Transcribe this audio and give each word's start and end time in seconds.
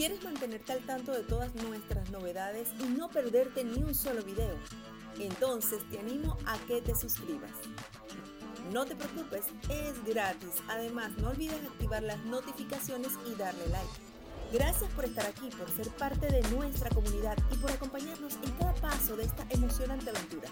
¿Quieres 0.00 0.24
mantenerte 0.24 0.72
al 0.72 0.80
tanto 0.86 1.12
de 1.12 1.22
todas 1.24 1.54
nuestras 1.56 2.08
novedades 2.08 2.70
y 2.80 2.84
no 2.84 3.10
perderte 3.10 3.64
ni 3.64 3.82
un 3.82 3.94
solo 3.94 4.22
video? 4.22 4.56
Entonces 5.18 5.80
te 5.90 5.98
animo 5.98 6.38
a 6.46 6.56
que 6.66 6.80
te 6.80 6.96
suscribas. 6.96 7.50
No 8.72 8.86
te 8.86 8.96
preocupes, 8.96 9.44
es 9.68 10.02
gratis. 10.06 10.54
Además, 10.70 11.10
no 11.18 11.28
olvides 11.28 11.62
activar 11.66 12.02
las 12.02 12.18
notificaciones 12.24 13.10
y 13.30 13.34
darle 13.34 13.68
like. 13.68 13.90
Gracias 14.54 14.90
por 14.92 15.04
estar 15.04 15.26
aquí, 15.26 15.50
por 15.50 15.68
ser 15.68 15.90
parte 15.90 16.28
de 16.28 16.40
nuestra 16.48 16.88
comunidad 16.88 17.36
y 17.52 17.58
por 17.58 17.70
acompañarnos 17.70 18.36
en 18.36 18.52
cada 18.52 18.72
paso 18.76 19.16
de 19.16 19.24
esta 19.24 19.44
emocionante 19.50 20.08
aventura. 20.08 20.48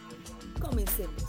Comencemos. 0.60 1.24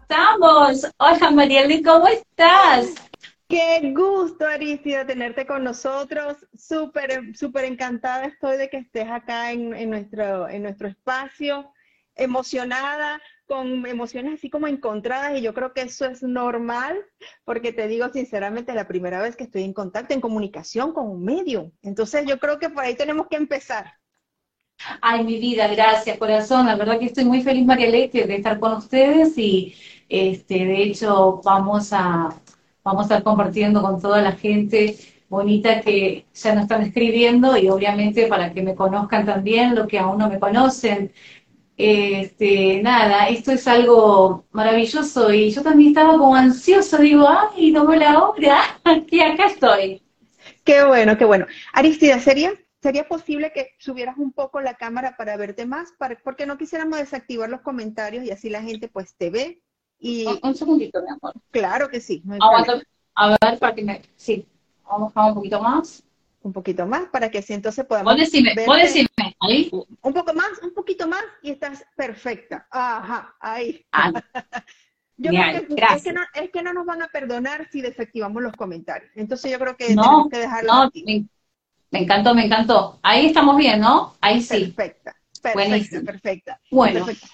Estamos. 0.00 0.86
Hola 0.96 1.30
Marieli, 1.32 1.82
¿cómo 1.82 2.08
estás? 2.08 3.09
Qué 3.50 3.92
gusto, 3.92 4.46
Aristida, 4.46 5.04
tenerte 5.04 5.44
con 5.44 5.64
nosotros. 5.64 6.36
Súper, 6.56 7.36
súper 7.36 7.64
encantada 7.64 8.26
estoy 8.26 8.56
de 8.56 8.70
que 8.70 8.76
estés 8.76 9.08
acá 9.10 9.50
en, 9.50 9.74
en, 9.74 9.90
nuestro, 9.90 10.48
en 10.48 10.62
nuestro 10.62 10.86
espacio, 10.86 11.72
emocionada, 12.14 13.20
con 13.46 13.84
emociones 13.86 14.34
así 14.34 14.50
como 14.50 14.68
encontradas, 14.68 15.36
y 15.36 15.42
yo 15.42 15.52
creo 15.52 15.72
que 15.72 15.80
eso 15.80 16.06
es 16.06 16.22
normal, 16.22 16.96
porque 17.44 17.72
te 17.72 17.88
digo 17.88 18.08
sinceramente, 18.12 18.70
es 18.70 18.76
la 18.76 18.86
primera 18.86 19.20
vez 19.20 19.34
que 19.34 19.42
estoy 19.42 19.64
en 19.64 19.72
contacto, 19.72 20.14
en 20.14 20.20
comunicación 20.20 20.92
con 20.92 21.08
un 21.08 21.24
medio. 21.24 21.72
Entonces 21.82 22.26
yo 22.28 22.38
creo 22.38 22.60
que 22.60 22.70
por 22.70 22.84
ahí 22.84 22.94
tenemos 22.94 23.26
que 23.26 23.36
empezar. 23.36 23.94
Ay, 25.02 25.24
mi 25.24 25.40
vida, 25.40 25.66
gracias, 25.66 26.18
corazón. 26.18 26.66
La 26.66 26.76
verdad 26.76 27.00
que 27.00 27.06
estoy 27.06 27.24
muy 27.24 27.42
feliz, 27.42 27.66
María 27.66 27.88
Leite, 27.88 28.28
de 28.28 28.36
estar 28.36 28.60
con 28.60 28.74
ustedes 28.74 29.36
y 29.36 29.74
este, 30.08 30.54
de 30.54 30.82
hecho 30.84 31.40
vamos 31.44 31.92
a, 31.92 32.30
vamos 32.82 33.02
a 33.02 33.04
estar 33.04 33.22
compartiendo 33.22 33.82
con 33.82 34.00
toda 34.00 34.22
la 34.22 34.32
gente 34.32 34.96
bonita 35.30 35.80
que 35.80 36.26
ya 36.34 36.54
nos 36.54 36.64
están 36.64 36.82
escribiendo 36.82 37.56
y 37.56 37.68
obviamente 37.68 38.26
para 38.26 38.52
que 38.52 38.62
me 38.62 38.74
conozcan 38.74 39.24
también, 39.24 39.76
lo 39.76 39.86
que 39.86 39.98
aún 39.98 40.18
no 40.18 40.28
me 40.28 40.40
conocen. 40.40 41.12
Este, 41.76 42.82
nada, 42.82 43.28
esto 43.28 43.52
es 43.52 43.66
algo 43.66 44.44
maravilloso 44.50 45.32
y 45.32 45.50
yo 45.50 45.62
también 45.62 45.90
estaba 45.90 46.18
como 46.18 46.34
ansiosa, 46.34 46.98
digo, 46.98 47.26
ay, 47.26 47.70
no 47.70 47.90
la 47.94 48.22
hora, 48.22 48.60
que 49.08 49.22
acá 49.24 49.46
estoy. 49.46 50.02
Qué 50.64 50.84
bueno, 50.84 51.16
qué 51.16 51.24
bueno. 51.24 51.46
Aristida, 51.72 52.18
¿sería, 52.18 52.52
¿sería 52.82 53.08
posible 53.08 53.52
que 53.54 53.70
subieras 53.78 54.18
un 54.18 54.32
poco 54.32 54.60
la 54.60 54.74
cámara 54.74 55.16
para 55.16 55.38
verte 55.38 55.64
más? 55.64 55.92
Para, 55.96 56.18
porque 56.22 56.44
no 56.44 56.58
quisiéramos 56.58 56.98
desactivar 56.98 57.48
los 57.48 57.62
comentarios 57.62 58.24
y 58.24 58.30
así 58.30 58.50
la 58.50 58.62
gente 58.62 58.88
pues 58.88 59.14
te 59.16 59.30
ve. 59.30 59.62
Y... 60.00 60.26
Un, 60.42 60.54
segundito, 60.54 61.00
mi 61.02 61.10
amor. 61.10 61.34
Claro 61.50 61.88
que 61.88 62.00
sí. 62.00 62.22
No 62.24 62.38
a 63.14 63.28
ver, 63.28 63.58
para 63.58 63.74
que 63.74 63.84
me... 63.84 64.02
Sí, 64.16 64.46
vamos 64.84 65.12
a 65.14 65.26
un 65.26 65.34
poquito 65.34 65.60
más 65.60 66.02
un 66.42 66.52
poquito 66.52 66.86
más 66.86 67.08
para 67.08 67.30
que 67.30 67.38
así 67.38 67.52
entonces 67.52 67.84
podamos. 67.84 68.14
Vos 68.14 68.20
decime, 68.20 68.54
vos 68.66 68.76
decime, 68.76 69.08
ahí. 69.40 69.70
Un 69.72 70.12
poco 70.12 70.32
más, 70.34 70.50
un 70.62 70.72
poquito 70.72 71.06
más 71.06 71.22
y 71.42 71.50
estás 71.50 71.84
perfecta. 71.96 72.66
Ajá, 72.70 73.34
ahí. 73.40 73.84
Ah, 73.92 74.12
yo 75.16 75.30
creo 75.30 75.66
que, 75.66 75.74
es, 75.94 76.02
que 76.02 76.12
no, 76.12 76.20
es 76.34 76.50
que 76.50 76.62
no 76.62 76.72
nos 76.72 76.86
van 76.86 77.02
a 77.02 77.08
perdonar 77.08 77.68
si 77.70 77.82
desactivamos 77.82 78.42
los 78.42 78.54
comentarios. 78.54 79.10
Entonces 79.14 79.50
yo 79.50 79.58
creo 79.58 79.76
que 79.76 79.94
no, 79.94 80.02
tenemos 80.02 80.28
que 80.30 80.38
dejarlo. 80.38 80.72
No, 80.72 80.90
me, 80.94 81.26
me, 81.90 81.98
encantó, 82.00 82.34
me 82.34 82.46
encantó. 82.46 82.98
Ahí 83.02 83.26
estamos 83.26 83.56
bien, 83.56 83.80
¿no? 83.80 84.16
Ahí 84.20 84.40
sí. 84.40 84.72
Perfecta, 84.74 85.14
perfecta, 85.42 86.00
perfecta. 86.00 86.60
Bueno. 86.70 87.04
Perfecta. 87.04 87.28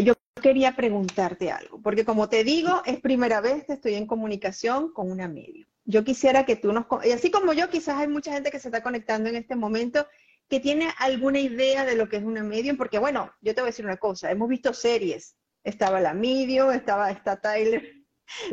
yo 0.00 0.14
quería 0.42 0.76
preguntarte 0.76 1.50
algo, 1.50 1.80
porque 1.82 2.04
como 2.04 2.28
te 2.28 2.44
digo, 2.44 2.82
es 2.86 3.00
primera 3.00 3.40
vez 3.40 3.64
que 3.64 3.74
estoy 3.74 3.94
en 3.94 4.06
comunicación 4.06 4.92
con 4.92 5.10
una 5.10 5.28
medio 5.28 5.66
yo 5.90 6.04
quisiera 6.04 6.46
que 6.46 6.56
tú 6.56 6.72
nos, 6.72 6.86
y 7.04 7.10
así 7.12 7.30
como 7.30 7.52
yo, 7.52 7.68
quizás 7.68 7.98
hay 7.98 8.08
mucha 8.08 8.32
gente 8.32 8.50
que 8.50 8.58
se 8.58 8.68
está 8.68 8.82
conectando 8.82 9.28
en 9.28 9.36
este 9.36 9.56
momento 9.56 10.06
que 10.48 10.60
tiene 10.60 10.88
alguna 10.98 11.40
idea 11.40 11.84
de 11.84 11.96
lo 11.96 12.08
que 12.08 12.16
es 12.16 12.24
una 12.24 12.42
medium, 12.42 12.76
porque 12.76 12.98
bueno, 12.98 13.32
yo 13.40 13.54
te 13.54 13.60
voy 13.60 13.68
a 13.68 13.72
decir 13.72 13.84
una 13.84 13.96
cosa, 13.96 14.30
hemos 14.30 14.48
visto 14.48 14.72
series, 14.72 15.36
estaba 15.62 16.00
la 16.00 16.14
medium, 16.14 16.70
estaba 16.72 17.10
está 17.10 17.40
Tyler, 17.40 17.94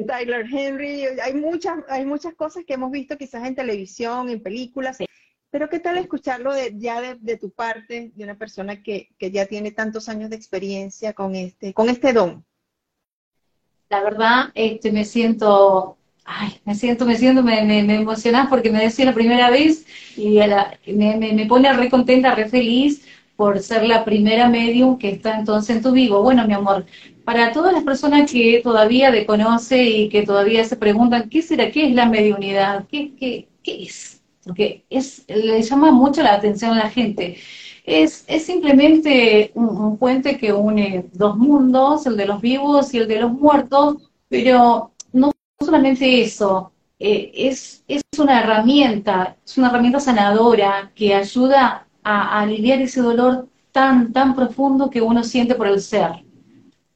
Tyler 0.08 0.46
Henry, 0.52 1.06
hay 1.06 1.34
muchas, 1.34 1.80
hay 1.90 2.06
muchas 2.06 2.36
cosas 2.36 2.66
que 2.66 2.74
hemos 2.74 2.92
visto 2.92 3.18
quizás 3.18 3.46
en 3.46 3.56
televisión, 3.56 4.30
en 4.30 4.42
películas, 4.42 4.98
pero 5.58 5.72
¿qué 5.72 5.80
tal 5.80 5.98
escucharlo 5.98 6.52
ya 6.76 7.02
de, 7.02 7.36
tu 7.36 7.50
parte, 7.50 8.12
de 8.14 8.24
una 8.24 8.36
persona 8.36 8.84
que, 8.84 9.10
que 9.18 9.32
ya 9.32 9.48
tiene 9.48 9.72
tantos 9.72 10.08
años 10.08 10.30
de 10.30 10.36
experiencia 10.36 11.14
con 11.14 11.34
este, 11.34 11.74
con 11.74 11.90
este 11.90 12.14
don? 12.14 12.46
La 13.90 14.04
verdad, 14.04 14.52
este, 14.54 14.92
me 14.92 15.04
siento 15.04 15.98
ay, 16.26 16.62
me 16.64 16.76
siento, 16.76 17.08
me 17.08 17.16
siento, 17.16 17.42
me, 17.42 17.66
me, 17.66 17.82
me 17.82 17.96
emocionás 17.96 18.50
porque 18.50 18.70
me 18.70 18.84
decía 18.84 19.06
la 19.06 19.16
primera 19.16 19.50
vez 19.50 19.88
y 20.16 20.38
me, 20.94 21.16
me, 21.18 21.46
pone 21.48 21.74
re 21.74 21.90
contenta, 21.90 22.36
re 22.36 22.48
feliz 22.48 23.08
por 23.36 23.58
ser 23.60 23.84
la 23.84 24.06
primera 24.06 24.50
medium 24.50 25.00
que 25.00 25.10
está 25.10 25.40
entonces 25.40 25.78
en 25.78 25.82
tu 25.82 25.92
vivo. 25.92 26.22
Bueno, 26.22 26.46
mi 26.46 26.54
amor, 26.54 26.86
para 27.26 27.52
todas 27.52 27.74
las 27.74 27.84
personas 27.84 28.32
que 28.32 28.62
todavía 28.64 29.12
te 29.12 29.26
conoce 29.26 29.82
y 29.82 30.10
que 30.10 30.22
todavía 30.22 30.64
se 30.66 30.76
preguntan, 30.76 31.30
¿qué 31.32 31.42
será? 31.42 31.72
¿Qué 31.72 31.88
es 31.88 31.96
la 31.96 32.06
mediunidad? 32.06 32.86
¿Qué, 32.92 33.16
qué, 33.16 33.48
qué 33.64 33.82
es? 33.82 34.18
Porque 34.48 34.86
es, 34.90 35.26
le 35.28 35.62
llama 35.62 35.92
mucho 35.92 36.24
la 36.24 36.34
atención 36.34 36.72
a 36.72 36.84
la 36.86 36.90
gente. 36.90 37.38
Es, 37.86 38.26
es 38.28 38.46
simplemente 38.46 39.52
un, 39.56 39.70
un 39.70 39.98
puente 39.98 40.38
que 40.38 40.52
une 40.54 41.06
dos 41.14 41.38
mundos, 41.38 42.06
el 42.06 42.18
de 42.18 42.26
los 42.26 42.42
vivos 42.42 42.94
y 42.94 42.98
el 42.98 43.08
de 43.08 43.22
los 43.22 43.32
muertos, 43.32 43.98
pero 44.30 44.92
no 45.14 45.32
solamente 45.60 46.22
eso, 46.22 46.72
eh, 47.00 47.32
es, 47.36 47.84
es 47.88 48.02
una 48.18 48.42
herramienta, 48.42 49.38
es 49.46 49.58
una 49.58 49.70
herramienta 49.70 50.00
sanadora 50.00 50.92
que 50.96 51.14
ayuda 51.14 51.88
a, 52.04 52.40
aliviar 52.42 52.82
ese 52.82 53.02
dolor 53.02 53.48
tan, 53.72 54.12
tan 54.14 54.36
profundo 54.36 54.90
que 54.90 55.02
uno 55.02 55.24
siente 55.24 55.56
por 55.56 55.68
el 55.68 55.80
ser. 55.80 56.24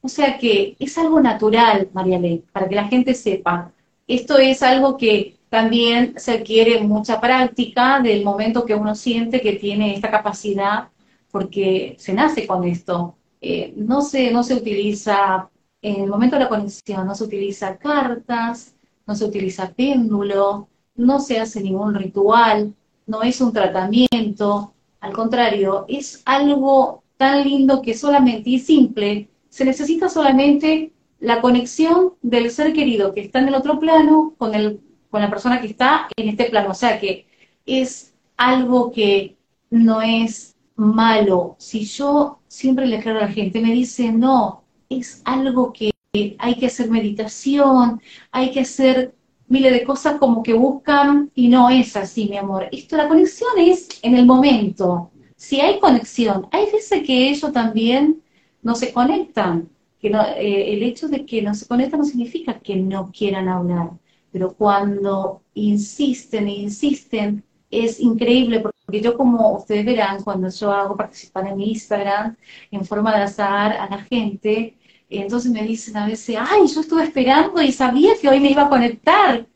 O 0.00 0.08
sea 0.08 0.38
que 0.38 0.76
es 0.80 0.98
algo 0.98 1.20
natural, 1.20 1.88
María 1.92 2.18
Ley, 2.18 2.44
para 2.52 2.68
que 2.68 2.74
la 2.74 2.88
gente 2.88 3.14
sepa. 3.14 3.72
Esto 4.08 4.38
es 4.38 4.62
algo 4.62 4.96
que 4.96 5.36
también 5.52 6.14
se 6.16 6.32
adquiere 6.32 6.80
mucha 6.80 7.20
práctica 7.20 8.00
del 8.00 8.24
momento 8.24 8.64
que 8.64 8.74
uno 8.74 8.94
siente 8.94 9.42
que 9.42 9.52
tiene 9.52 9.94
esta 9.94 10.10
capacidad, 10.10 10.88
porque 11.30 11.94
se 11.98 12.14
nace 12.14 12.46
con 12.46 12.64
esto. 12.64 13.16
Eh, 13.38 13.74
no, 13.76 14.00
se, 14.00 14.30
no 14.30 14.44
se 14.44 14.54
utiliza 14.54 15.50
en 15.82 16.04
el 16.04 16.08
momento 16.08 16.36
de 16.36 16.44
la 16.44 16.48
conexión 16.48 17.06
no 17.06 17.14
se 17.14 17.24
utiliza 17.24 17.76
cartas, 17.76 18.74
no 19.06 19.14
se 19.14 19.26
utiliza 19.26 19.74
péndulo, 19.74 20.68
no 20.94 21.20
se 21.20 21.38
hace 21.38 21.60
ningún 21.60 21.94
ritual, 21.96 22.72
no 23.06 23.22
es 23.22 23.38
un 23.42 23.52
tratamiento, 23.52 24.72
al 25.00 25.12
contrario, 25.12 25.84
es 25.86 26.22
algo 26.24 27.02
tan 27.18 27.44
lindo 27.44 27.82
que 27.82 27.92
solamente 27.92 28.48
y 28.48 28.58
simple, 28.58 29.28
se 29.50 29.66
necesita 29.66 30.08
solamente 30.08 30.92
la 31.20 31.42
conexión 31.42 32.14
del 32.22 32.50
ser 32.50 32.72
querido 32.72 33.12
que 33.12 33.20
está 33.20 33.40
en 33.40 33.48
el 33.48 33.54
otro 33.54 33.78
plano 33.78 34.34
con, 34.38 34.54
el, 34.54 34.80
con 35.12 35.20
la 35.20 35.30
persona 35.30 35.60
que 35.60 35.66
está 35.68 36.08
en 36.16 36.30
este 36.30 36.46
plano. 36.46 36.70
O 36.70 36.74
sea 36.74 36.98
que 36.98 37.26
es 37.66 38.14
algo 38.38 38.90
que 38.90 39.36
no 39.70 40.00
es 40.00 40.56
malo. 40.74 41.54
Si 41.58 41.84
yo 41.84 42.40
siempre 42.48 42.86
le 42.86 42.96
aclaro 42.96 43.18
a 43.18 43.26
la 43.26 43.28
gente, 43.28 43.60
me 43.60 43.72
dice, 43.72 44.10
no, 44.10 44.64
es 44.88 45.20
algo 45.26 45.72
que 45.72 45.92
hay 46.38 46.54
que 46.56 46.66
hacer 46.66 46.90
meditación, 46.90 48.00
hay 48.30 48.50
que 48.50 48.60
hacer 48.60 49.14
miles 49.48 49.72
de 49.72 49.84
cosas 49.84 50.18
como 50.18 50.42
que 50.42 50.54
buscan 50.54 51.30
y 51.34 51.48
no 51.48 51.68
es 51.68 51.94
así, 51.94 52.26
mi 52.28 52.38
amor. 52.38 52.68
Esto, 52.72 52.96
la 52.96 53.06
conexión 53.06 53.50
es 53.58 53.88
en 54.00 54.16
el 54.16 54.24
momento. 54.24 55.10
Si 55.36 55.60
hay 55.60 55.78
conexión, 55.78 56.48
hay 56.52 56.70
veces 56.72 57.02
que 57.02 57.28
ellos 57.28 57.52
también 57.52 58.22
no 58.62 58.74
se 58.74 58.94
conectan. 58.94 59.68
Que 60.00 60.08
eh, 60.08 60.74
el 60.74 60.82
hecho 60.82 61.06
de 61.08 61.26
que 61.26 61.42
no 61.42 61.54
se 61.54 61.66
conectan 61.66 62.00
no 62.00 62.06
significa 62.06 62.58
que 62.60 62.76
no 62.76 63.12
quieran 63.12 63.48
hablar, 63.48 63.90
pero 64.32 64.54
cuando 64.54 65.42
insisten 65.54 66.48
e 66.48 66.52
insisten, 66.52 67.44
es 67.70 68.00
increíble 68.00 68.60
porque 68.60 69.00
yo 69.00 69.16
como 69.16 69.56
ustedes 69.56 69.84
verán, 69.84 70.22
cuando 70.22 70.48
yo 70.48 70.72
hago 70.72 70.96
participar 70.96 71.46
en 71.48 71.56
mi 71.56 71.70
Instagram 71.70 72.36
en 72.70 72.84
forma 72.84 73.16
de 73.16 73.22
azar 73.22 73.72
a 73.72 73.88
la 73.88 73.98
gente, 74.04 74.76
entonces 75.08 75.50
me 75.52 75.62
dicen 75.62 75.96
a 75.96 76.06
veces, 76.06 76.36
ay, 76.38 76.66
yo 76.66 76.80
estuve 76.80 77.04
esperando 77.04 77.60
y 77.62 77.72
sabía 77.72 78.14
que 78.20 78.28
hoy 78.28 78.40
me 78.40 78.50
iba 78.50 78.62
a 78.62 78.68
conectar. 78.68 79.46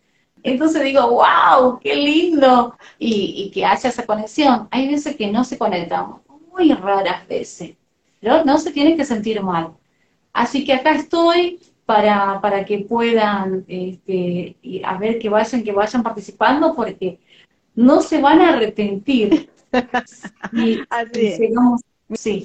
Entonces 0.43 0.82
digo, 0.84 1.08
wow, 1.08 1.79
qué 1.81 1.96
lindo. 1.96 2.76
Y, 2.99 3.50
que 3.52 3.64
haya 3.64 3.88
esa 3.88 4.06
conexión. 4.06 4.69
Hay 4.70 4.88
veces 4.88 5.17
que 5.17 5.26
no 5.31 5.44
se 5.44 5.58
conectan, 5.58 6.17
muy 6.52 6.72
raras 6.72 7.26
veces. 7.26 7.75
Pero 8.20 8.44
no 8.44 8.58
se 8.58 8.70
tienen 8.70 8.96
que 8.96 9.05
sentir 9.05 9.43
mal. 9.43 9.75
Así 10.32 10.64
que 10.64 10.75
acá 10.75 10.93
estoy 10.93 11.58
para, 11.87 12.41
para 12.41 12.65
que 12.65 12.81
puedan, 12.81 13.65
este, 13.69 14.56
a 14.85 14.99
ver 14.99 15.19
que 15.21 15.29
vayan, 15.29 15.62
que 15.62 15.73
vayan 15.73 16.03
participando, 16.03 16.75
porque 16.75 17.21
no 17.77 18.03
se 18.03 18.21
van 18.21 18.41
a 18.41 18.55
arrepentir. 18.55 19.49
y, 20.53 20.81
Así 20.91 21.38
sí. 22.15 22.44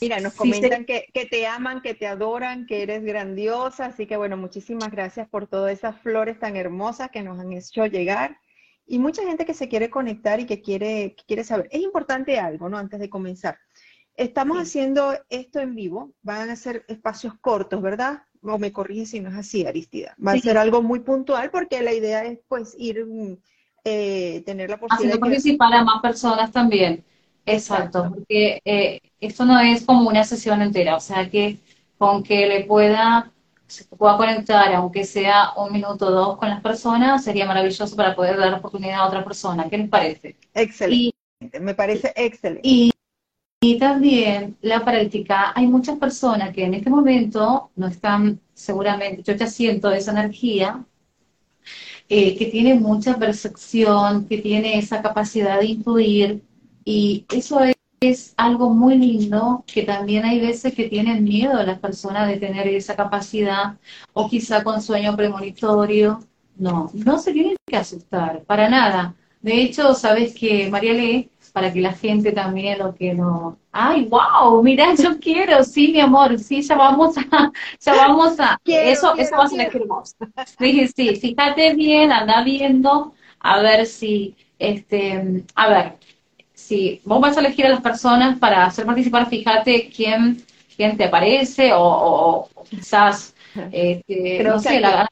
Mira, 0.00 0.18
nos 0.18 0.34
comentan 0.34 0.84
que, 0.84 1.06
te 1.30 1.46
aman, 1.46 1.80
que 1.80 1.94
te 1.94 2.08
adoran, 2.08 2.66
que 2.66 2.82
eres 2.82 3.04
grandiosa, 3.04 3.86
así 3.86 4.06
que 4.06 4.16
bueno, 4.16 4.36
muchísimas 4.36 4.90
gracias 4.90 5.28
por 5.28 5.46
todas 5.46 5.72
esas 5.72 6.00
flores 6.00 6.40
tan 6.40 6.56
hermosas 6.56 7.10
que 7.10 7.22
nos 7.22 7.38
han 7.38 7.52
hecho 7.52 7.86
llegar. 7.86 8.38
y 8.84 8.98
mucha 8.98 9.22
gente 9.22 9.46
que 9.46 9.54
se 9.54 9.68
quiere 9.68 9.90
conectar 9.90 10.40
y 10.40 10.46
que 10.46 10.60
quiere, 10.60 11.14
quiere 11.28 11.44
saber. 11.44 11.68
Es 11.70 11.80
importante 11.80 12.40
algo, 12.40 12.68
¿no? 12.68 12.78
Antes 12.78 12.98
de 12.98 13.08
comenzar. 13.08 13.56
Estamos 14.16 14.58
haciendo 14.58 15.14
esto 15.28 15.60
en 15.60 15.76
vivo, 15.76 16.12
van 16.22 16.50
a 16.50 16.56
ser 16.56 16.84
espacios 16.88 17.34
cortos, 17.40 17.80
¿verdad? 17.80 18.24
O 18.42 18.58
me 18.58 18.72
corrige 18.72 19.06
si 19.06 19.20
no 19.20 19.30
es 19.30 19.36
así, 19.36 19.64
Aristida. 19.64 20.16
Va 20.24 20.32
a 20.32 20.38
ser 20.38 20.58
algo 20.58 20.82
muy 20.82 21.00
puntual 21.00 21.50
porque 21.50 21.80
la 21.82 21.92
idea 21.92 22.24
es 22.24 22.40
pues 22.48 22.74
ir, 22.76 23.06
eh, 23.84 24.42
tener 24.44 24.70
la 24.70 24.78
posibilidad 24.78 25.14
Haciendo 25.14 25.14
de 25.14 25.20
participar 25.20 25.74
a 25.74 25.84
más 25.84 26.02
personas 26.02 26.50
también. 26.50 27.04
Exacto, 27.46 28.10
porque 28.14 28.60
eh, 28.64 29.00
esto 29.20 29.44
no 29.44 29.58
es 29.60 29.84
como 29.84 30.08
una 30.08 30.24
sesión 30.24 30.62
entera, 30.62 30.96
o 30.96 31.00
sea 31.00 31.28
que 31.28 31.58
con 31.98 32.22
que 32.22 32.46
le 32.46 32.64
pueda, 32.64 33.30
se 33.66 33.84
pueda 33.84 34.16
conectar, 34.16 34.72
aunque 34.74 35.04
sea 35.04 35.52
un 35.56 35.72
minuto 35.72 36.06
o 36.06 36.10
dos 36.10 36.36
con 36.36 36.48
las 36.48 36.60
personas, 36.60 37.24
sería 37.24 37.46
maravilloso 37.46 37.96
para 37.96 38.14
poder 38.14 38.36
dar 38.38 38.54
oportunidad 38.54 39.00
a 39.00 39.06
otra 39.06 39.24
persona. 39.24 39.68
¿Qué 39.68 39.78
les 39.78 39.88
parece? 39.88 40.36
Excelente, 40.54 41.14
me 41.60 41.74
parece 41.74 42.12
excelente. 42.16 42.68
Y, 42.68 42.92
y 43.64 43.78
también 43.78 44.56
la 44.60 44.84
práctica, 44.84 45.52
hay 45.54 45.68
muchas 45.68 45.96
personas 45.96 46.52
que 46.52 46.64
en 46.64 46.74
este 46.74 46.90
momento 46.90 47.70
no 47.76 47.86
están 47.86 48.40
seguramente, 48.52 49.22
yo 49.22 49.34
ya 49.34 49.46
siento 49.46 49.88
esa 49.92 50.10
energía, 50.10 50.84
eh, 52.08 52.36
que 52.36 52.46
tiene 52.46 52.74
mucha 52.74 53.16
percepción, 53.18 54.26
que 54.26 54.38
tiene 54.38 54.78
esa 54.78 55.00
capacidad 55.00 55.60
de 55.60 55.66
influir, 55.66 56.42
y 56.84 57.24
eso 57.32 57.60
es, 58.00 58.34
algo 58.36 58.70
muy 58.70 58.98
lindo, 58.98 59.64
que 59.72 59.84
también 59.84 60.24
hay 60.24 60.40
veces 60.40 60.74
que 60.74 60.88
tienen 60.88 61.22
miedo 61.22 61.62
las 61.62 61.78
personas 61.78 62.26
de 62.26 62.38
tener 62.38 62.66
esa 62.66 62.96
capacidad, 62.96 63.78
o 64.12 64.28
quizá 64.28 64.64
con 64.64 64.82
sueño 64.82 65.16
premonitorio. 65.16 66.18
No, 66.56 66.90
no 66.94 67.18
se 67.20 67.32
tienen 67.32 67.56
que 67.64 67.76
asustar, 67.76 68.42
para 68.44 68.68
nada. 68.68 69.14
De 69.40 69.62
hecho, 69.62 69.94
sabes 69.94 70.34
que, 70.34 70.68
María 70.68 70.94
Lee, 70.94 71.30
para 71.52 71.72
que 71.72 71.80
la 71.80 71.92
gente 71.92 72.32
también 72.32 72.78
lo 72.78 72.94
que 72.94 73.14
no... 73.14 73.58
¡Ay, 73.70 74.06
wow! 74.06 74.62
Mira, 74.62 74.94
yo 74.94 75.18
quiero, 75.20 75.62
sí, 75.62 75.92
mi 75.92 76.00
amor, 76.00 76.38
sí, 76.38 76.62
ya 76.62 76.76
vamos 76.76 77.16
a... 77.18 77.52
Ya 77.80 77.94
vamos 77.94 78.40
a... 78.40 78.58
eso, 78.64 79.14
eso 79.16 79.36
va 79.36 79.44
a 79.44 79.48
ser 79.48 79.70
hermoso. 79.74 80.14
Dije, 80.58 80.88
sí, 80.88 81.16
fíjate 81.16 81.74
bien, 81.74 82.10
anda 82.10 82.42
viendo, 82.42 83.12
a 83.40 83.60
ver 83.60 83.86
si... 83.86 84.34
Este, 84.58 85.44
a 85.56 85.68
ver, 85.68 85.94
si 86.54 87.00
vos 87.04 87.20
vas 87.20 87.36
a 87.36 87.40
elegir 87.40 87.66
a 87.66 87.70
las 87.70 87.80
personas 87.80 88.38
para 88.38 88.64
hacer 88.64 88.86
participar, 88.86 89.28
fíjate 89.28 89.90
quién, 89.94 90.42
quién 90.76 90.96
te 90.96 91.04
aparece 91.04 91.72
o, 91.74 92.48
quizás, 92.70 93.34
este, 93.72 94.42
no 94.44 94.58
sé, 94.58 94.80
la, 94.80 95.08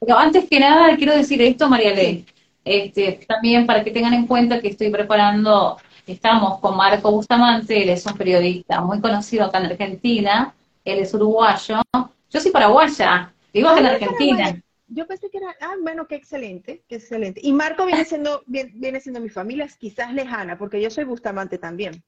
Pero 0.00 0.16
antes 0.16 0.48
que 0.48 0.60
nada, 0.60 0.96
quiero 0.96 1.14
decir 1.14 1.42
esto, 1.42 1.68
María 1.68 1.92
Ley. 1.92 2.24
Este, 2.66 3.20
también 3.28 3.64
para 3.64 3.82
que 3.82 3.92
tengan 3.92 4.12
en 4.12 4.26
cuenta 4.26 4.60
que 4.60 4.68
estoy 4.68 4.90
preparando, 4.90 5.78
estamos 6.06 6.58
con 6.58 6.76
Marco 6.76 7.12
Bustamante, 7.12 7.82
él 7.82 7.90
es 7.90 8.04
un 8.04 8.14
periodista 8.14 8.80
muy 8.80 9.00
conocido 9.00 9.44
acá 9.44 9.58
en 9.58 9.66
Argentina, 9.66 10.52
él 10.84 10.98
es 10.98 11.14
uruguayo, 11.14 11.80
yo 12.28 12.40
soy 12.40 12.50
paraguaya, 12.50 13.32
vivo 13.52 13.68
acá 13.68 13.80
en 13.80 13.86
Argentina 13.86 14.62
yo 14.88 15.06
pensé 15.06 15.30
que 15.30 15.38
era, 15.38 15.54
ah, 15.60 15.74
bueno, 15.82 16.06
qué 16.06 16.14
excelente, 16.14 16.84
qué 16.88 16.96
excelente. 16.96 17.40
Y 17.42 17.52
Marco 17.52 17.86
viene 17.86 18.04
siendo, 18.04 18.42
viene, 18.46 19.00
siendo 19.00 19.20
mi 19.20 19.28
familia, 19.28 19.68
quizás 19.78 20.12
lejana, 20.12 20.56
porque 20.58 20.80
yo 20.80 20.90
soy 20.90 21.04
Bustamante 21.04 21.58
también. 21.58 22.02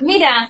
Mira, 0.00 0.48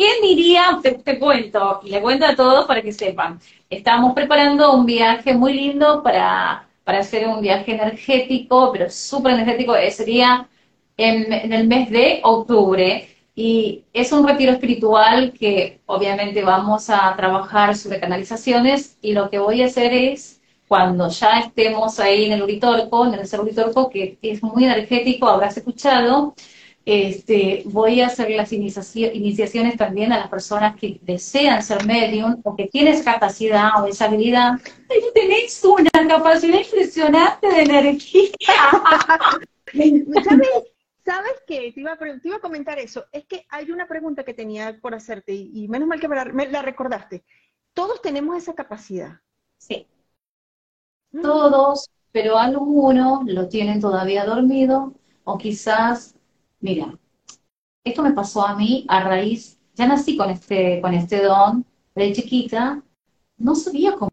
¿quién 0.00 0.22
diría? 0.22 0.80
Te, 0.82 1.18
cuento, 1.18 1.80
y 1.84 1.90
le 1.90 2.00
cuento 2.00 2.24
a 2.24 2.34
todos 2.34 2.64
para 2.66 2.80
que 2.80 2.90
sepan. 2.92 3.38
Estamos 3.68 4.14
preparando 4.14 4.72
un 4.72 4.86
viaje 4.86 5.34
muy 5.34 5.52
lindo 5.52 6.02
para, 6.02 6.66
para 6.84 7.00
hacer 7.00 7.28
un 7.28 7.42
viaje 7.42 7.72
energético, 7.74 8.72
pero 8.72 8.88
súper 8.88 9.34
energético, 9.34 9.76
eh, 9.76 9.90
sería 9.90 10.48
en 10.96 11.52
el 11.52 11.68
mes 11.68 11.90
de 11.90 12.20
octubre. 12.22 13.08
Y 13.34 13.84
es 13.92 14.10
un 14.12 14.26
retiro 14.26 14.52
espiritual 14.52 15.32
que 15.38 15.80
obviamente 15.86 16.42
vamos 16.42 16.88
a 16.88 17.14
trabajar 17.16 17.76
sobre 17.76 18.00
canalizaciones 18.00 18.96
y 19.02 19.12
lo 19.12 19.28
que 19.28 19.38
voy 19.38 19.62
a 19.62 19.66
hacer 19.66 19.92
es, 19.92 20.40
cuando 20.66 21.08
ya 21.10 21.40
estemos 21.40 22.00
ahí 22.00 22.24
en 22.26 22.32
el 22.32 22.42
Uritorco, 22.42 23.06
en 23.06 23.14
el 23.14 23.26
ser 23.26 23.40
Uritorco, 23.40 23.90
que 23.90 24.18
es 24.22 24.42
muy 24.42 24.64
energético, 24.64 25.28
habrás 25.28 25.56
escuchado, 25.58 26.34
este, 26.90 27.62
voy 27.66 28.00
a 28.00 28.06
hacer 28.06 28.30
las 28.30 28.52
iniciaciones 28.52 29.76
también 29.76 30.12
a 30.12 30.18
las 30.18 30.28
personas 30.28 30.76
que 30.76 30.98
desean 31.02 31.62
ser 31.62 31.84
medium 31.84 32.40
o 32.42 32.56
que 32.56 32.66
tienen 32.68 32.94
esa 32.94 33.14
capacidad 33.14 33.82
o 33.82 33.86
esa 33.86 34.06
habilidad. 34.06 34.58
Tenéis 35.14 35.62
una 35.64 35.90
capacidad 36.08 36.58
impresionante 36.58 37.48
de 37.48 37.62
energía. 37.62 38.30
¿Sabes 41.04 41.42
qué? 41.46 41.72
Te 41.72 41.80
iba, 41.80 41.92
a, 41.92 41.98
te 41.98 42.20
iba, 42.28 42.36
a, 42.36 42.40
comentar 42.40 42.78
eso. 42.78 43.04
Es 43.12 43.24
que 43.24 43.46
hay 43.48 43.70
una 43.70 43.88
pregunta 43.88 44.24
que 44.24 44.34
tenía 44.34 44.78
por 44.80 44.94
hacerte 44.94 45.32
y, 45.32 45.66
menos 45.68 45.88
mal 45.88 46.00
que 46.00 46.08
me 46.08 46.16
la, 46.16 46.62
recordaste. 46.62 47.24
Todos 47.72 48.00
tenemos 48.02 48.36
esa 48.36 48.54
capacidad. 48.54 49.20
Sí. 49.58 49.86
Mm. 51.12 51.22
Todos, 51.22 51.90
pero 52.12 52.38
algunos 52.38 53.24
lo 53.26 53.48
tienen 53.48 53.80
todavía 53.80 54.24
dormido 54.24 54.94
o 55.24 55.38
quizás, 55.38 56.14
mira, 56.60 56.98
esto 57.84 58.02
me 58.02 58.12
pasó 58.12 58.46
a 58.46 58.54
mí 58.56 58.84
a 58.88 59.00
raíz, 59.02 59.58
ya 59.74 59.86
nací 59.86 60.16
con 60.16 60.30
este, 60.30 60.80
con 60.80 60.94
este 60.94 61.22
don 61.22 61.64
de 61.94 62.12
chiquita, 62.12 62.82
no 63.38 63.54
sabía 63.54 63.94
cómo, 63.96 64.10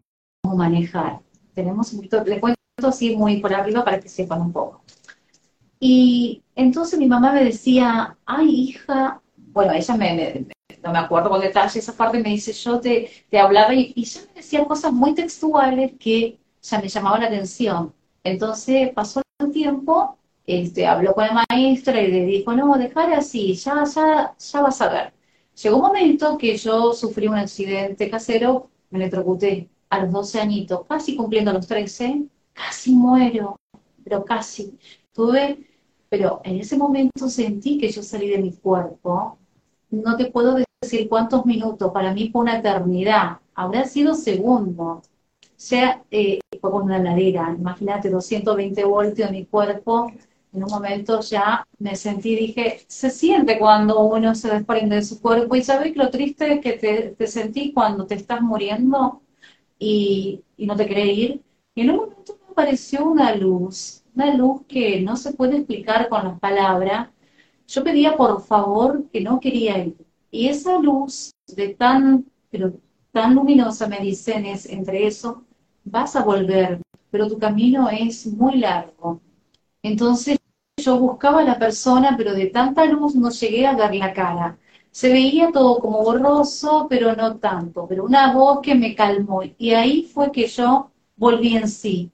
manejar. 0.56 1.20
Tenemos 1.54 1.92
un 1.92 1.98
poquito, 1.98 2.24
cuento 2.40 2.56
así 2.84 3.14
muy 3.14 3.38
por 3.40 3.52
arriba 3.52 3.84
para 3.84 4.00
que 4.00 4.08
sepan 4.08 4.40
un 4.40 4.52
poco. 4.52 4.82
Y 5.78 6.42
entonces 6.54 6.98
mi 6.98 7.06
mamá 7.06 7.32
me 7.32 7.44
decía, 7.44 8.16
ay 8.24 8.48
hija, 8.48 9.20
bueno, 9.36 9.72
ella 9.72 9.96
me, 9.96 10.46
no 10.82 10.92
me 10.92 10.98
acuerdo 10.98 11.30
con 11.30 11.40
detalle 11.40 11.78
esa 11.78 11.92
parte, 11.92 12.22
me 12.22 12.30
dice, 12.30 12.52
yo 12.52 12.80
te, 12.80 13.10
te 13.30 13.38
hablaba 13.38 13.74
y, 13.74 13.92
y 13.94 14.04
ya 14.04 14.20
me 14.22 14.34
decía 14.34 14.64
cosas 14.64 14.92
muy 14.92 15.14
textuales 15.14 15.92
que 15.98 16.38
ya 16.62 16.80
me 16.80 16.88
llamaban 16.88 17.20
la 17.20 17.26
atención. 17.26 17.92
Entonces 18.24 18.90
pasó 18.94 19.22
el 19.38 19.52
tiempo, 19.52 20.18
este, 20.48 20.86
habló 20.86 21.14
con 21.14 21.26
la 21.26 21.44
maestra 21.50 22.00
y 22.02 22.08
le 22.10 22.24
dijo, 22.24 22.52
no, 22.54 22.76
dejar 22.78 23.12
así, 23.14 23.54
ya, 23.54 23.84
ya, 23.84 24.34
ya 24.38 24.60
vas 24.60 24.80
a 24.80 24.88
ver. 24.88 25.12
Llegó 25.62 25.76
un 25.76 25.82
momento 25.82 26.38
que 26.38 26.56
yo 26.56 26.92
sufrí 26.92 27.28
un 27.28 27.36
accidente 27.36 28.10
casero, 28.10 28.70
me 28.90 28.98
electrocuté 28.98 29.68
a 29.90 30.00
los 30.00 30.12
12 30.12 30.40
añitos, 30.40 30.86
casi 30.88 31.16
cumpliendo 31.16 31.52
los 31.52 31.66
13, 31.66 32.24
casi 32.52 32.92
muero, 32.94 33.56
pero 34.04 34.24
casi. 34.24 34.78
Tuve 35.12 35.68
pero 36.08 36.40
en 36.44 36.58
ese 36.60 36.76
momento 36.76 37.28
sentí 37.28 37.78
que 37.78 37.90
yo 37.90 38.02
salí 38.02 38.28
de 38.28 38.38
mi 38.38 38.52
cuerpo. 38.52 39.38
No 39.90 40.16
te 40.16 40.26
puedo 40.30 40.56
decir 40.80 41.08
cuántos 41.08 41.46
minutos, 41.46 41.92
para 41.92 42.12
mí 42.14 42.30
fue 42.30 42.42
una 42.42 42.58
eternidad, 42.58 43.38
habrá 43.54 43.84
sido 43.84 44.14
segundo. 44.14 45.02
sea, 45.56 46.02
eh, 46.10 46.40
fue 46.60 46.70
con 46.70 46.84
una 46.84 46.98
ladera, 46.98 47.54
imagínate, 47.58 48.10
220 48.10 48.84
voltios 48.84 49.28
en 49.28 49.34
mi 49.34 49.44
cuerpo. 49.46 50.10
En 50.52 50.64
un 50.64 50.70
momento 50.70 51.20
ya 51.20 51.66
me 51.78 51.94
sentí, 51.96 52.34
dije, 52.36 52.84
se 52.88 53.10
siente 53.10 53.58
cuando 53.58 54.00
uno 54.00 54.34
se 54.34 54.48
desprende 54.50 54.96
de 54.96 55.02
su 55.02 55.20
cuerpo. 55.20 55.56
Y 55.56 55.62
sabes 55.62 55.96
lo 55.96 56.10
triste 56.10 56.60
que 56.60 56.72
te, 56.74 57.14
te 57.18 57.26
sentí 57.26 57.72
cuando 57.72 58.06
te 58.06 58.14
estás 58.16 58.40
muriendo 58.42 59.22
y, 59.78 60.42
y 60.56 60.66
no 60.66 60.76
te 60.76 60.86
querés 60.86 61.16
ir. 61.18 61.42
Y 61.74 61.82
en 61.82 61.90
un 61.90 61.96
momento 61.96 62.38
me 62.46 62.52
apareció 62.52 63.04
una 63.06 63.34
luz 63.34 64.02
una 64.14 64.34
luz 64.34 64.62
que 64.66 65.00
no 65.00 65.16
se 65.16 65.32
puede 65.34 65.58
explicar 65.58 66.08
con 66.08 66.24
las 66.24 66.40
palabras. 66.40 67.08
Yo 67.68 67.84
pedía 67.84 68.16
por 68.16 68.42
favor 68.42 69.04
que 69.12 69.20
no 69.20 69.38
quería 69.40 69.78
ir. 69.78 69.96
Y 70.30 70.48
esa 70.48 70.78
luz 70.78 71.30
de 71.46 71.74
tan, 71.74 72.26
pero 72.50 72.72
tan 73.12 73.34
luminosa 73.34 73.86
me 73.88 74.00
dicen 74.00 74.44
es 74.46 74.66
entre 74.66 75.06
eso, 75.06 75.44
vas 75.84 76.16
a 76.16 76.24
volver, 76.24 76.80
pero 77.10 77.28
tu 77.28 77.38
camino 77.38 77.88
es 77.90 78.26
muy 78.26 78.58
largo. 78.58 79.20
Entonces 79.82 80.38
yo 80.76 80.98
buscaba 80.98 81.40
a 81.40 81.44
la 81.44 81.58
persona, 81.58 82.14
pero 82.16 82.34
de 82.34 82.46
tanta 82.46 82.84
luz 82.84 83.14
no 83.14 83.30
llegué 83.30 83.66
a 83.66 83.76
ver 83.76 83.94
la 83.94 84.12
cara. 84.12 84.58
Se 84.90 85.12
veía 85.12 85.50
todo 85.52 85.78
como 85.80 86.02
borroso, 86.02 86.86
pero 86.88 87.14
no 87.14 87.36
tanto, 87.36 87.86
pero 87.88 88.04
una 88.04 88.32
voz 88.32 88.60
que 88.62 88.74
me 88.74 88.94
calmó. 88.94 89.42
Y 89.58 89.72
ahí 89.72 90.04
fue 90.04 90.32
que 90.32 90.46
yo 90.46 90.90
volví 91.16 91.56
en 91.56 91.68
sí. 91.68 92.10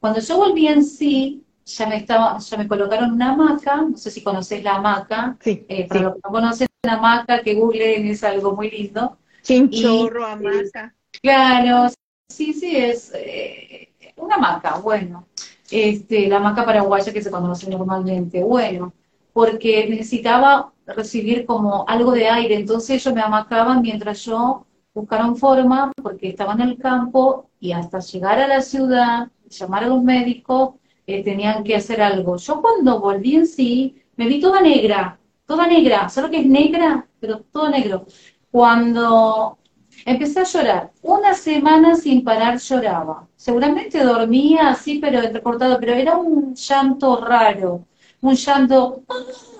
Cuando 0.00 0.20
yo 0.20 0.36
volví 0.36 0.68
en 0.68 0.84
sí, 0.84 1.44
ya 1.64 1.86
me 1.86 1.96
estaba, 1.96 2.38
ya 2.38 2.56
me 2.56 2.68
colocaron 2.68 3.12
una 3.12 3.32
hamaca, 3.32 3.82
no 3.82 3.96
sé 3.96 4.10
si 4.10 4.22
conoces 4.22 4.62
la 4.62 4.76
hamaca, 4.76 5.36
sí, 5.40 5.64
eh, 5.68 5.86
para 5.86 6.02
los 6.02 6.14
que 6.14 6.20
no 6.24 6.30
conocen 6.30 6.68
la 6.82 6.94
hamaca, 6.94 7.42
que 7.42 7.54
googleen 7.54 8.06
es 8.06 8.22
algo 8.24 8.54
muy 8.54 8.70
lindo. 8.70 9.18
Chinchorro, 9.42 10.24
hamaca. 10.24 10.94
claro, 11.20 11.90
sí, 12.28 12.52
sí, 12.52 12.76
es 12.76 13.12
eh, 13.14 13.92
una 14.16 14.36
hamaca, 14.36 14.78
bueno, 14.78 15.26
este, 15.70 16.28
la 16.28 16.36
hamaca 16.38 16.64
paraguaya 16.64 17.12
que 17.12 17.22
se 17.22 17.30
conoce 17.30 17.70
normalmente, 17.70 18.42
bueno, 18.42 18.92
porque 19.32 19.86
necesitaba 19.88 20.72
recibir 20.86 21.46
como 21.46 21.84
algo 21.88 22.12
de 22.12 22.28
aire, 22.28 22.54
entonces 22.56 22.90
ellos 22.90 23.14
me 23.14 23.20
amacaban 23.22 23.82
mientras 23.82 24.24
yo 24.24 24.66
buscaron 24.94 25.36
forma 25.36 25.92
porque 26.02 26.28
estaban 26.30 26.60
en 26.60 26.70
el 26.70 26.78
campo 26.78 27.50
y 27.60 27.72
hasta 27.72 28.00
llegar 28.00 28.40
a 28.40 28.48
la 28.48 28.62
ciudad, 28.62 29.28
llamar 29.48 29.84
a 29.84 29.88
los 29.88 30.02
médicos, 30.02 30.74
eh, 31.06 31.22
tenían 31.22 31.64
que 31.64 31.76
hacer 31.76 32.02
algo. 32.02 32.36
Yo 32.36 32.60
cuando 32.60 33.00
volví 33.00 33.36
en 33.36 33.46
sí, 33.46 34.02
me 34.16 34.26
vi 34.26 34.40
toda 34.40 34.60
negra, 34.60 35.18
toda 35.46 35.66
negra, 35.66 36.08
solo 36.08 36.30
que 36.30 36.40
es 36.40 36.46
negra, 36.46 37.06
pero 37.20 37.40
todo 37.40 37.70
negro. 37.70 38.06
Cuando 38.50 39.58
empecé 40.04 40.40
a 40.40 40.44
llorar, 40.44 40.92
una 41.02 41.34
semana 41.34 41.94
sin 41.96 42.24
parar 42.24 42.58
lloraba. 42.58 43.28
Seguramente 43.36 44.02
dormía 44.02 44.70
así, 44.70 44.98
pero 44.98 45.20
entrecortado, 45.20 45.78
pero 45.80 45.94
era 45.94 46.16
un 46.16 46.54
llanto 46.54 47.20
raro, 47.24 47.86
un 48.20 48.34
llanto 48.34 49.02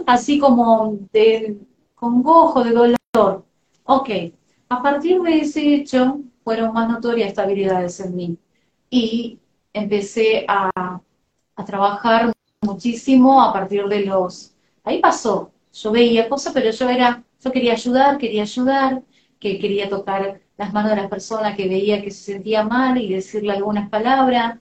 así 0.07 0.39
como 0.39 0.99
de 1.13 1.59
congojo, 1.95 2.65
de 2.65 2.73
dolor. 2.73 3.45
Ok, 3.85 4.11
a 4.69 4.83
partir 4.83 5.21
de 5.23 5.41
ese 5.41 5.75
hecho 5.75 6.21
fueron 6.45 6.73
más 6.73 6.89
notorias 6.89 7.29
estas 7.29 7.45
habilidades 7.47 8.01
en 8.01 8.17
mí. 8.17 8.39
Y 8.91 9.39
empecé 9.73 10.45
a, 10.49 10.71
a 11.57 11.65
trabajar 11.65 12.33
muchísimo 12.63 13.41
a 13.43 13.53
partir 13.53 13.87
de 13.87 14.05
los... 14.07 14.55
Ahí 14.85 15.01
pasó, 15.01 15.53
yo 15.73 15.91
veía 15.93 16.29
cosas, 16.29 16.53
pero 16.53 16.71
yo 16.71 16.89
era, 16.89 17.23
yo 17.43 17.53
quería 17.53 17.73
ayudar, 17.73 18.19
quería 18.19 18.43
ayudar, 18.43 19.03
que 19.39 19.59
quería 19.59 19.89
tocar 19.89 20.41
las 20.57 20.73
manos 20.73 20.91
de 20.91 20.97
las 20.97 21.09
personas 21.09 21.57
que 21.57 21.69
veía 21.69 22.03
que 22.03 22.11
se 22.11 22.33
sentía 22.33 22.65
mal 22.65 22.99
y 22.99 23.13
decirle 23.13 23.53
algunas 23.53 23.89
palabras 23.89 24.59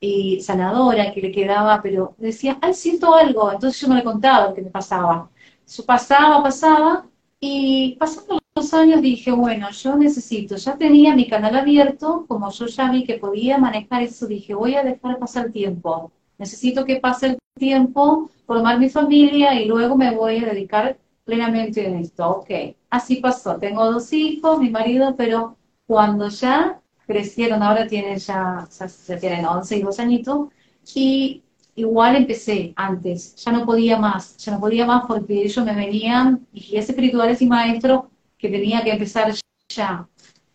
y 0.00 0.40
sanadora 0.40 1.12
que 1.12 1.20
le 1.22 1.32
quedaba, 1.32 1.80
pero 1.82 2.14
decía, 2.18 2.58
ay, 2.60 2.74
siento 2.74 3.14
algo, 3.14 3.52
entonces 3.52 3.80
yo 3.80 3.88
no 3.88 3.94
le 3.94 4.04
contaba 4.04 4.48
lo 4.48 4.54
que 4.54 4.62
me 4.62 4.70
pasaba. 4.70 5.30
Eso 5.66 5.84
pasaba, 5.84 6.42
pasaba, 6.42 7.06
y 7.40 7.96
pasando 7.96 8.38
los 8.54 8.72
años 8.74 9.02
dije, 9.02 9.30
bueno, 9.32 9.70
yo 9.70 9.96
necesito, 9.96 10.56
ya 10.56 10.76
tenía 10.76 11.14
mi 11.14 11.28
canal 11.28 11.56
abierto, 11.56 12.24
como 12.28 12.50
yo 12.50 12.66
ya 12.66 12.90
vi 12.90 13.04
que 13.04 13.18
podía 13.18 13.58
manejar 13.58 14.02
eso, 14.02 14.26
dije, 14.26 14.54
voy 14.54 14.74
a 14.74 14.82
dejar 14.82 15.18
pasar 15.18 15.46
el 15.46 15.52
tiempo, 15.52 16.12
necesito 16.38 16.84
que 16.84 16.96
pase 16.96 17.26
el 17.26 17.38
tiempo, 17.58 18.30
formar 18.46 18.78
mi 18.78 18.88
familia 18.88 19.60
y 19.60 19.66
luego 19.66 19.96
me 19.96 20.14
voy 20.14 20.38
a 20.38 20.46
dedicar 20.46 20.98
plenamente 21.26 21.86
en 21.86 21.96
esto. 21.96 22.28
Ok, 22.30 22.50
así 22.88 23.16
pasó, 23.16 23.56
tengo 23.58 23.84
dos 23.92 24.12
hijos, 24.14 24.58
mi 24.60 24.70
marido, 24.70 25.14
pero 25.16 25.56
cuando 25.86 26.28
ya 26.28 26.80
crecieron, 27.06 27.62
ahora 27.62 27.86
tienen 27.86 28.18
ya, 28.18 28.66
ya, 29.08 29.18
tienen 29.18 29.44
11 29.44 29.76
y 29.76 29.82
2 29.82 30.00
añitos, 30.00 30.48
y 30.94 31.42
igual 31.74 32.16
empecé 32.16 32.72
antes, 32.76 33.36
ya 33.36 33.52
no 33.52 33.66
podía 33.66 33.98
más, 33.98 34.36
ya 34.38 34.52
no 34.52 34.60
podía 34.60 34.86
más 34.86 35.04
porque 35.06 35.42
ellos 35.42 35.64
me 35.64 35.74
venían, 35.74 36.46
y 36.52 36.76
es 36.76 36.88
espirituales 36.88 37.42
y 37.42 37.46
maestros, 37.46 38.04
que 38.38 38.48
tenía 38.48 38.82
que 38.82 38.92
empezar 38.92 39.34
ya. 39.68 40.08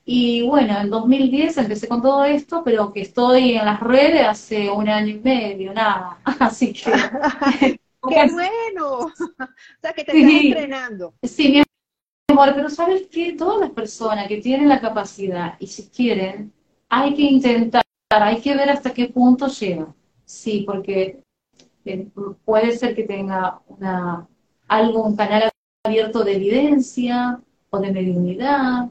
Y 0.06 0.42
bueno, 0.42 0.80
en 0.80 0.90
2010 0.90 1.58
empecé 1.58 1.88
con 1.88 2.02
todo 2.02 2.24
esto, 2.26 2.64
pero 2.64 2.92
que 2.92 3.02
estoy 3.02 3.54
en 3.54 3.66
las 3.66 3.80
redes 3.80 4.28
hace 4.28 4.70
un 4.70 4.90
año 4.90 5.10
y 5.10 5.20
medio, 5.20 5.74
nada. 5.74 6.18
Así 6.40 6.74
que... 6.74 7.80
¡Qué 8.08 8.32
bueno! 8.32 8.98
o 9.00 9.12
sea, 9.82 9.94
que 9.94 10.04
te 10.04 10.18
estás 10.18 10.44
entrenando. 10.44 11.14
Sí, 11.24 11.52
mi 11.52 11.64
amor, 12.30 12.54
pero 12.56 12.70
¿sabes 12.70 13.08
qué? 13.12 13.34
Todas 13.34 13.60
las 13.60 13.72
personas 13.72 14.28
que 14.28 14.38
tienen 14.38 14.70
la 14.70 14.82
capacidad 14.82 15.56
y 15.60 15.68
si 15.68 15.90
quieren, 15.90 16.52
hay 16.90 17.14
que 17.14 17.22
intentar, 17.22 17.84
hay 18.10 18.42
que 18.42 18.56
ver 18.56 18.70
hasta 18.70 18.94
qué 18.94 19.08
punto 19.08 19.48
llegan. 19.48 19.94
Sí, 20.26 20.64
porque 20.66 21.24
eh, 21.86 22.08
puede 22.46 22.72
ser 22.78 22.96
que 22.96 23.04
tenga 23.04 23.62
una, 23.68 24.28
algo, 24.68 25.04
un 25.04 25.16
canal 25.16 25.50
abierto 25.84 26.24
de 26.24 26.36
evidencia 26.36 27.40
o 27.70 27.80
de 27.80 27.92
mediunidad 27.92 28.90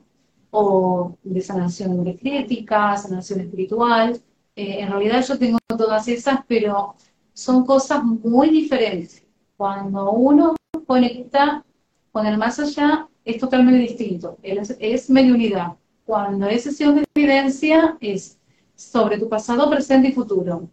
o 0.51 1.17
de 1.23 1.41
sanación 1.41 1.93
energética, 2.01 2.97
sanación 2.97 3.41
espiritual. 3.41 4.21
Eh, 4.57 4.81
en 4.81 4.91
realidad 4.91 5.25
yo 5.27 5.39
tengo 5.39 5.59
todas 5.69 6.09
esas, 6.09 6.41
pero 6.47 6.95
son 7.41 7.65
cosas 7.65 8.05
muy 8.05 8.51
diferentes. 8.51 9.25
Cuando 9.57 10.13
uno 10.13 10.57
conecta 10.87 11.65
con 12.13 12.27
el 12.27 12.37
más 12.37 12.59
allá, 12.59 13.09
es 13.25 13.39
totalmente 13.39 13.81
distinto. 13.81 14.37
Es, 14.43 15.09
mediunidad. 15.09 15.73
Cuando 16.05 16.47
es 16.49 16.65
sesión 16.65 16.97
de 16.97 17.05
evidencia, 17.15 17.97
es 18.01 18.39
sobre 18.75 19.19
tu 19.19 19.29
pasado, 19.29 19.71
presente 19.71 20.09
y 20.09 20.13
futuro. 20.13 20.69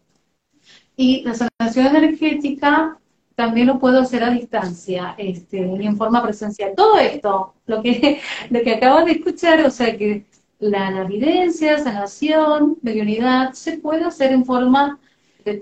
Y 0.94 1.22
la 1.22 1.34
sanación 1.34 1.96
energética 1.96 2.98
también 3.34 3.68
lo 3.68 3.78
puedo 3.78 4.00
hacer 4.00 4.22
a 4.24 4.30
distancia 4.30 5.14
este, 5.16 5.58
y 5.58 5.86
en 5.86 5.96
forma 5.96 6.22
presencial. 6.22 6.72
Todo 6.76 6.98
esto, 6.98 7.54
lo 7.66 7.82
que, 7.82 8.20
lo 8.50 8.60
que 8.60 8.74
acabo 8.74 9.06
de 9.06 9.12
escuchar, 9.12 9.64
o 9.64 9.70
sea 9.70 9.96
que 9.96 10.26
la 10.58 11.02
evidencia, 11.02 11.78
sanación, 11.78 12.76
mediunidad, 12.82 13.52
se 13.52 13.78
puede 13.78 14.04
hacer 14.04 14.32
en 14.32 14.44
forma, 14.44 14.98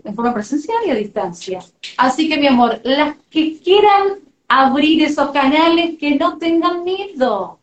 en 0.04 0.14
forma 0.14 0.34
presencial 0.34 0.78
y 0.86 0.90
a 0.90 0.94
distancia. 0.94 1.60
Así 1.96 2.28
que, 2.28 2.36
mi 2.38 2.46
amor, 2.46 2.80
las 2.84 3.16
que 3.30 3.58
quieran 3.60 4.20
abrir 4.48 5.02
esos 5.02 5.30
canales, 5.30 5.98
que 5.98 6.16
no 6.16 6.38
tengan 6.38 6.84
miedo 6.84 7.58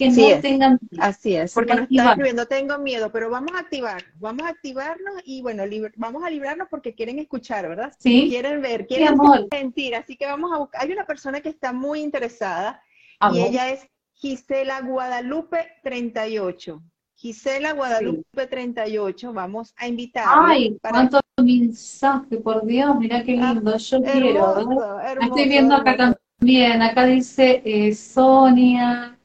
que 0.00 0.08
no 0.08 0.40
tengan 0.40 0.78
Así 0.98 1.36
es, 1.36 1.52
porque 1.52 1.74
nos 1.74 1.90
está 1.90 2.10
escribiendo, 2.10 2.46
tengo 2.46 2.78
miedo, 2.78 3.12
pero 3.12 3.28
vamos 3.28 3.52
a 3.54 3.58
activar, 3.58 4.02
vamos 4.18 4.46
a 4.46 4.48
activarnos 4.48 5.14
y 5.26 5.42
bueno, 5.42 5.64
vamos 5.96 6.24
a 6.24 6.30
librarnos 6.30 6.68
porque 6.70 6.94
quieren 6.94 7.18
escuchar, 7.18 7.68
¿verdad? 7.68 7.92
Sí. 7.98 8.28
Quieren 8.30 8.62
ver, 8.62 8.86
quieren 8.86 9.18
sentir, 9.50 9.94
así 9.94 10.16
que 10.16 10.24
vamos 10.24 10.52
a 10.52 10.58
buscar, 10.58 10.82
hay 10.82 10.92
una 10.92 11.04
persona 11.04 11.42
que 11.42 11.50
está 11.50 11.72
muy 11.72 12.00
interesada 12.00 12.82
y 13.32 13.40
ella 13.40 13.70
es 13.70 13.86
Gisela 14.14 14.80
Guadalupe 14.80 15.68
38. 15.82 16.82
Gisela 17.20 17.74
Guadalupe 17.74 18.46
38, 18.46 19.30
vamos 19.34 19.74
a 19.76 19.86
invitar. 19.86 20.24
Ay, 20.26 20.78
cuánto 20.80 21.20
mensaje, 21.36 22.38
por 22.38 22.64
Dios, 22.64 22.96
mira 22.98 23.22
qué 23.22 23.38
ah, 23.38 23.52
lindo, 23.52 23.76
yo 23.76 24.02
quiero. 24.02 24.56
Estoy 25.20 25.46
viendo 25.46 25.74
acá 25.74 26.14
también, 26.38 26.80
acá 26.80 27.04
dice 27.04 27.60
eh, 27.62 27.94
Sonia, 27.94 29.18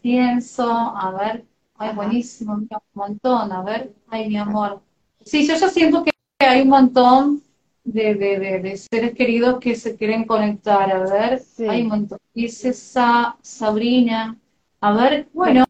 pienso, 0.00 0.66
a 0.66 1.10
ver, 1.10 1.44
ay, 1.76 1.94
buenísimo, 1.94 2.54
un 2.54 2.68
montón, 2.94 3.52
a 3.52 3.62
ver, 3.62 3.92
ay, 4.08 4.30
mi 4.30 4.38
amor. 4.38 4.80
Sí, 5.22 5.46
yo 5.46 5.54
ya 5.54 5.68
siento 5.68 6.04
que 6.04 6.12
hay 6.38 6.62
un 6.62 6.68
montón 6.68 7.42
de, 7.84 8.14
de, 8.14 8.76
seres 8.78 9.12
queridos 9.12 9.60
que 9.60 9.74
se 9.74 9.94
quieren 9.94 10.24
conectar, 10.24 10.90
a 10.90 11.00
ver, 11.00 11.42
hay 11.68 11.82
un 11.82 11.88
montón. 11.88 12.18
Dice 12.32 12.70
esa 12.70 13.36
Sabrina, 13.42 14.38
a 14.80 14.92
ver, 14.94 15.28
bueno, 15.34 15.66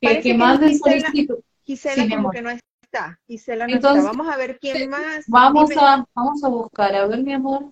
que, 0.00 0.20
que 0.20 0.34
manden 0.34 0.78
solicitud. 0.78 1.38
Gisela 1.64 2.04
sí, 2.04 2.08
como 2.08 2.30
que 2.30 2.42
no 2.42 2.50
está, 2.50 3.18
Gisela 3.26 3.66
no 3.66 3.74
está. 3.74 3.92
Vamos 3.92 4.28
a 4.28 4.36
ver 4.36 4.58
quién 4.58 4.90
más. 4.90 5.24
Vamos 5.28 5.70
a, 5.76 6.06
vamos 6.14 6.42
a 6.42 6.48
buscar, 6.48 6.94
a 6.94 7.06
ver, 7.06 7.22
mi 7.22 7.32
amor. 7.32 7.70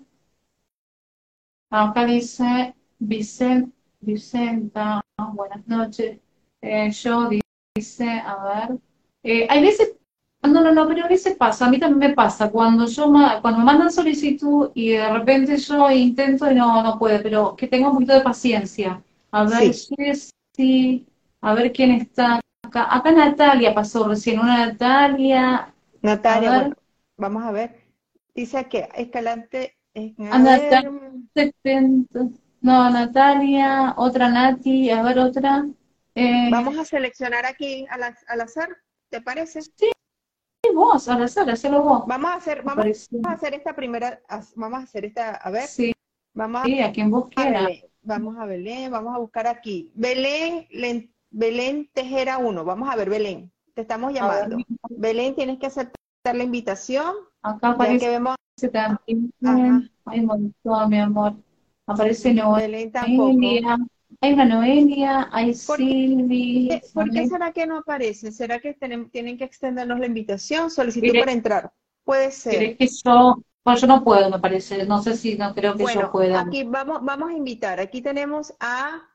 Acá 1.70 2.04
dice 2.04 2.75
Vicente, 2.99 3.73
Vicenta, 4.00 5.00
buenas 5.32 5.66
noches. 5.66 6.18
Eh, 6.61 6.90
yo 6.90 7.28
dice, 7.75 8.08
a 8.08 8.68
ver, 8.68 8.78
eh, 9.23 9.47
hay 9.49 9.62
veces, 9.62 9.97
no, 10.42 10.61
no, 10.61 10.73
no, 10.73 10.88
pero 10.88 11.04
a 11.04 11.08
veces 11.08 11.37
pasa, 11.37 11.66
a 11.66 11.70
mí 11.70 11.78
también 11.78 12.11
me 12.11 12.14
pasa, 12.16 12.50
cuando 12.50 12.87
yo 12.87 13.12
cuando 13.42 13.58
me 13.58 13.64
mandan 13.64 13.90
solicitud 13.90 14.70
y 14.75 14.90
de 14.90 15.12
repente 15.12 15.56
yo 15.56 15.90
intento 15.90 16.50
y 16.50 16.54
no, 16.54 16.82
no 16.82 16.99
puede, 16.99 17.20
pero 17.20 17.54
que 17.54 17.68
tenga 17.68 17.88
un 17.88 17.94
poquito 17.94 18.14
de 18.14 18.20
paciencia. 18.20 19.02
A 19.30 19.44
ver, 19.44 19.75
sí. 19.75 21.06
A 21.40 21.54
ver 21.54 21.73
quién 21.73 21.92
está 21.92 22.40
acá. 22.62 22.95
Acá 22.95 23.12
Natalia 23.12 23.75
pasó 23.75 24.09
recién, 24.09 24.40
una 24.40 24.66
Natalia. 24.66 25.75
Natalia, 26.02 26.76
vamos 27.16 27.45
a 27.45 27.50
ver. 27.50 27.85
Dice 28.35 28.68
que 28.68 28.88
Escalante. 28.95 29.76
Eh, 29.95 30.14
a 30.30 30.38
Natalia, 30.38 30.92
70. 31.35 32.28
No, 32.61 32.90
Natalia, 32.90 33.95
otra 33.97 34.28
Nati, 34.28 34.90
a 34.90 35.02
ver 35.02 35.18
otra. 35.18 35.66
Eh, 36.14 36.49
Vamos 36.50 36.76
a 36.76 36.85
seleccionar 36.85 37.47
aquí 37.47 37.87
al, 37.90 38.02
al 38.02 38.40
azar, 38.40 38.68
¿te 39.09 39.21
parece? 39.21 39.62
Sí, 39.62 39.90
vos, 40.75 41.09
al 41.09 41.23
azar, 41.23 41.49
hacelo 41.49 41.83
vos. 41.83 42.04
Vamos 42.07 42.30
a 42.33 42.35
hacer, 42.35 42.62
vamos, 42.64 43.09
a 43.25 43.30
hacer 43.30 43.54
esta 43.54 43.76
primera, 43.76 44.21
vamos 44.57 44.80
a 44.80 44.83
hacer 44.83 45.04
esta, 45.04 45.37
a 45.37 45.50
ver. 45.50 45.68
Sí, 45.68 45.92
vamos 46.35 46.62
a, 46.62 46.87
a 46.87 46.92
quien 46.92 47.11
vos 47.11 47.28
quieras. 47.28 47.68
Vamos 48.02 48.37
a 48.38 48.47
Belén, 48.47 48.90
vamos 48.90 49.14
a 49.14 49.18
buscar 49.18 49.47
aquí. 49.47 49.92
Belén, 49.95 50.66
Belén 51.30 51.90
Tejera 51.92 52.38
1, 52.38 52.64
vamos 52.64 52.88
a 52.90 52.97
ver 52.97 53.11
Belén, 53.11 53.52
te 53.75 53.82
estamos 53.82 54.12
llamando. 54.12 54.56
Belén, 54.90 55.35
tienes 55.35 55.58
que 55.58 55.66
aceptar 55.66 56.35
la 56.35 56.44
invitación. 56.44 57.14
Acá 57.42 57.70
aparece 57.70 57.99
que 57.99 58.11
vemos. 58.11 58.37
También. 58.73 59.90
Hay 60.04 60.20
un 60.20 60.26
montón, 60.26 60.90
mi 60.90 60.99
amor. 60.99 61.35
Aparece 61.87 62.35
Noelia. 62.35 63.78
Hay 64.20 64.32
una 64.32 64.44
Noelia, 64.44 65.28
hay 65.30 65.54
Silvi. 65.54 66.80
¿Por 66.92 67.11
qué 67.11 67.28
será 67.28 67.52
que 67.52 67.66
no 67.66 67.78
aparece? 67.78 68.32
¿Será 68.32 68.58
que 68.58 68.75
tienen, 68.75 69.38
que 69.38 69.44
extendernos 69.44 70.00
la 70.00 70.06
invitación? 70.06 70.70
Solicitud 70.70 71.18
para 71.20 71.32
entrar. 71.32 71.73
Puede 72.04 72.32
ser. 72.32 72.76
que 72.76 72.88
yo, 73.04 73.42
yo 73.64 73.87
no 73.87 74.02
puedo, 74.02 74.28
me 74.30 74.38
parece. 74.40 74.85
No 74.87 75.02
sé 75.02 75.16
si 75.16 75.37
no 75.37 75.54
creo 75.54 75.76
que 75.76 75.85
yo 75.94 76.11
pueda. 76.11 76.40
Aquí 76.40 76.64
vamos, 76.64 76.99
vamos 77.02 77.30
a 77.30 77.35
invitar. 77.35 77.78
Aquí 77.80 78.02
tenemos 78.02 78.52
a. 78.58 79.08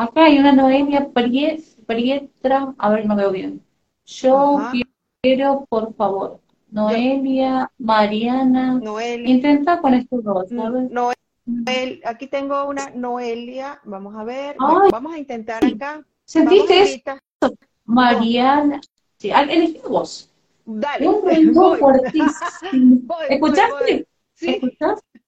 Acá 0.00 0.24
hay 0.24 0.38
una 0.38 0.52
Noelia 0.52 1.10
Prietra, 1.12 2.74
a 2.78 2.88
ver, 2.88 3.04
no 3.04 3.16
veo 3.16 3.30
bien. 3.30 3.62
Yo 4.06 4.56
Ajá. 4.56 4.72
quiero, 5.20 5.66
por 5.68 5.94
favor, 5.94 6.40
Noelia, 6.70 7.70
Mariana, 7.76 8.80
Noel, 8.82 9.26
intenta 9.26 9.78
con 9.82 9.92
estos 9.92 10.24
dos, 10.24 10.48
¿sabes? 10.48 10.90
Noel, 10.90 12.00
aquí 12.06 12.28
tengo 12.28 12.64
una 12.64 12.88
Noelia, 12.88 13.78
vamos 13.84 14.16
a 14.16 14.24
ver, 14.24 14.56
Ay. 14.58 14.88
vamos 14.90 15.12
a 15.12 15.18
intentar 15.18 15.62
acá. 15.66 16.02
¿Sentiste 16.24 16.80
eso, 16.80 17.54
Mariana? 17.84 18.80
Sí, 19.18 19.30
elegí 19.30 19.82
vos. 19.86 20.30
Dale, 20.64 21.08
Un 21.08 21.22
ruido 21.26 21.52
voy, 22.72 23.28
¿Escuchaste? 23.28 23.92
voy. 23.92 24.06
Sí, 24.32 24.46
¿Escuchaste? 24.46 25.20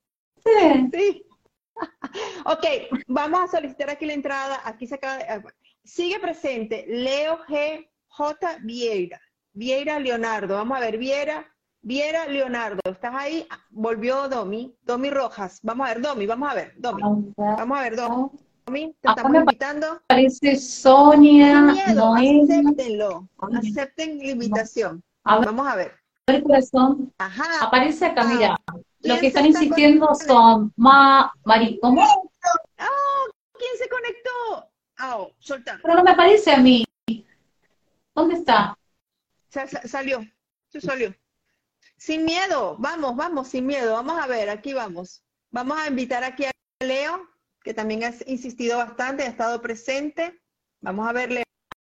sí. 0.91 1.23
Ok, 2.45 2.65
vamos 3.09 3.41
a 3.45 3.47
solicitar 3.49 3.91
aquí 3.91 4.07
la 4.07 4.13
entrada. 4.15 4.61
Aquí 4.65 4.87
se 4.87 4.95
acaba 4.97 5.19
de- 5.19 5.25
ah, 5.29 5.43
Sigue 5.85 6.19
presente 6.21 6.85
Leo 6.89 7.39
G. 7.49 7.89
J. 8.09 8.59
Vieira. 8.63 9.21
Vieira 9.53 9.99
Leonardo. 9.99 10.55
Vamos 10.57 10.77
a 10.77 10.81
ver, 10.81 10.99
Viera. 10.99 11.47
Viera 11.81 12.27
Leonardo. 12.27 12.81
¿Estás 12.85 13.15
ahí? 13.15 13.47
Ah, 13.51 13.59
Volvió 13.71 14.29
Domi. 14.29 14.75
Domi 14.83 15.11
Rojas. 15.11 15.59
Vamos 15.63 15.87
a 15.89 15.95
ver, 15.95 16.03
Domi. 16.03 16.27
Vamos 16.27 16.51
a 16.51 16.55
ver, 16.55 16.75
Domi. 16.77 17.03
Vamos 17.37 17.79
a 17.79 17.83
ver, 17.83 17.97
Domi. 17.97 18.95
Te 19.01 19.09
Acá 19.09 19.23
estamos 19.23 19.41
invitando. 19.41 20.03
Parece 20.07 20.55
Sin 20.57 20.61
Sonia, 20.61 21.63
miedo, 21.63 22.11
Noelia. 22.11 22.61
acéptenlo. 22.61 23.29
Acepten 23.59 24.19
la 24.19 24.31
invitación. 24.31 25.03
Vamos 25.25 25.67
a 25.67 25.75
ver. 25.75 25.93
a 26.29 26.33
ver, 26.33 26.43
corazón. 26.45 27.13
Ajá. 27.19 27.67
Aparece 27.67 28.07
acá, 28.07 28.25
mira. 28.25 28.57
¿Quién 29.03 29.15
Los 29.15 29.21
que 29.21 29.27
están 29.27 29.47
está 29.47 29.59
insistiendo 29.65 30.15
son 30.15 30.73
Ma, 30.77 31.33
Mari, 31.45 31.79
¿cómo? 31.83 32.01
¿Quién 33.59 33.77
se 33.79 33.89
conectó? 33.89 34.71
Ah, 34.99 35.19
oh, 35.19 35.33
soltar. 35.39 35.81
Pero 35.83 35.95
no 35.97 36.05
me 36.05 36.13
aparece 36.13 36.53
a 36.53 36.59
mí. 36.59 36.85
¿Dónde 38.15 38.35
está? 38.37 38.79
Sa- 39.49 39.67
sa- 39.67 39.87
salió, 39.89 40.21
se 40.69 40.81
salió. 40.81 41.15
Sin 41.97 42.25
miedo, 42.25 42.77
vamos, 42.79 43.17
vamos, 43.17 43.49
sin 43.49 43.67
miedo. 43.67 43.95
Vamos 43.95 44.19
a 44.21 44.27
ver, 44.27 44.51
aquí 44.51 44.73
vamos. 44.73 45.23
Vamos 45.51 45.79
a 45.79 45.89
invitar 45.89 46.23
aquí 46.25 46.45
a 46.45 46.51
Leo, 46.81 47.29
que 47.63 47.75
también 47.75 48.05
ha 48.05 48.13
insistido 48.27 48.79
bastante, 48.79 49.25
ha 49.25 49.29
estado 49.29 49.61
presente. 49.61 50.41
Vamos 50.81 51.09
a 51.09 51.13
ver, 51.13 51.31
Leo, 51.31 51.45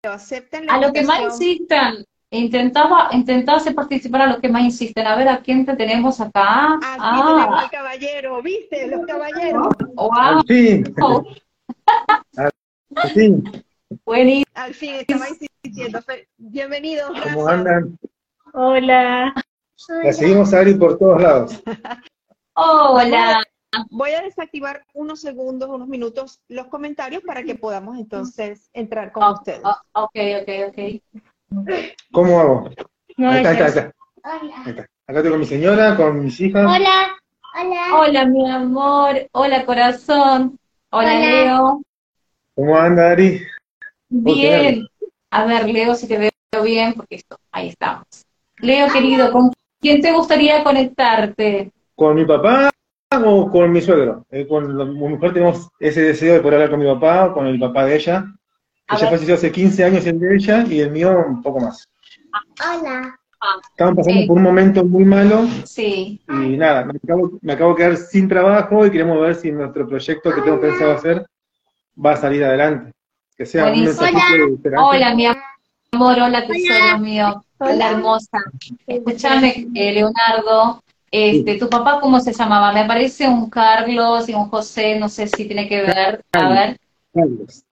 acepten 0.03 0.65
la 0.67 0.73
A 0.75 0.81
los 0.81 0.91
que 0.91 1.03
más 1.03 1.21
insistan. 1.21 2.05
Intentaba, 2.31 3.09
intentaba 3.11 3.57
hacer 3.57 3.73
participar 3.73 4.21
a 4.21 4.27
los 4.27 4.39
que 4.39 4.49
más 4.49 4.61
insisten. 4.61 5.07
A 5.07 5.15
ver, 5.15 5.27
¿a 5.29 5.39
quién 5.41 5.65
te 5.65 5.75
tenemos 5.75 6.21
acá? 6.21 6.73
Aquí 6.75 6.81
tenemos 6.81 7.55
Ah, 7.55 7.59
al 7.63 7.69
caballero, 7.71 8.41
¿viste? 8.43 8.87
Los 8.87 9.05
caballeros. 9.07 9.67
wow. 9.95 10.11
Al 10.13 10.43
fin, 10.45 10.93
al 12.95 13.09
fin, 13.13 13.43
Buenísimo. 14.05 14.45
Al 14.53 14.73
fin 14.75 14.95
estaba 14.95 15.25
insistiendo. 15.29 15.99
Bienvenidos, 16.37 17.07
¿cómo 17.09 17.21
gracias. 17.23 17.47
andan? 17.47 17.99
Hola. 18.53 19.33
La 20.03 20.13
seguimos 20.13 20.53
a 20.53 20.59
Ari 20.59 20.75
por 20.75 20.99
todos 20.99 21.21
lados. 21.21 21.63
Hola. 22.53 23.43
Voy 23.91 24.11
a 24.11 24.21
desactivar 24.21 24.83
unos 24.93 25.21
segundos, 25.21 25.69
unos 25.69 25.87
minutos 25.87 26.39
los 26.47 26.67
comentarios 26.67 27.23
para 27.23 27.43
que 27.43 27.55
podamos 27.55 27.97
entonces 27.97 28.69
entrar 28.73 29.11
con 29.11 29.23
Oh, 29.23 29.33
ustedes. 29.33 29.61
oh, 29.63 29.75
ok, 29.93 30.15
ok, 30.41 30.49
ok. 30.69 31.01
¿Cómo 32.11 32.39
hago? 32.39 32.69
Ahí 33.17 33.37
está, 33.37 33.49
ahí 33.49 33.55
está, 33.55 33.63
ahí 33.63 33.69
está. 33.69 33.93
Ahí 34.23 34.69
está. 34.69 34.81
Acá 35.07 35.19
estoy 35.19 35.31
con 35.31 35.39
mi 35.39 35.45
señora, 35.45 35.95
con 35.95 36.23
mis 36.23 36.39
hijas. 36.39 36.65
Hola. 36.65 37.15
Hola. 37.59 37.99
Hola, 37.99 38.25
mi 38.25 38.49
amor. 38.49 39.15
Hola, 39.31 39.65
corazón. 39.65 40.59
Hola, 40.91 41.15
Hola. 41.15 41.19
Leo. 41.19 41.81
¿Cómo 42.55 42.77
anda 42.77 43.11
Ari? 43.11 43.41
Bien. 44.09 44.87
A 45.31 45.45
ver, 45.45 45.69
Leo, 45.69 45.95
si 45.95 46.07
te 46.07 46.17
veo 46.17 46.63
bien, 46.63 46.93
porque 46.93 47.15
esto, 47.15 47.37
ahí 47.51 47.69
estamos. 47.69 48.05
Leo, 48.59 48.87
querido, 48.91 49.31
¿con 49.31 49.51
quién 49.79 50.01
te 50.01 50.11
gustaría 50.11 50.63
conectarte? 50.63 51.71
¿Con 51.95 52.15
mi 52.15 52.25
papá 52.25 52.69
o 53.23 53.49
con 53.49 53.71
mi 53.71 53.81
suegro? 53.81 54.25
Eh, 54.31 54.47
con 54.47 54.77
la- 54.77 54.85
mi 54.85 54.93
mujer 55.07 55.33
tenemos 55.33 55.69
ese 55.79 56.01
deseo 56.01 56.33
de 56.33 56.39
poder 56.41 56.55
hablar 56.55 56.69
con 56.71 56.79
mi 56.79 56.85
papá 56.87 57.27
o 57.27 57.33
con 57.33 57.47
el 57.47 57.59
papá 57.59 57.85
de 57.85 57.95
ella. 57.95 58.25
A 58.89 58.95
Ella 58.95 59.05
ver. 59.05 59.13
falleció 59.19 59.35
hace 59.35 59.51
15 59.51 59.83
años 59.85 60.05
el 60.05 60.19
de 60.19 60.35
ella 60.35 60.65
y 60.67 60.79
el 60.81 60.91
mío 60.91 61.23
un 61.27 61.41
poco 61.41 61.59
más. 61.61 61.87
Hola. 62.59 63.15
Estaban 63.71 63.95
pasando 63.95 64.19
Sí. 64.21 64.27
por 64.27 64.37
un 64.37 64.43
momento 64.43 64.83
muy 64.83 65.05
malo 65.05 65.47
Sí. 65.63 66.19
y 66.27 66.57
nada, 66.57 66.83
me 66.83 66.99
acabo, 67.01 67.31
me 67.41 67.53
acabo 67.53 67.71
de 67.71 67.77
quedar 67.77 67.97
sin 67.97 68.27
trabajo 68.27 68.85
y 68.85 68.91
queremos 68.91 69.21
ver 69.21 69.35
si 69.35 69.51
nuestro 69.51 69.87
proyecto 69.87 70.33
que 70.33 70.41
tengo 70.41 70.59
pensado 70.59 70.91
hacer 70.91 71.25
va 72.03 72.13
a 72.13 72.17
salir 72.17 72.43
adelante. 72.43 72.91
Que 73.37 73.45
sea 73.45 73.65
un 73.65 73.69
Buenísimo. 73.69 74.01
de 74.47 74.53
esperanza. 74.55 74.85
Hola, 74.85 75.15
mi 75.15 75.25
amor. 75.27 76.19
Hola, 76.19 76.45
tesoro 76.45 76.99
mío. 76.99 77.41
Hola, 77.59 77.91
hermosa. 77.91 78.39
Escúchame, 78.85 79.67
eh, 79.73 79.93
Leonardo. 79.93 80.83
Este, 81.11 81.57
¿Tu 81.57 81.69
papá 81.69 81.99
cómo 82.01 82.19
se 82.19 82.33
llamaba? 82.33 82.73
Me 82.73 82.81
aparece 82.81 83.27
un 83.27 83.49
Carlos 83.49 84.27
y 84.27 84.33
un 84.33 84.49
José, 84.49 84.99
no 84.99 85.07
sé 85.07 85.27
si 85.27 85.45
tiene 85.45 85.67
que 85.69 85.81
ver. 85.83 86.23
A 86.33 86.49
ver. 86.49 86.79
Carlos. 87.13 87.63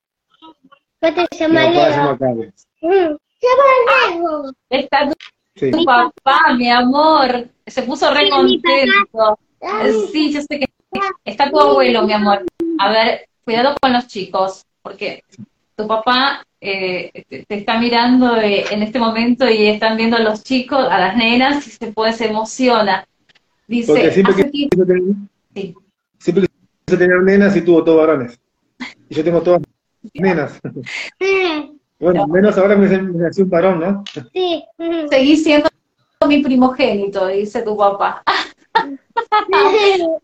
¿Qué 1.02 1.12
te 1.12 1.22
Mi 1.22 1.38
llama 1.40 1.62
papá 1.66 1.92
se 1.92 2.88
Leo? 2.88 4.52
Está 4.70 5.08
tu, 5.08 5.14
Sí. 5.56 5.72
tu 5.72 5.84
papá, 5.86 6.54
mi 6.56 6.70
amor. 6.70 7.48
Se 7.66 7.82
puso 7.84 8.14
re 8.14 8.30
contento. 8.30 9.40
Sí, 10.12 10.32
yo 10.32 10.42
sé 10.42 10.60
que 10.60 10.66
está 11.26 11.50
tu 11.50 11.60
abuelo, 11.60 12.04
mi 12.04 12.14
amor. 12.14 12.44
A 12.80 12.92
ver, 12.92 13.28
cuidado 13.44 13.76
con 13.82 13.94
los 13.94 14.08
chicos, 14.08 14.64
porque 14.82 15.24
tu 15.76 15.88
papá 15.88 16.44
eh, 16.62 17.12
te, 17.30 17.46
te 17.46 17.56
está 17.56 17.80
mirando 17.80 18.38
eh, 18.38 18.66
en 18.72 18.84
este 18.84 19.00
momento 19.00 19.50
y 19.50 19.68
están 19.68 19.98
viendo 19.98 20.18
a 20.18 20.22
los 20.22 20.44
chicos, 20.44 20.88
a 20.90 21.00
las 21.00 21.16
nenas, 21.18 21.66
y 21.68 21.72
se 21.72 21.88
puede, 21.92 22.14
se 22.14 22.28
emociona. 22.28 23.06
Dice, 23.68 23.92
Porque 23.92 24.12
siempre 24.12 24.34
hace 24.34 24.44
que 24.46 24.50
tiempo- 24.50 24.76
quiso 24.76 24.86
tener, 24.88 25.04
Sí. 25.56 25.76
siempre 26.20 26.48
que 26.48 26.54
quiso 26.86 26.98
tener 27.00 27.22
nenas 27.24 27.56
y 27.56 27.62
tuvo 27.62 27.84
todos 27.84 28.00
varones. 28.00 28.40
Y 29.10 29.16
yo 29.16 29.24
tengo 29.24 29.42
todas 29.42 29.62
mm, 30.14 31.78
Bueno, 32.00 32.28
menos 32.28 32.58
ahora 32.58 32.76
me 32.76 32.88
me 32.88 33.20
nació 33.24 33.44
un 33.46 33.50
varón, 33.50 33.80
¿no? 33.80 34.04
Sí. 34.34 34.64
seguís 35.10 35.44
siendo 35.44 35.70
mi 36.28 36.42
primogénito, 36.44 37.28
dice 37.28 37.62
tu 37.62 37.76
papá. 37.78 38.24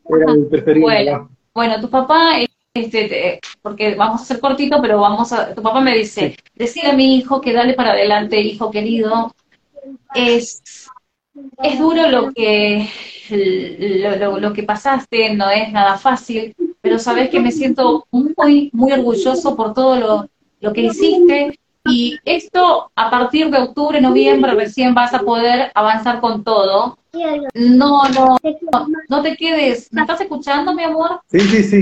Era 0.09 0.33
mi 0.33 0.45
preferido. 0.45 0.83
Bueno. 0.85 1.11
¿no? 1.17 1.29
Bueno, 1.53 1.79
tu 1.81 1.89
papá, 1.89 2.37
este, 2.73 3.07
te- 3.07 3.39
porque 3.61 3.95
vamos 3.95 4.21
a 4.21 4.23
hacer 4.23 4.39
cortito, 4.39 4.81
pero 4.81 4.99
vamos 4.99 5.31
a, 5.31 5.53
tu 5.53 5.61
papá 5.61 5.81
me 5.81 5.95
dice, 5.95 6.35
decir 6.55 6.85
a 6.87 6.93
mi 6.93 7.15
hijo 7.17 7.39
que 7.41 7.53
dale 7.53 7.73
para 7.75 7.91
adelante, 7.91 8.39
hijo 8.41 8.71
querido, 8.71 9.33
es, 10.15 10.87
es 11.61 11.79
duro 11.79 12.09
lo 12.09 12.31
que, 12.33 12.89
lo, 13.29 14.15
lo- 14.15 14.39
lo 14.39 14.53
que 14.53 14.63
pasaste, 14.63 15.35
no 15.35 15.49
es 15.51 15.71
nada 15.71 15.97
fácil, 15.97 16.55
pero 16.83 16.99
sabes 16.99 17.29
que 17.29 17.39
me 17.39 17.53
siento 17.53 18.05
muy, 18.11 18.69
muy 18.73 18.91
orgulloso 18.91 19.55
por 19.55 19.73
todo 19.73 19.95
lo, 19.95 20.29
lo 20.59 20.73
que 20.73 20.81
hiciste, 20.81 21.57
y 21.85 22.17
esto 22.25 22.91
a 22.93 23.09
partir 23.09 23.49
de 23.49 23.59
octubre, 23.59 24.01
noviembre 24.01 24.53
recién 24.53 24.93
vas 24.93 25.13
a 25.13 25.19
poder 25.19 25.71
avanzar 25.75 26.19
con 26.19 26.43
todo. 26.43 26.97
No, 27.53 28.03
no, 28.09 28.37
no 29.07 29.21
te 29.21 29.37
quedes. 29.37 29.87
¿Me 29.93 30.01
estás 30.01 30.19
escuchando, 30.19 30.73
mi 30.73 30.83
amor? 30.83 31.21
Sí, 31.31 31.39
sí, 31.39 31.81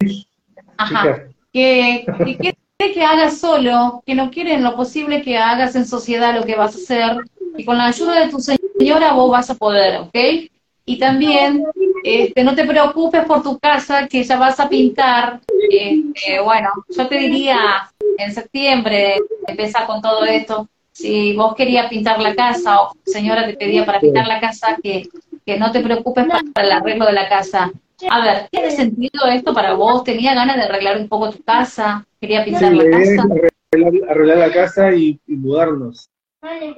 sí. 0.00 0.26
Ajá. 0.76 1.22
Que, 1.52 2.04
que 2.40 2.56
que 2.94 3.04
hagas 3.04 3.38
solo, 3.38 4.02
que 4.04 4.16
no 4.16 4.32
quiere 4.32 4.54
en 4.54 4.64
lo 4.64 4.74
posible 4.74 5.22
que 5.22 5.38
hagas 5.38 5.76
en 5.76 5.86
sociedad 5.86 6.34
lo 6.34 6.44
que 6.44 6.56
vas 6.56 6.74
a 6.74 6.78
hacer, 6.78 7.16
y 7.56 7.64
con 7.64 7.78
la 7.78 7.86
ayuda 7.86 8.18
de 8.18 8.28
tu 8.28 8.40
señora 8.40 9.12
vos 9.12 9.30
vas 9.30 9.50
a 9.50 9.54
poder, 9.54 10.00
¿ok? 10.00 10.16
Y 10.84 10.98
también, 10.98 11.64
este, 12.02 12.42
no 12.42 12.54
te 12.54 12.64
preocupes 12.64 13.24
por 13.24 13.42
tu 13.42 13.58
casa, 13.58 14.08
que 14.08 14.24
ya 14.24 14.36
vas 14.36 14.58
a 14.58 14.68
pintar. 14.68 15.40
Este, 15.70 16.40
bueno, 16.40 16.70
yo 16.88 17.06
te 17.06 17.18
diría 17.18 17.90
en 18.18 18.32
septiembre, 18.32 19.16
empezar 19.46 19.86
con 19.86 20.02
todo 20.02 20.24
esto. 20.24 20.68
Si 20.90 21.34
vos 21.34 21.54
querías 21.54 21.88
pintar 21.88 22.20
la 22.20 22.34
casa, 22.34 22.82
o 22.82 22.92
señora 23.04 23.46
te 23.46 23.54
pedía 23.54 23.86
para 23.86 24.00
pintar 24.00 24.26
la 24.26 24.40
casa, 24.40 24.76
que, 24.82 25.08
que 25.46 25.58
no 25.58 25.72
te 25.72 25.80
preocupes 25.80 26.26
para 26.52 26.66
el 26.66 26.72
arreglo 26.72 27.06
de 27.06 27.12
la 27.12 27.28
casa. 27.28 27.72
A 28.10 28.24
ver, 28.24 28.48
¿tiene 28.50 28.70
sentido 28.72 29.26
esto 29.26 29.54
para 29.54 29.74
vos? 29.74 30.02
¿Tenía 30.02 30.34
ganas 30.34 30.56
de 30.56 30.62
arreglar 30.62 30.98
un 30.98 31.08
poco 31.08 31.30
tu 31.30 31.42
casa? 31.42 32.04
¿Quería 32.20 32.44
pintar 32.44 32.72
la 32.72 32.90
casa? 32.90 33.24
arreglar, 33.72 34.10
arreglar 34.10 34.36
la 34.38 34.52
casa 34.52 34.92
y, 34.92 35.18
y 35.26 35.36
mudarnos. 35.36 36.10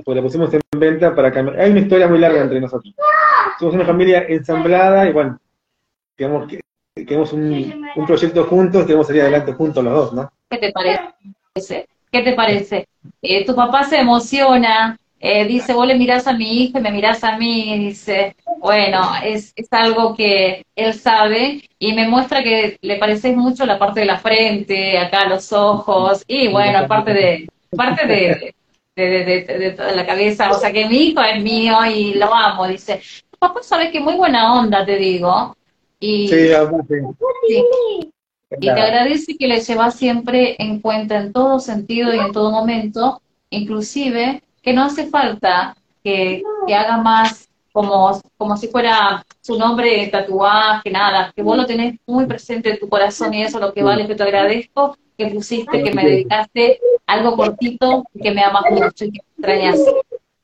Pues 0.04 0.14
la 0.14 0.22
pusimos 0.22 0.52
en 0.52 0.60
venta 0.78 1.14
para 1.14 1.32
cambiar. 1.32 1.58
Hay 1.58 1.70
una 1.70 1.80
historia 1.80 2.06
muy 2.06 2.18
larga 2.18 2.42
entre 2.42 2.60
nosotros. 2.60 2.94
Somos 3.58 3.74
una 3.74 3.86
familia 3.86 4.26
ensamblada 4.28 5.08
y 5.08 5.12
bueno, 5.12 5.38
queremos, 6.14 6.46
que, 6.46 6.60
queremos 6.94 7.32
un, 7.32 7.86
un 7.96 8.06
proyecto 8.06 8.44
juntos, 8.44 8.84
queremos 8.84 9.06
salir 9.06 9.22
adelante 9.22 9.54
juntos 9.54 9.82
los 9.82 9.94
dos, 9.94 10.12
¿no? 10.12 10.30
¿Qué 10.50 10.58
te 10.58 10.70
parece? 10.70 11.86
¿Qué 12.12 12.20
te 12.22 12.34
parece? 12.34 12.86
Eh, 13.22 13.46
tu 13.46 13.54
papá 13.54 13.84
se 13.84 13.98
emociona, 13.98 14.98
eh, 15.18 15.46
dice, 15.46 15.72
vos 15.72 15.86
le 15.86 15.94
mirás 15.94 16.26
a 16.26 16.34
mi 16.34 16.64
hijo 16.64 16.78
y 16.78 16.82
me 16.82 16.92
mirás 16.92 17.24
a 17.24 17.38
mí, 17.38 17.74
y 17.74 17.78
dice, 17.86 18.36
bueno, 18.58 19.12
es, 19.24 19.54
es 19.56 19.72
algo 19.72 20.14
que 20.14 20.66
él 20.76 20.92
sabe 20.92 21.62
y 21.78 21.94
me 21.94 22.06
muestra 22.06 22.42
que 22.42 22.76
le 22.82 22.98
pareces 22.98 23.34
mucho 23.34 23.64
la 23.64 23.78
parte 23.78 24.00
de 24.00 24.06
la 24.06 24.18
frente, 24.18 24.98
acá 24.98 25.26
los 25.26 25.52
ojos, 25.54 26.22
y 26.28 26.48
bueno, 26.48 26.80
aparte 26.80 27.14
de, 27.14 27.48
parte 27.74 28.06
de, 28.06 28.54
de, 28.96 29.04
de, 29.08 29.24
de- 29.44 29.58
de 29.58 29.70
toda 29.72 29.92
la 29.92 30.06
cabeza, 30.06 30.50
o 30.50 30.54
sea 30.54 30.72
que 30.72 30.86
mi 30.88 30.96
hijo 31.08 31.20
es 31.22 31.42
mío 31.42 31.76
y 31.86 32.14
lo 32.14 32.32
amo, 32.34 32.66
dice, 32.68 33.00
papá 33.38 33.62
sabes 33.62 33.90
que 33.92 34.00
muy 34.00 34.14
buena 34.14 34.54
onda, 34.54 34.84
te 34.86 34.96
digo, 34.96 35.56
y, 36.00 36.28
Sí, 37.46 38.12
y 38.60 38.72
te 38.74 38.80
agradece 38.82 39.36
que 39.36 39.48
le 39.48 39.60
llevas 39.60 39.96
siempre 39.96 40.56
en 40.62 40.80
cuenta 40.80 41.16
en 41.18 41.32
todo 41.32 41.58
sentido 41.60 42.14
y 42.14 42.18
en 42.18 42.32
todo 42.32 42.50
momento, 42.50 43.20
inclusive 43.50 44.42
que 44.62 44.72
no 44.72 44.84
hace 44.84 45.06
falta 45.06 45.76
que, 46.02 46.42
que 46.66 46.74
haga 46.74 46.98
más 46.98 47.48
como, 47.72 48.20
como 48.36 48.56
si 48.56 48.68
fuera 48.68 49.24
su 49.40 49.58
nombre 49.58 50.06
tatuaje, 50.08 50.90
nada, 50.90 51.32
que 51.34 51.42
vos 51.42 51.56
lo 51.56 51.66
tenés 51.66 51.98
muy 52.06 52.26
presente 52.26 52.70
en 52.70 52.78
tu 52.78 52.88
corazón 52.88 53.34
y 53.34 53.42
eso 53.42 53.58
es 53.58 53.64
lo 53.64 53.72
que 53.72 53.82
vale, 53.82 54.06
que 54.06 54.14
te 54.14 54.22
agradezco, 54.22 54.96
que 55.16 55.26
pusiste, 55.28 55.82
que 55.82 55.92
me 55.92 56.04
dedicaste 56.04 56.80
algo 57.06 57.36
cortito, 57.36 58.04
y 58.14 58.22
que 58.22 58.30
me 58.30 58.42
amas 58.42 58.64
mucho 58.70 59.04
y 59.04 59.12
que 59.12 59.20
me 59.20 59.34
extrañas. 59.36 59.80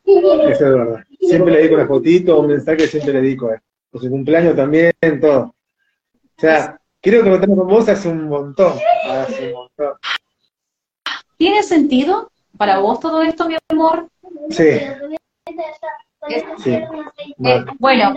Eso 0.05 0.51
es 0.51 0.61
verdad. 0.61 1.05
Siempre 1.19 1.53
le 1.53 1.59
dedico 1.59 1.75
una 1.75 1.87
fotito, 1.87 2.41
un 2.41 2.47
mensaje, 2.49 2.87
siempre 2.87 3.13
le 3.13 3.23
dedico. 3.23 3.53
Eh. 3.53 3.61
Por 3.91 4.01
su 4.01 4.11
cumpleaños 4.11 4.57
también, 4.57 4.93
todo. 5.21 5.41
O 5.43 5.55
sea, 6.41 6.81
creo 7.01 7.23
que 7.23 7.31
contar 7.31 7.49
con 7.49 7.69
vos 7.69 7.89
hace 7.89 8.09
un 8.09 8.29
montón. 8.29 8.75
Hace 9.09 9.49
un 9.49 9.53
montón. 9.53 9.95
¿Tiene 11.37 11.63
sentido 11.63 12.31
para 12.57 12.79
vos 12.79 13.01
todo 13.01 13.23
esto, 13.23 13.49
mi 13.49 13.57
amor? 13.69 14.09
Sí, 14.51 14.81
sí. 16.63 16.71
Eh, 16.73 17.65
bueno, 17.79 18.15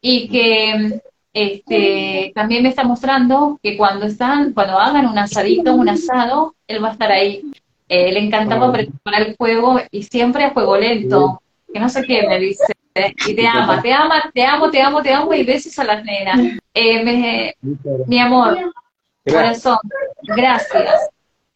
y 0.00 0.28
que 0.28 1.00
este 1.32 2.32
también 2.34 2.62
me 2.62 2.68
está 2.70 2.82
mostrando 2.84 3.58
que 3.62 3.76
cuando 3.76 4.06
están, 4.06 4.52
cuando 4.52 4.78
hagan 4.78 5.06
un 5.06 5.18
asadito, 5.18 5.74
un 5.74 5.88
asado, 5.88 6.54
él 6.66 6.82
va 6.82 6.88
a 6.88 6.92
estar 6.92 7.10
ahí. 7.12 7.42
Eh, 7.88 8.12
le 8.12 8.20
encantaba 8.20 8.66
Ah. 8.68 8.72
preparar 8.72 9.22
el 9.22 9.36
fuego 9.36 9.80
y 9.90 10.02
siempre 10.04 10.44
a 10.44 10.50
fuego 10.52 10.76
lento, 10.76 11.42
que 11.72 11.80
no 11.80 11.88
sé 11.88 12.04
qué 12.04 12.26
me 12.28 12.38
dice, 12.38 12.72
y 13.26 13.34
te 13.34 13.46
ama, 13.46 13.80
te 13.82 13.92
ama, 13.92 14.30
te 14.32 14.44
amo, 14.44 14.70
te 14.70 14.80
amo, 14.82 15.02
te 15.02 15.12
amo, 15.12 15.32
y 15.34 15.44
besos 15.44 15.78
a 15.78 15.84
las 15.84 16.04
nenas. 16.04 16.38
Eh, 16.74 17.04
me- 17.04 17.54
gracias. 17.62 18.08
mi 18.08 18.18
amor, 18.20 18.72
Gracias. 19.24 19.62
corazón, 19.62 19.78
gracias. 20.36 21.10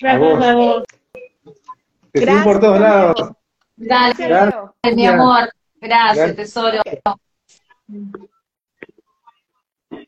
A 0.04 0.18
vos. 0.18 0.84
Te 2.12 2.20
seguí 2.24 2.42
por 2.44 2.60
todos 2.60 2.80
lados. 2.80 3.30
Dale, 3.76 4.14
Gracias, 4.16 4.96
mi 4.96 5.06
amor, 5.06 5.50
gracias, 5.80 6.16
Gracias. 6.16 6.36
tesoro. 6.36 6.82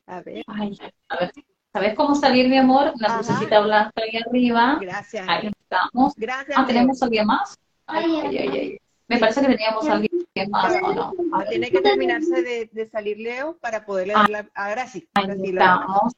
A 0.07 0.21
ver, 0.23 0.45
Ay, 0.47 0.79
a 1.09 1.17
ver, 1.19 1.33
¿sabes 1.73 1.95
cómo 1.95 2.15
salir, 2.15 2.49
mi 2.49 2.57
amor? 2.59 2.93
Ajá. 3.03 3.19
lucecita 3.19 3.61
blanca 3.61 3.93
ahí 3.97 4.17
arriba. 4.25 4.79
gracias. 4.81 5.27
Ahí 5.29 5.51
estamos. 5.61 6.15
Gracias. 6.17 6.57
Ah. 6.59 6.65
¿tenemos 6.67 7.03
alguien 7.03 7.27
más? 7.27 7.59
Ay, 7.87 8.21
ay, 8.25 8.39
ay, 8.39 8.49
ay. 8.49 8.79
Me 9.09 9.19
parece 9.19 9.41
que 9.41 9.49
teníamos 9.49 9.89
alguien 9.89 10.11
más, 10.51 10.75
¿o 10.83 10.93
no? 10.95 11.13
Ah, 11.33 11.45
Tiene 11.49 11.71
que 11.71 11.81
terminarse 11.81 12.43
de, 12.43 12.69
de 12.73 12.89
salir 12.89 13.19
Leo 13.19 13.57
para 13.59 13.85
poderle 13.85 14.15
Ah. 14.15 14.21
dar 14.21 14.31
la... 14.31 14.49
Ahora 14.55 14.87
sí. 14.87 15.09
Ahora 15.15 15.33
Ahí 15.35 15.41
sí 15.41 15.53
la- 15.53 15.65
estamos. 15.75 16.13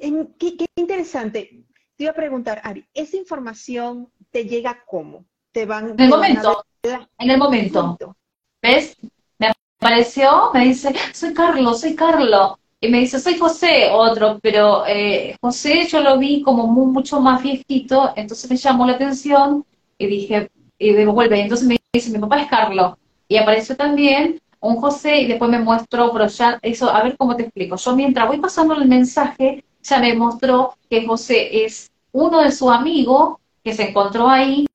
En- 0.00 0.34
qué, 0.38 0.56
qué 0.56 0.66
interesante. 0.76 1.64
Te 1.96 2.04
iba 2.04 2.10
a 2.12 2.14
preguntar, 2.16 2.60
Ari, 2.64 2.84
¿esa 2.94 3.16
información 3.16 4.10
te 4.30 4.44
llega 4.46 4.82
cómo? 4.86 5.24
¿Te 5.52 5.66
van 5.66 5.90
En 5.90 5.96
te 5.96 6.04
el 6.04 6.10
van 6.10 6.20
a 6.24 6.28
momento, 6.28 6.64
ver- 6.82 7.08
en 7.18 7.30
el 7.30 7.38
momento. 7.38 7.96
¿Ves? 8.60 8.96
Me 9.38 9.52
apareció, 9.80 10.50
me 10.54 10.64
dice, 10.64 10.92
soy 11.12 11.34
Carlos, 11.34 11.80
soy 11.80 11.94
Carlos. 11.94 12.56
Y 12.84 12.88
me 12.88 12.98
dice, 12.98 13.20
soy 13.20 13.38
José, 13.38 13.90
otro, 13.92 14.40
pero 14.42 14.84
eh, 14.88 15.36
José 15.40 15.86
yo 15.86 16.00
lo 16.00 16.18
vi 16.18 16.42
como 16.42 16.66
mu- 16.66 16.86
mucho 16.86 17.20
más 17.20 17.40
viejito, 17.40 18.12
entonces 18.16 18.50
me 18.50 18.56
llamó 18.56 18.84
la 18.84 18.94
atención 18.94 19.64
y 19.98 20.06
dije, 20.08 20.50
y 20.78 20.90
me 20.90 21.06
vuelve, 21.06 21.40
entonces 21.40 21.64
me 21.68 21.78
dice, 21.92 22.10
mi 22.10 22.18
papá 22.18 22.40
es 22.42 22.48
Carlos. 22.48 22.94
Y 23.28 23.36
apareció 23.36 23.76
también 23.76 24.40
un 24.58 24.76
José 24.80 25.20
y 25.20 25.28
después 25.28 25.48
me 25.48 25.60
mostró, 25.60 26.12
pero 26.12 26.26
ya, 26.26 26.58
eso, 26.60 26.90
a 26.90 27.04
ver 27.04 27.16
cómo 27.16 27.36
te 27.36 27.44
explico. 27.44 27.76
Yo 27.76 27.94
mientras 27.94 28.26
voy 28.26 28.38
pasando 28.40 28.74
el 28.74 28.88
mensaje, 28.88 29.64
ya 29.80 30.00
me 30.00 30.14
mostró 30.14 30.74
que 30.90 31.06
José 31.06 31.64
es 31.64 31.88
uno 32.10 32.40
de 32.42 32.50
sus 32.50 32.68
amigos 32.72 33.36
que 33.62 33.74
se 33.74 33.90
encontró 33.90 34.28
ahí. 34.28 34.66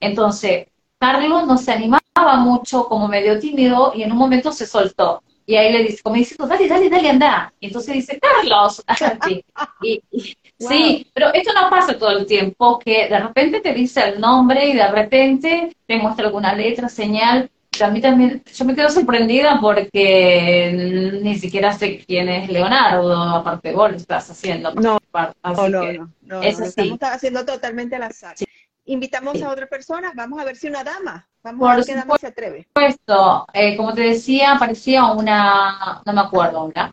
Entonces, 0.00 0.66
Carlos 0.98 1.46
no 1.46 1.56
se 1.58 1.70
animaba 1.70 2.36
mucho, 2.38 2.86
como 2.88 3.06
medio 3.06 3.38
tímido, 3.38 3.92
y 3.94 4.02
en 4.02 4.10
un 4.10 4.18
momento 4.18 4.50
se 4.50 4.66
soltó. 4.66 5.22
Y 5.46 5.56
ahí 5.56 5.72
le 5.72 5.82
dice, 5.84 6.02
como 6.02 6.16
diciendo, 6.16 6.46
dale, 6.46 6.68
dale, 6.68 6.88
dale, 6.88 7.10
anda. 7.10 7.52
Y 7.60 7.66
entonces 7.66 7.94
dice, 7.94 8.18
Carlos. 8.20 8.82
Así. 8.86 9.44
Y- 9.82 10.02
y- 10.10 10.36
Wow. 10.60 10.70
Sí, 10.70 11.06
pero 11.12 11.34
esto 11.34 11.52
no 11.54 11.68
pasa 11.68 11.98
todo 11.98 12.10
el 12.16 12.24
tiempo, 12.24 12.78
que 12.78 13.08
de 13.08 13.18
repente 13.18 13.60
te 13.60 13.72
dice 13.74 14.00
el 14.10 14.20
nombre 14.20 14.64
y 14.68 14.74
de 14.74 14.86
repente 14.86 15.74
te 15.88 15.96
muestra 15.96 16.26
alguna 16.26 16.54
letra, 16.54 16.88
señal. 16.88 17.50
Pero 17.68 17.86
a 17.86 17.88
mí 17.90 18.00
también, 18.00 18.44
yo 18.54 18.64
me 18.64 18.74
quedo 18.76 18.88
sorprendida 18.90 19.58
porque 19.60 21.18
ni 21.22 21.36
siquiera 21.36 21.72
sé 21.72 22.04
quién 22.06 22.28
es 22.28 22.48
Leonardo, 22.48 23.12
aparte 23.12 23.70
de 23.70 23.74
vos 23.74 23.90
lo 23.90 23.96
estás 23.96 24.30
haciendo. 24.30 24.72
No, 24.74 24.98
Así 25.42 25.62
No, 25.62 25.68
no, 25.68 25.92
no, 25.92 26.10
no, 26.22 26.42
es 26.42 26.54
no, 26.54 26.60
lo 26.60 26.66
así. 26.70 26.80
estamos 26.80 26.98
haciendo 27.02 27.44
totalmente 27.44 27.96
al 27.96 28.02
azar. 28.04 28.36
Sí. 28.38 28.44
Invitamos 28.84 29.34
Sí. 29.38 29.42
a 29.42 29.50
otra 29.50 29.66
persona, 29.68 30.12
vamos 30.14 30.40
a 30.40 30.44
ver 30.44 30.56
si 30.56 30.66
una 30.68 30.82
dama, 30.82 31.28
vamos 31.42 31.60
Por 31.60 31.70
a 31.70 31.76
ver 31.76 31.84
qué 31.84 31.94
dama 31.94 32.18
se 32.18 32.26
atreve. 32.26 32.64
supuesto, 32.68 33.46
eh, 33.52 33.76
como 33.76 33.94
te 33.94 34.00
decía, 34.02 34.56
parecía 34.58 35.06
una, 35.12 36.02
no 36.04 36.12
me 36.12 36.20
acuerdo 36.20 36.58
ahora, 36.58 36.92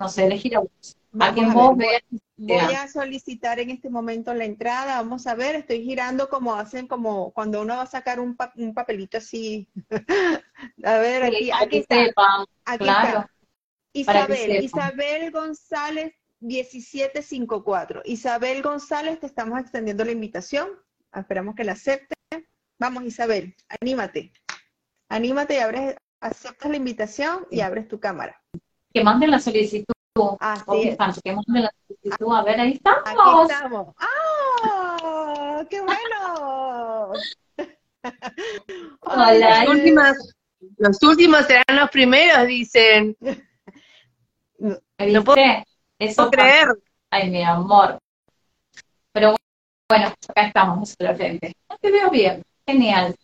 no 0.00 0.08
sé, 0.08 0.26
elegir 0.26 0.56
a. 0.56 0.62
A 1.20 1.32
quien 1.32 1.52
vos 1.52 1.76
veas. 1.76 2.02
Voy 2.36 2.74
a 2.74 2.88
solicitar 2.88 3.60
en 3.60 3.70
este 3.70 3.88
momento 3.88 4.34
la 4.34 4.44
entrada, 4.44 4.96
vamos 4.96 5.28
a 5.28 5.36
ver, 5.36 5.54
estoy 5.54 5.84
girando 5.84 6.28
como 6.28 6.56
hacen 6.56 6.88
como 6.88 7.30
cuando 7.30 7.60
uno 7.62 7.76
va 7.76 7.82
a 7.82 7.86
sacar 7.86 8.18
un, 8.18 8.34
pa- 8.36 8.52
un 8.56 8.74
papelito 8.74 9.18
así. 9.18 9.68
a 10.84 10.98
ver, 10.98 11.22
aquí, 11.22 11.50
está, 11.78 11.94
sepan, 11.94 12.44
aquí 12.64 12.78
claro. 12.84 13.06
está. 13.20 13.30
Isabel. 13.92 14.64
Isabel 14.64 15.30
González 15.30 16.14
1754. 16.40 18.02
Isabel 18.04 18.62
González, 18.62 19.20
te 19.20 19.26
estamos 19.26 19.60
extendiendo 19.60 20.04
la 20.04 20.10
invitación. 20.10 20.68
Esperamos 21.14 21.54
que 21.54 21.64
la 21.64 21.72
acepte. 21.72 22.14
Vamos, 22.78 23.04
Isabel, 23.04 23.54
anímate. 23.80 24.32
Anímate 25.08 25.54
y 25.54 25.58
abres, 25.58 25.96
aceptas 26.20 26.70
la 26.70 26.76
invitación 26.76 27.46
y 27.50 27.60
abres 27.60 27.88
tu 27.88 28.00
cámara. 28.00 28.40
Que 28.92 29.04
manden 29.04 29.30
la 29.30 29.38
solicitud. 29.38 29.94
Así 30.40 30.64
¿Dónde 30.66 30.84
es. 30.84 30.92
están? 30.92 31.12
Que 31.22 31.32
manden 31.32 31.62
la 31.62 31.72
solicitud. 31.86 32.34
A 32.34 32.42
ver, 32.42 32.60
ahí 32.60 32.72
estamos. 32.72 33.02
Aquí 33.06 33.52
estamos. 33.52 33.94
¡Ah! 33.98 35.64
¡Qué 35.70 35.80
bueno! 35.80 37.12
Hola, 39.00 39.34
Las 39.34 39.68
últimas, 39.68 40.34
los 40.76 41.02
últimos 41.02 41.46
serán 41.46 41.76
los 41.80 41.90
primeros, 41.90 42.46
dicen. 42.46 43.16
¿Me 44.58 44.78
no 45.12 45.24
puedo-? 45.24 45.64
Eso 45.98 46.24
No 46.24 46.30
creer. 46.30 46.68
Ay, 47.10 47.30
mi 47.30 47.42
amor. 47.42 47.98
Pero 49.12 49.36
bueno, 49.88 50.06
acá 50.28 50.46
estamos, 50.46 50.94
la 50.98 51.14
frente. 51.14 51.52
Te 51.80 51.90
veo 51.90 52.10
bien. 52.10 52.42
Genial. 52.66 53.14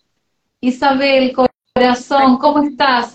Isabel, 0.61 1.35
corazón, 1.75 2.39
¿cómo 2.39 2.63
estás? 2.63 3.15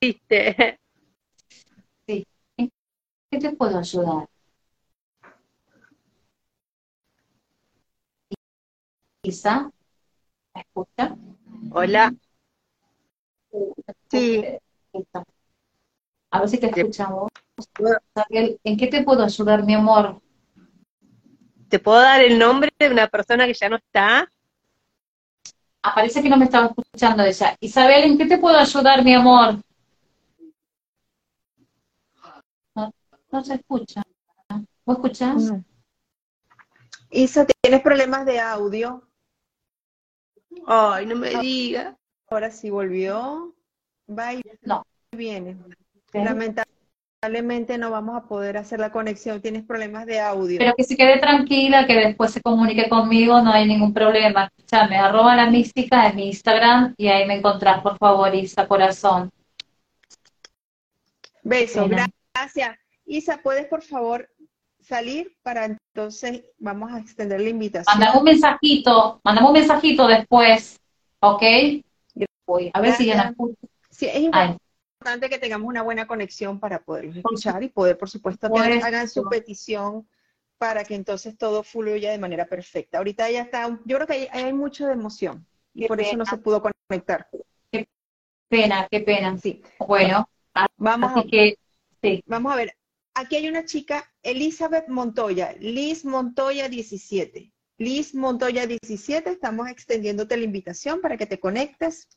Triste. 0.00 0.78
¿Qué 2.06 3.38
te 3.38 3.50
puedo 3.52 3.78
ayudar? 3.78 4.28
Isa, 9.22 9.70
¿me 10.54 10.60
escucha? 10.60 11.16
Hola. 11.72 12.14
Sí. 14.10 14.44
A 16.30 16.40
ver 16.40 16.48
si 16.48 16.58
te 16.58 16.66
escuchamos. 16.66 17.28
Isabel, 17.58 18.60
¿en 18.64 18.76
qué 18.76 18.86
te 18.88 19.02
puedo 19.02 19.24
ayudar, 19.24 19.64
mi 19.64 19.74
amor? 19.74 20.20
¿Te 21.68 21.78
puedo 21.78 22.00
dar 22.00 22.20
el 22.22 22.38
nombre 22.38 22.70
de 22.78 22.90
una 22.90 23.08
persona 23.08 23.46
que 23.46 23.54
ya 23.54 23.68
no 23.68 23.76
está? 23.76 24.28
Ah, 25.82 25.94
parece 25.94 26.22
que 26.22 26.28
no 26.28 26.36
me 26.36 26.44
estaba 26.44 26.66
escuchando 26.66 27.22
ella. 27.22 27.56
Isabel, 27.60 28.04
¿en 28.04 28.18
qué 28.18 28.26
te 28.26 28.38
puedo 28.38 28.56
ayudar, 28.56 29.04
mi 29.04 29.14
amor? 29.14 29.56
No, 32.74 32.92
no 33.30 33.44
se 33.44 33.54
escucha. 33.54 34.02
¿Vos 34.84 34.96
escuchás? 34.96 35.36
No. 35.36 35.64
Isa, 37.10 37.46
¿tienes 37.62 37.82
problemas 37.82 38.26
de 38.26 38.40
audio? 38.40 39.08
Ay, 40.66 41.06
no 41.06 41.16
me 41.16 41.30
diga. 41.40 41.96
Ahora 42.28 42.50
sí 42.50 42.70
volvió. 42.70 43.54
Va 44.08 44.34
y 44.34 44.42
No. 44.62 44.84
viene. 45.12 45.56
Sí. 46.12 46.18
Lamentablemente 46.18 46.75
lamentablemente 47.22 47.78
no 47.78 47.90
vamos 47.90 48.16
a 48.16 48.26
poder 48.26 48.56
hacer 48.56 48.78
la 48.78 48.92
conexión, 48.92 49.40
tienes 49.40 49.64
problemas 49.64 50.06
de 50.06 50.20
audio. 50.20 50.58
Pero 50.58 50.74
que 50.76 50.84
se 50.84 50.96
quede 50.96 51.18
tranquila, 51.18 51.86
que 51.86 51.94
después 51.94 52.32
se 52.32 52.42
comunique 52.42 52.88
conmigo, 52.88 53.40
no 53.40 53.52
hay 53.52 53.66
ningún 53.66 53.92
problema. 53.92 54.50
Escúchame, 54.56 54.96
arroba 54.96 55.34
la 55.34 55.50
mística 55.50 56.08
en 56.08 56.16
mi 56.16 56.26
Instagram 56.28 56.94
y 56.96 57.08
ahí 57.08 57.26
me 57.26 57.36
encontrás, 57.36 57.80
por 57.80 57.96
favor, 57.96 58.34
Isa, 58.34 58.68
corazón. 58.68 59.30
Pena. 61.42 62.08
gracias. 62.34 62.76
Isa, 63.06 63.40
¿puedes 63.42 63.66
por 63.66 63.82
favor 63.82 64.28
salir 64.80 65.36
para 65.42 65.64
entonces 65.64 66.44
vamos 66.58 66.92
a 66.92 66.98
extender 66.98 67.40
la 67.40 67.48
invitación? 67.48 67.98
Mandame 67.98 68.18
un 68.18 68.24
mensajito, 68.24 69.20
mandame 69.24 69.46
un 69.46 69.52
mensajito 69.52 70.06
después, 70.06 70.80
¿ok? 71.20 71.42
Uy, 72.48 72.70
a 72.72 72.80
ver 72.80 72.92
si 72.94 73.06
ya 73.06 73.16
la 73.16 73.22
escucho. 73.30 73.56
Sí, 73.90 74.06
es 74.06 74.28
Ay, 74.32 74.56
importante 74.98 75.28
que 75.28 75.38
tengamos 75.38 75.68
una 75.68 75.82
buena 75.82 76.06
conexión 76.06 76.58
para 76.58 76.82
poderlos 76.82 77.18
Por 77.22 77.34
escuchar 77.34 77.62
y 77.62 77.68
poder, 77.68 77.98
por 77.98 78.08
supuesto, 78.08 78.48
que 78.48 78.58
supuesto. 78.58 78.86
hagan 78.86 79.08
su 79.08 79.28
petición 79.28 80.08
para 80.58 80.84
que 80.84 80.94
entonces 80.94 81.36
todo 81.36 81.62
fluya 81.62 82.10
de 82.10 82.18
manera 82.18 82.46
perfecta. 82.46 82.98
Ahorita 82.98 83.30
ya 83.30 83.42
está, 83.42 83.68
yo 83.84 83.96
creo 83.96 84.06
que 84.06 84.12
hay, 84.14 84.28
hay 84.32 84.52
mucho 84.52 84.86
de 84.86 84.94
emoción 84.94 85.46
y 85.74 85.82
Qué 85.82 85.88
por 85.88 86.00
eso 86.00 86.16
no 86.16 86.24
se 86.24 86.38
pudo 86.38 86.62
conectar. 86.88 87.28
pena, 88.48 88.88
qué 88.90 89.00
pena. 89.00 89.36
Sí, 89.38 89.62
Bueno, 89.86 90.28
vamos 90.78 91.10
a, 91.12 91.20
así 91.20 91.28
que 91.28 91.58
sí, 92.02 92.22
vamos 92.26 92.52
a 92.52 92.56
ver. 92.56 92.74
Aquí 93.14 93.36
hay 93.36 93.48
una 93.48 93.64
chica, 93.64 94.10
Elizabeth 94.22 94.88
Montoya, 94.88 95.54
Liz 95.58 96.04
Montoya 96.04 96.68
17. 96.68 97.52
Liz 97.78 98.14
Montoya 98.14 98.66
17, 98.66 99.30
estamos 99.30 99.68
extendiéndote 99.68 100.36
la 100.36 100.44
invitación 100.44 101.00
para 101.02 101.18
que 101.18 101.26
te 101.26 101.38
conectes. 101.38 102.08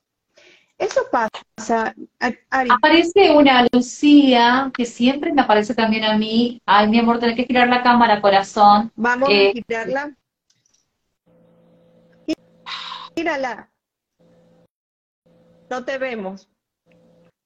Eso 0.79 1.01
pasa, 1.11 1.93
Ari, 2.49 2.69
aparece 2.71 3.31
una 3.31 3.67
Lucía 3.73 4.71
que 4.73 4.85
siempre 4.85 5.33
me 5.33 5.41
aparece 5.41 5.75
también 5.75 6.05
a 6.05 6.17
mí. 6.17 6.61
Ay, 6.65 6.87
mi 6.87 6.97
amor, 6.99 7.19
tenés 7.19 7.35
que 7.35 7.43
girar 7.43 7.67
la 7.67 7.83
cámara, 7.83 8.21
corazón. 8.21 8.89
Vamos 8.95 9.29
Eh, 9.29 9.49
a 9.49 9.51
girarla. 9.51 10.15
Gírala. 13.13 13.69
No 15.69 15.83
te 15.83 15.97
vemos. 15.97 16.49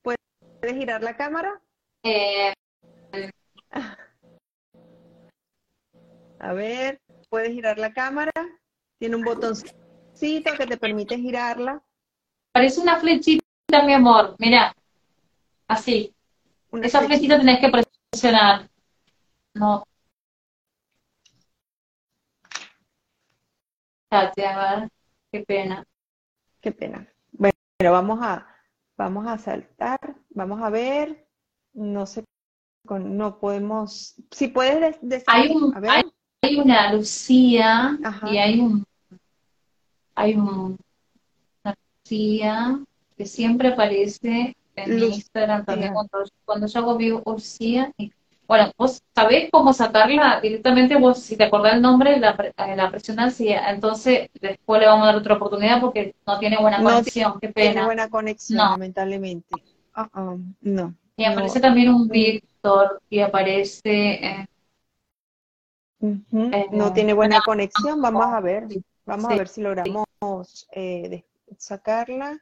¿Puedes 0.04 0.78
girar 0.78 1.02
la 1.02 1.17
cámara? 1.17 1.60
Eh, 2.04 2.54
A 6.39 6.54
ver, 6.54 7.02
puedes 7.30 7.50
girar 7.52 7.80
la 7.80 7.93
cámara. 7.93 8.32
Tiene 9.00 9.15
un 9.15 9.24
botoncito 9.24 9.74
que 10.58 10.67
te 10.67 10.78
permite 10.78 11.17
girarla. 11.17 11.82
Parece 12.54 12.80
una 12.80 12.98
flechita, 12.98 13.44
mi 13.86 13.94
amor. 13.94 14.36
Mira, 14.39 14.74
así. 15.68 16.16
Una 16.72 16.86
Esa 16.88 17.00
flechita. 17.00 17.36
flechita 17.36 17.39
tenés 17.39 17.60
que 17.60 17.86
presionar. 18.12 18.70
No. 19.56 19.84
Espérate, 24.10 24.46
a 24.46 24.76
ver, 24.80 24.89
qué 25.32 25.39
pena. 25.42 25.84
Qué 26.62 26.72
pena. 26.72 27.08
Bueno, 27.32 27.54
vamos 27.80 28.20
a, 28.22 28.48
vamos 28.98 29.28
a 29.28 29.38
saltar. 29.38 30.00
Vamos 30.30 30.62
a 30.62 30.70
ver. 30.70 31.28
No 31.74 32.06
sé, 32.06 32.24
con- 32.86 33.18
no 33.18 33.39
podemos. 33.39 34.16
Si 34.32 34.48
puedes 34.48 34.80
des- 34.80 35.00
decir, 35.02 35.26
Hay 35.28 35.50
un- 35.52 35.76
a 35.76 35.80
ver. 35.80 35.89
hay- 35.92 36.04
Hay 36.46 36.60
una 36.60 36.92
Lucía 36.94 37.98
Ajá. 38.04 38.30
y 38.30 38.38
hay 38.38 38.60
un, 38.60 38.84
hay 40.13 40.36
un, 40.36 40.78
que 43.18 43.26
siempre 43.26 43.70
aparece 43.70 44.56
en 44.76 44.89
mi 44.96 45.02
Lucía. 45.02 45.16
Instagram 45.16 45.66
también 45.66 45.94
cuando, 45.94 46.24
cuando 46.46 46.68
yo 46.68 46.80
hago 46.80 46.98
vivo 46.98 47.22
Lucía. 47.26 47.92
Y, 47.98 48.12
bueno, 48.48 48.72
vos 48.78 49.02
sabés 49.16 49.50
cómo 49.52 49.72
sacarla 49.74 50.39
directamente, 50.42 50.96
vos 50.98 51.20
si 51.20 51.38
te 51.38 51.46
acordás 51.46 51.76
el 51.76 51.82
nombre, 51.82 52.20
la, 52.20 52.32
eh, 52.58 52.76
la 52.76 52.92
presionás 52.92 53.39
y 53.39 53.50
entonces 53.50 54.30
después 54.42 54.82
le 54.82 54.88
vamos 54.88 55.04
a 55.04 55.08
dar 55.08 55.16
otra 55.16 55.36
oportunidad 55.36 55.80
porque 55.82 56.13
no 56.28 56.38
tiene 56.39 56.58
buena 56.58 56.80
No 56.80 56.89
conexión, 56.89 57.39
qué 57.39 57.48
Tiene 57.54 57.72
pena. 57.74 57.86
buena 57.86 58.10
conexión, 58.10 58.58
No. 58.58 58.72
lamentablemente. 58.72 59.56
Ah, 59.94 60.10
ah, 60.13 60.36
no. 60.62 60.94
Y 61.16 61.24
no. 61.24 61.32
aparece 61.32 61.60
también 61.62 61.89
un 61.94 62.08
Víctor 62.08 63.02
y 63.10 63.20
aparece... 63.20 64.26
eh, 64.26 64.46
Eh, 66.02 66.68
No 66.72 66.92
tiene 66.92 67.13
buena 67.13 67.39
conexión, 67.42 68.02
vamos 68.02 68.26
a 68.26 68.42
ver, 68.42 68.68
vamos 69.06 69.28
sí, 69.28 69.34
a 69.34 69.38
ver 69.38 69.48
si 69.48 69.62
logramos 69.62 70.68
eh, 70.74 71.24
sacarla. 71.60 72.39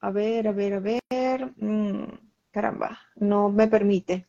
A 0.00 0.10
ver, 0.10 0.48
a 0.48 0.52
ver, 0.52 0.74
a 0.74 0.80
ver. 0.80 1.52
Mm, 1.56 2.04
caramba, 2.50 2.98
no 3.16 3.48
me 3.50 3.66
permite. 3.68 4.26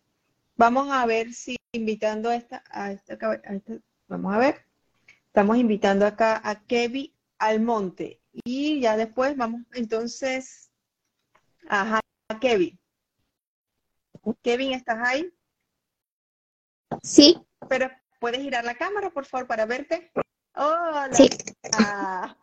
Vamos 0.56 0.90
a 0.92 1.06
ver 1.06 1.34
si 1.34 1.56
invitando 1.72 2.30
a 2.30 2.36
esta, 2.36 2.64
a 2.72 2.92
esta, 2.92 3.18
cab- 3.18 3.42
a 3.46 3.54
esta- 3.54 3.80
vamos 4.08 4.34
a 4.34 4.38
ver. 4.40 4.66
Estamos 5.28 5.58
invitando 5.58 6.06
acá 6.06 6.42
a 6.44 6.64
Kevin 6.66 7.14
Almonte 7.38 8.20
y 8.44 8.80
ya 8.82 8.98
después 8.98 9.38
vamos 9.38 9.62
entonces, 9.74 10.72
ajá, 11.70 12.00
a 12.30 12.40
Kevin. 12.40 12.80
Kevin, 14.42 14.74
¿estás 14.74 14.98
ahí? 15.08 15.32
Sí, 17.04 17.38
Pero 17.70 17.90
puedes 18.20 18.42
girar 18.42 18.66
la 18.66 18.76
cámara, 18.76 19.10
por 19.12 19.26
favor, 19.26 19.48
para 19.48 19.66
verte. 19.66 20.12
Hola. 20.56 21.14
sí. 21.14 21.28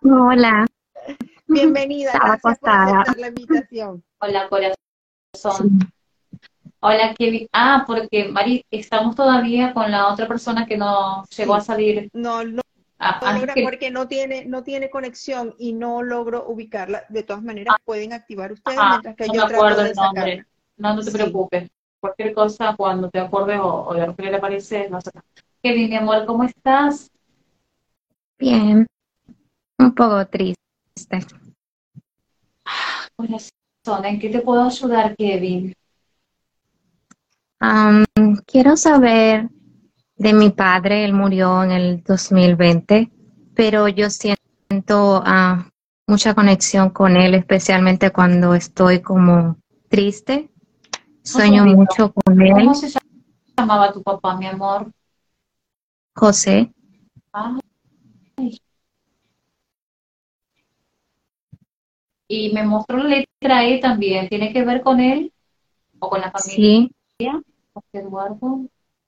Hola. 0.03 0.67
Bienvenida. 1.55 2.11
Estaba 2.13 2.25
Gracias 2.39 2.43
por 2.43 2.71
acostada. 2.71 3.01
aceptar 3.03 3.19
la 3.21 3.29
invitación. 3.29 4.05
Hola, 4.19 4.49
corazón. 4.49 5.79
Hola, 6.81 7.15
Kevin. 7.17 7.49
Ah, 7.53 7.85
porque 7.87 8.29
Mari, 8.29 8.65
estamos 8.71 9.15
todavía 9.17 9.73
con 9.73 9.91
la 9.91 10.09
otra 10.09 10.27
persona 10.29 10.67
que 10.67 10.77
no 10.77 11.25
llegó 11.37 11.55
Sí. 11.55 11.61
a 11.61 11.65
salir. 11.65 12.11
No, 12.13 12.45
no, 12.45 12.61
Ah, 12.99 13.19
no 13.23 13.29
ah, 13.29 13.33
logra 13.35 13.55
que- 13.55 13.63
porque 13.65 13.91
no 13.91 14.07
tiene, 14.09 14.45
no 14.47 14.63
tiene 14.63 14.89
conexión 14.91 15.55
y 15.59 15.73
no 15.73 16.03
logro 16.03 16.45
ubicarla. 16.49 17.05
De 17.09 17.23
todas 17.23 17.43
maneras, 17.43 17.75
pueden 17.85 18.13
activar 18.13 18.53
ustedes 18.53 18.79
ah, 18.81 18.91
mientras 19.03 19.17
que 19.17 19.27
no 19.27 19.35
yo 19.35 19.41
me 19.43 19.49
trato 19.49 19.63
acuerdo 19.65 19.83
de 19.83 19.89
el 19.91 19.95
nombre. 19.97 20.21
sacarla. 20.23 20.47
No, 20.77 20.95
no 20.95 21.03
te 21.03 21.11
Sí. 21.11 21.17
preocupes. 21.17 21.71
Cualquier 22.01 22.35
cosa, 22.35 22.75
cuando 22.77 23.11
te 23.11 23.19
acuerdes 23.19 23.59
o, 23.61 23.87
o 23.89 23.95
de 23.95 24.07
repente 24.07 24.31
le 24.31 24.37
aparece, 24.37 24.89
no 24.91 25.01
sé. 25.01 25.11
Kevin, 25.63 25.89
mi 25.91 25.97
amor, 25.97 26.25
¿cómo 26.27 26.45
estás? 26.45 27.11
Bien. 28.39 28.87
Un 29.79 29.95
poco 29.95 30.25
triste. 30.27 30.57
Corazón, 33.17 34.05
¿en 34.05 34.19
qué 34.19 34.29
te 34.29 34.41
puedo 34.41 34.63
ayudar, 34.65 35.17
Kevin? 35.17 35.73
Quiero 38.47 38.77
saber 38.77 39.49
de 40.17 40.33
mi 40.33 40.51
padre. 40.51 41.05
Él 41.05 41.13
murió 41.13 41.63
en 41.63 41.71
el 41.71 42.03
2020, 42.03 43.11
pero 43.55 43.89
yo 43.89 44.11
siento 44.11 45.23
ah, 45.25 45.69
mucha 46.07 46.35
conexión 46.35 46.91
con 46.91 47.17
él, 47.17 47.35
especialmente 47.35 48.11
cuando 48.11 48.55
estoy 48.55 49.01
como 49.01 49.57
triste. 49.89 50.51
Sueño 51.23 51.65
mucho 51.65 52.13
con 52.13 52.41
él. 52.43 52.53
¿Cómo 52.53 52.75
se 52.75 52.93
llamaba 53.57 53.93
tu 53.93 54.03
papá, 54.03 54.37
mi 54.37 54.47
amor? 54.47 54.91
José. 56.15 56.73
Ay. 57.33 58.61
Y 62.29 62.53
me 62.53 62.63
mostró 62.63 62.99
la 62.99 63.09
letra 63.09 63.65
E 63.65 63.79
también. 63.79 64.29
¿Tiene 64.29 64.53
que 64.53 64.65
ver 64.65 64.83
con 64.83 65.01
él 65.01 65.33
o 65.99 66.09
con 66.09 66.21
la 66.21 66.31
familia? 66.31 66.55
Sí. 66.57 66.91
Eduardo. 67.93 68.67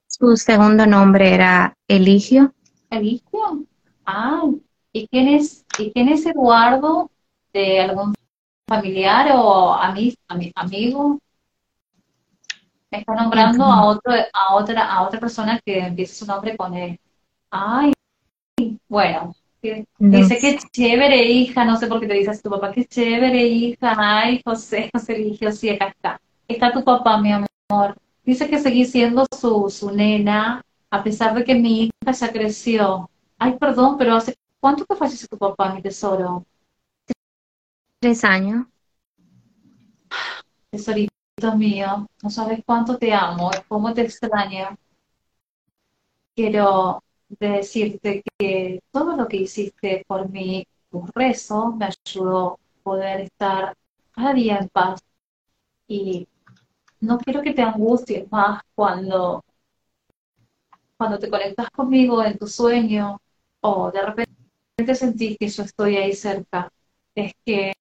Su 0.09 0.37
segundo 0.37 0.87
nombre 0.87 1.35
era 1.35 1.75
Eligio. 1.89 2.53
¿Eligio? 2.91 3.65
Ah, 4.05 4.45
¿y 4.93 5.09
quién 5.09 5.29
es, 5.29 5.65
y 5.79 5.93
quién 5.93 6.09
es 6.09 6.25
Eduardo? 6.27 7.11
¿De 7.53 7.81
algún 7.81 8.15
familiar 8.69 9.33
o 9.35 9.75
ami- 9.75 10.17
ami- 10.29 10.53
amigo? 10.55 11.19
Me 12.91 12.99
está 13.01 13.15
nombrando 13.15 13.65
a 13.65 13.85
otro, 13.87 14.13
a 14.33 14.55
otra, 14.55 14.93
a 14.93 15.03
otra 15.03 15.21
persona 15.21 15.61
que 15.65 15.79
empiece 15.79 16.15
su 16.15 16.27
nombre 16.27 16.57
con 16.57 16.75
él. 16.75 16.99
Ay, 17.51 17.93
bueno. 18.89 19.35
Que- 19.75 19.87
No 19.99 20.19
Dice 20.19 20.39
que 20.39 20.59
chévere, 20.73 21.23
hija, 21.25 21.65
no 21.65 21.77
sé 21.77 21.87
por 21.87 22.01
qué 22.01 22.07
te 22.07 22.15
dices 22.15 22.43
tu 22.43 22.51
papá, 22.51 22.73
qué 22.73 22.85
chévere, 22.85 23.43
hija. 23.47 23.95
Ay, 23.99 24.41
José, 24.45 24.91
José 24.95 25.15
Eligio, 25.17 25.53
sí, 25.53 25.71
acá 25.71 25.89
está. 25.89 26.21
Está 26.49 26.73
tu 26.73 26.85
papá, 26.85 27.19
mi 27.21 27.33
amor. 27.33 27.97
Dice 28.25 28.49
que 28.49 28.59
seguí 28.59 28.85
siendo 28.85 29.27
su, 29.39 29.69
su 29.71 29.91
nena, 29.91 30.63
a 30.91 31.03
pesar 31.03 31.35
de 31.35 31.45
que 31.45 31.55
mi 31.55 31.85
hija 31.85 32.13
ya 32.13 32.33
creció. 32.33 33.11
Ay, 33.39 33.57
perdón, 33.59 33.97
pero 33.99 34.15
¿hace 34.17 34.35
cuánto 34.61 34.85
que 34.87 34.97
falleció 34.97 35.29
tu 35.29 35.39
papá, 35.39 35.73
mi 35.75 35.83
tesoro? 35.83 36.45
Tres 38.01 38.25
años. 38.25 38.67
Tesorito 40.71 41.11
mío, 41.57 42.07
no 42.23 42.31
sabes 42.31 42.61
cuánto 42.65 42.99
te 42.99 43.13
amo, 43.13 43.51
cómo 43.69 43.93
te 43.95 44.03
extraño. 44.03 44.77
Quiero 46.35 47.03
decirte 47.29 48.23
que 48.39 48.81
todo 48.91 49.17
lo 49.17 49.29
que 49.29 49.39
hiciste 49.39 50.05
por 50.07 50.29
mí, 50.29 50.67
tu 50.91 51.07
rezo, 51.15 51.73
me 51.73 51.87
ayudó 51.87 52.55
a 52.55 52.83
poder 52.83 53.21
estar 53.23 53.75
cada 54.13 54.35
día 54.35 54.59
en 54.59 54.69
paz. 54.69 55.01
Y 55.89 56.29
no 57.01 57.19
quiero 57.19 57.43
que 57.43 57.53
te 57.55 57.63
angusties 57.63 58.31
más 58.31 58.63
cuando, 58.75 59.45
cuando 60.97 61.19
te 61.19 61.31
conectas 61.31 61.71
conmigo 61.71 62.23
en 62.25 62.39
tu 62.39 62.47
sueño 62.47 63.21
o 63.61 63.91
de 63.91 64.03
repente 64.03 64.95
sentís 64.95 65.37
que 65.39 65.49
yo 65.49 65.63
estoy 65.63 65.97
ahí 65.97 66.13
cerca. 66.13 66.71
Es 67.15 67.33
que 67.45 67.73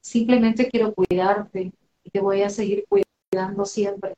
simplemente 0.00 0.68
quiero 0.68 0.94
cuidarte 0.94 1.72
y 2.04 2.10
te 2.10 2.20
voy 2.20 2.42
a 2.42 2.50
seguir 2.50 2.84
cuidando 2.88 3.64
siempre. 3.64 4.14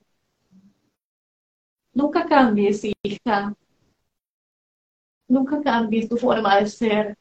Nunca 1.92 2.26
cambies, 2.26 2.84
hija. 3.02 3.54
Nunca 5.30 5.62
cambies 5.62 6.08
tu 6.08 6.16
forma 6.16 6.56
de 6.56 6.66
ser. 6.66 7.16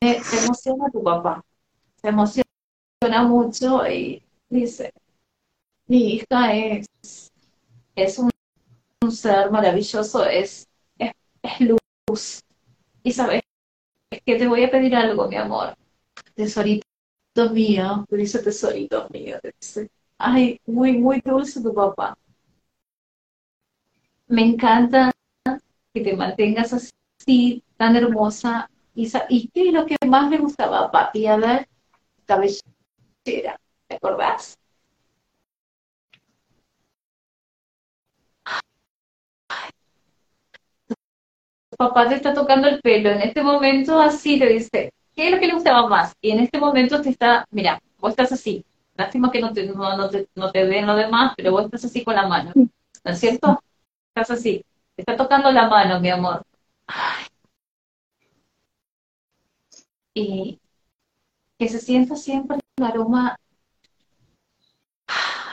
Se 0.00 0.44
emociona 0.44 0.90
tu 0.90 1.02
papá. 1.04 1.40
Se 2.02 2.08
emociona 2.08 3.22
mucho 3.28 3.86
y 3.86 4.24
dice, 4.48 4.92
mi 5.86 6.14
hija 6.14 6.54
es, 6.54 6.86
es 7.94 8.18
un, 8.18 8.30
ser 9.12 9.52
maravilloso, 9.52 10.24
es, 10.24 10.66
es, 10.98 11.60
luz. 11.60 12.40
Y 13.04 13.12
sabes 13.12 13.40
que 14.10 14.36
te 14.36 14.48
voy 14.48 14.64
a 14.64 14.70
pedir 14.70 14.96
algo, 14.96 15.28
mi 15.28 15.36
amor. 15.36 15.76
Tesorito 16.34 16.82
mío, 17.52 18.04
te 18.08 18.16
dice 18.16 18.40
tesorito 18.40 19.08
mío, 19.10 19.38
ay, 20.18 20.60
muy, 20.66 20.98
muy 20.98 21.20
dulce 21.24 21.62
tu 21.62 21.72
papá. 21.72 22.18
Me 24.26 24.42
encanta 24.42 25.12
que 25.98 26.10
te 26.10 26.16
mantengas 26.16 26.72
así, 26.72 27.62
tan 27.76 27.96
hermosa. 27.96 28.70
¿Y, 28.94 29.10
y 29.28 29.48
qué 29.48 29.68
es 29.68 29.72
lo 29.74 29.86
que 29.86 29.96
más 30.06 30.28
me 30.30 30.38
gustaba 30.38 30.80
a 30.80 30.90
papi? 30.90 31.26
A 31.26 31.36
ver, 31.36 31.68
cabellera, 32.26 32.62
¿te 33.24 33.94
acordás? 33.94 34.58
papá 41.76 42.08
te 42.08 42.16
está 42.16 42.34
tocando 42.34 42.66
el 42.66 42.80
pelo, 42.80 43.10
en 43.10 43.22
este 43.22 43.42
momento 43.42 44.00
así 44.00 44.38
te 44.38 44.46
dice, 44.48 44.92
¿qué 45.14 45.26
es 45.26 45.30
lo 45.32 45.38
que 45.38 45.46
le 45.46 45.54
gustaba 45.54 45.86
más? 45.86 46.12
Y 46.20 46.32
en 46.32 46.40
este 46.40 46.58
momento 46.58 47.00
te 47.00 47.10
está, 47.10 47.46
mira, 47.50 47.80
vos 47.98 48.10
estás 48.10 48.32
así, 48.32 48.64
lástima 48.96 49.30
que 49.30 49.40
no 49.40 49.52
te, 49.52 49.64
no, 49.66 50.10
te, 50.10 50.28
no 50.34 50.50
te 50.50 50.66
den 50.66 50.86
lo 50.86 50.96
demás, 50.96 51.34
pero 51.36 51.52
vos 51.52 51.66
estás 51.66 51.84
así 51.84 52.02
con 52.02 52.16
la 52.16 52.26
mano, 52.26 52.52
¿no 52.56 53.12
es 53.12 53.20
cierto? 53.20 53.60
Estás 54.08 54.36
así, 54.36 54.64
te 54.98 55.02
está 55.02 55.16
tocando 55.16 55.52
la 55.52 55.68
mano, 55.68 56.00
mi 56.00 56.10
amor. 56.10 56.42
Y 60.12 60.60
que 61.56 61.68
se 61.68 61.78
sienta 61.78 62.16
siempre 62.16 62.58
el 62.76 62.84
aroma, 62.84 63.38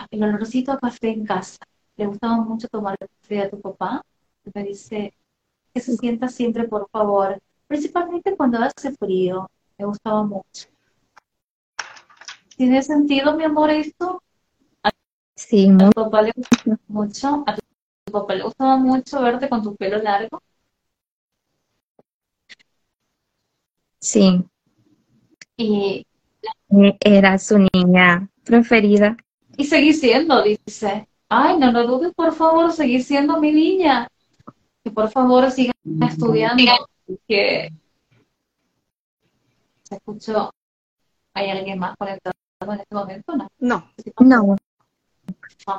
el 0.10 0.24
olorcito 0.24 0.72
a 0.72 0.80
café 0.80 1.10
en 1.10 1.28
casa. 1.28 1.60
Le 1.96 2.08
gustaba 2.08 2.38
mucho 2.38 2.68
tomar 2.70 2.98
café 2.98 3.42
a 3.42 3.50
tu 3.52 3.62
papá. 3.62 4.02
Me 4.52 4.64
dice, 4.64 5.14
que 5.72 5.80
se 5.80 5.96
sienta 5.96 6.28
siempre, 6.28 6.68
por 6.68 6.90
favor, 6.90 7.40
principalmente 7.68 8.36
cuando 8.36 8.58
hace 8.58 8.94
frío. 8.94 9.48
Me 9.78 9.86
gustaba 9.86 10.24
mucho. 10.24 10.70
¿Tiene 12.58 12.82
sentido, 12.82 13.38
mi 13.38 13.44
amor, 13.44 13.70
esto? 13.70 14.24
Sí, 15.36 15.70
a 15.70 15.90
tu 15.90 15.92
papá 15.92 16.24
le 16.24 16.32
gustaba 16.36 16.80
mucho. 16.88 17.44
A 17.46 17.56
tu 17.56 17.62
papá 18.22 18.36
le 18.36 18.44
gustaba 18.44 18.78
mucho 18.78 19.22
verte 19.22 19.50
con 19.50 19.62
tu 19.64 19.76
pelo 19.76 19.98
largo. 20.02 20.42
Sí. 24.00 24.44
Y 25.58 26.06
era 27.00 27.38
su 27.38 27.68
niña 27.74 28.30
preferida. 28.44 29.18
Y 29.58 29.66
seguí 29.66 29.94
siendo, 29.94 30.44
dice. 30.44 31.08
Ay, 31.30 31.58
no 31.58 31.72
lo 31.72 31.88
dudes, 31.88 32.14
por 32.14 32.34
favor, 32.34 32.72
seguí 32.72 33.02
siendo 33.02 33.40
mi 33.40 33.52
niña 33.52 34.08
que 34.86 34.92
por 34.92 35.10
favor 35.10 35.50
sigan 35.50 35.74
estudiando, 36.08 36.64
que 37.28 37.74
se 39.82 39.96
escuchó, 39.96 40.52
¿hay 41.34 41.50
alguien 41.50 41.80
más 41.80 41.96
conectado 41.98 42.36
en 42.62 42.80
este 42.80 42.96
momento? 42.96 43.34
No. 43.36 43.50
No. 43.60 43.90
No, 44.20 44.58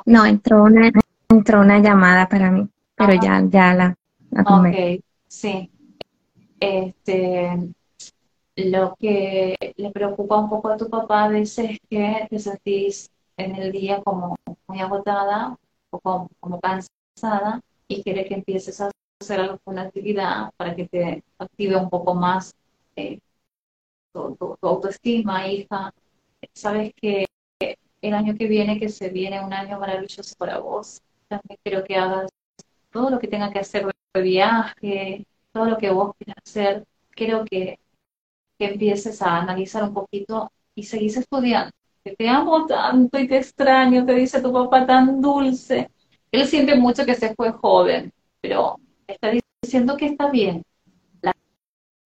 no 0.05 0.25
entró 0.25 0.63
una, 0.63 0.91
entró 1.29 1.61
una 1.61 1.79
llamada 1.79 2.27
para 2.27 2.51
mí, 2.51 2.67
pero 2.95 3.13
ya, 3.13 3.43
ya 3.47 3.73
la, 3.73 3.97
la 4.31 4.41
Ok, 4.41 5.03
sí. 5.27 5.71
Este, 6.59 7.73
lo 8.55 8.95
que 8.99 9.55
le 9.75 9.91
preocupa 9.91 10.37
un 10.37 10.49
poco 10.49 10.69
a 10.69 10.77
tu 10.77 10.89
papá, 10.89 11.29
dice, 11.29 11.71
es 11.71 11.79
que 11.89 12.27
te 12.29 12.39
sentís 12.39 13.11
en 13.37 13.55
el 13.55 13.71
día 13.71 14.01
como 14.03 14.35
muy 14.67 14.79
agotada, 14.79 15.57
o 15.91 15.99
como, 15.99 16.29
como 16.39 16.59
cansada, 16.59 17.61
y 17.87 18.01
quiere 18.03 18.25
que 18.25 18.35
empieces 18.35 18.81
a 18.81 18.89
hacer 19.21 19.39
alguna 19.39 19.83
actividad 19.83 20.51
para 20.57 20.75
que 20.75 20.87
te 20.87 21.23
active 21.37 21.75
un 21.77 21.89
poco 21.89 22.15
más 22.15 22.55
eh, 22.95 23.19
tu, 24.13 24.57
autoestima, 24.61 25.47
hija. 25.47 25.93
Sabes 26.53 26.93
que 26.95 27.25
el 28.01 28.13
año 28.13 28.35
que 28.35 28.47
viene, 28.47 28.79
que 28.79 28.89
se 28.89 29.09
viene 29.09 29.43
un 29.43 29.53
año 29.53 29.79
maravilloso 29.79 30.35
para 30.37 30.59
vos, 30.59 31.01
también 31.27 31.59
quiero 31.63 31.83
que 31.83 31.95
hagas 31.95 32.29
todo 32.91 33.09
lo 33.09 33.19
que 33.19 33.27
tenga 33.27 33.51
que 33.51 33.59
hacer 33.59 33.85
de 34.13 34.21
viaje, 34.21 35.25
todo 35.51 35.65
lo 35.65 35.77
que 35.77 35.89
vos 35.89 36.15
quieras 36.17 36.37
hacer. 36.45 36.85
Quiero 37.11 37.45
que, 37.45 37.79
que 38.57 38.65
empieces 38.65 39.21
a 39.21 39.37
analizar 39.37 39.83
un 39.83 39.93
poquito 39.93 40.51
y 40.75 40.83
seguís 40.83 41.17
estudiando. 41.17 41.71
Que 42.03 42.15
te 42.15 42.29
amo 42.29 42.65
tanto 42.65 43.19
y 43.19 43.27
te 43.27 43.37
extraño, 43.37 44.05
te 44.05 44.13
dice 44.13 44.41
tu 44.41 44.51
papá 44.53 44.85
tan 44.85 45.21
dulce. 45.21 45.89
Él 46.31 46.45
siente 46.47 46.75
mucho 46.75 47.05
que 47.05 47.15
se 47.15 47.35
fue 47.35 47.51
joven, 47.51 48.13
pero 48.41 48.77
está 49.07 49.31
diciendo 49.61 49.97
que 49.97 50.07
está 50.07 50.29
bien. 50.29 50.63
La, 51.21 51.33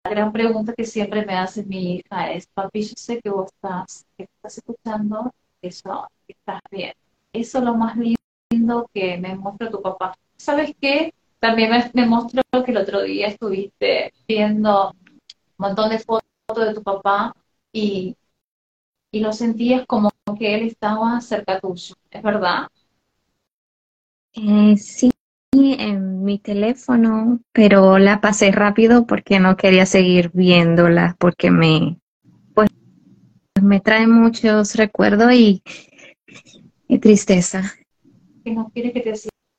gran 0.04 0.32
pregunta 0.32 0.74
que 0.74 0.86
siempre 0.86 1.26
me 1.26 1.36
hace 1.36 1.64
mi 1.64 1.96
hija 1.96 2.32
es, 2.32 2.48
papi, 2.48 2.84
yo 2.84 2.94
sé 2.96 3.20
que 3.22 3.30
vos 3.30 3.52
estás, 3.54 4.06
que 4.18 4.24
estás 4.24 4.58
escuchando 4.58 5.32
eso, 5.62 6.08
que 6.28 6.34
estás 6.34 6.62
bien. 6.70 6.94
Eso 7.34 7.60
es 7.60 7.64
lo 7.64 7.76
más 7.76 7.96
lindo 7.98 8.21
que 8.94 9.18
me 9.18 9.36
muestra 9.36 9.70
tu 9.70 9.82
papá. 9.82 10.14
¿Sabes 10.38 10.74
qué? 10.80 11.14
También 11.40 11.72
me, 11.94 12.06
mostró 12.06 12.42
que 12.64 12.72
el 12.72 12.78
otro 12.78 13.02
día 13.02 13.28
estuviste 13.28 14.14
viendo 14.28 14.92
un 14.92 15.18
montón 15.58 15.90
de 15.90 16.00
fotos 16.00 16.24
de 16.56 16.74
tu 16.74 16.84
papá 16.84 17.36
y, 17.72 18.16
y 19.12 19.20
lo 19.20 19.34
sentías 19.34 19.86
como 19.88 20.12
que 20.38 20.56
él 20.56 20.64
estaba 20.64 21.20
cerca 21.22 21.60
tuyo. 21.60 21.96
¿Es 22.10 22.22
verdad? 22.22 22.68
Eh, 24.34 24.78
sí, 24.78 25.12
en 25.54 26.24
mi 26.24 26.40
teléfono, 26.40 27.40
pero 27.52 27.98
la 27.98 28.22
pasé 28.22 28.52
rápido 28.52 29.06
porque 29.06 29.40
no 29.40 29.58
quería 29.58 29.86
seguir 29.86 30.32
viéndola, 30.34 31.16
porque 31.20 31.52
me, 31.52 32.00
pues, 32.54 32.70
me 33.62 33.82
trae 33.82 34.08
muchos 34.08 34.76
recuerdos 34.76 35.34
y, 35.34 35.62
tristeza. 37.02 37.74
Que 38.44 38.52
no 38.52 38.70
quiere 38.70 38.92
que 38.92 39.02
te 39.02 39.14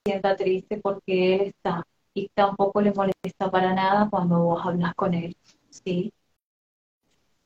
sienta 0.05 0.37
triste 0.37 0.79
porque 0.79 1.35
él 1.35 1.41
está 1.43 1.85
y 2.15 2.29
tampoco 2.35 2.81
le 2.81 2.93
molesta 2.93 3.51
para 3.51 3.75
nada 3.75 4.09
cuando 4.11 4.41
vos 4.41 4.65
hablas 4.65 4.95
con 4.95 5.15
él, 5.15 5.37
¿sí? 5.71 6.13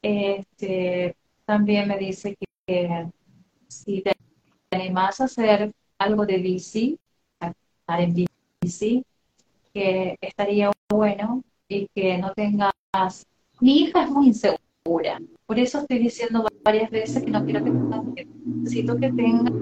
Este, 0.03 1.17
también 1.45 1.89
me 1.89 1.99
dice 1.99 2.37
que, 2.67 3.11
si 3.69 4.03
te 4.03 4.13
animas 4.71 5.21
a 5.21 5.25
hacer 5.25 5.73
algo 5.99 6.27
de 6.27 6.39
bici, 6.39 6.99
estar 7.41 8.01
en 8.01 8.29
bici, 8.63 9.05
que 9.73 10.17
estaría 10.21 10.71
bueno 10.89 11.43
y 11.69 11.89
que 11.95 12.19
no 12.19 12.33
tengas... 12.33 12.73
Mi 13.61 13.81
hija 13.81 14.03
es 14.05 14.11
muy 14.11 14.29
insegura, 14.29 15.21
por 15.47 15.59
eso 15.59 15.79
estoy 15.79 15.99
diciendo 15.99 16.47
varias 16.63 16.91
veces 16.91 17.23
que 17.23 17.31
no 17.31 17.45
quiero 17.45 17.65
que 17.65 17.71
tengas. 17.71 18.05
Necesito 18.45 18.97
que 18.97 19.13
tengas 19.13 19.53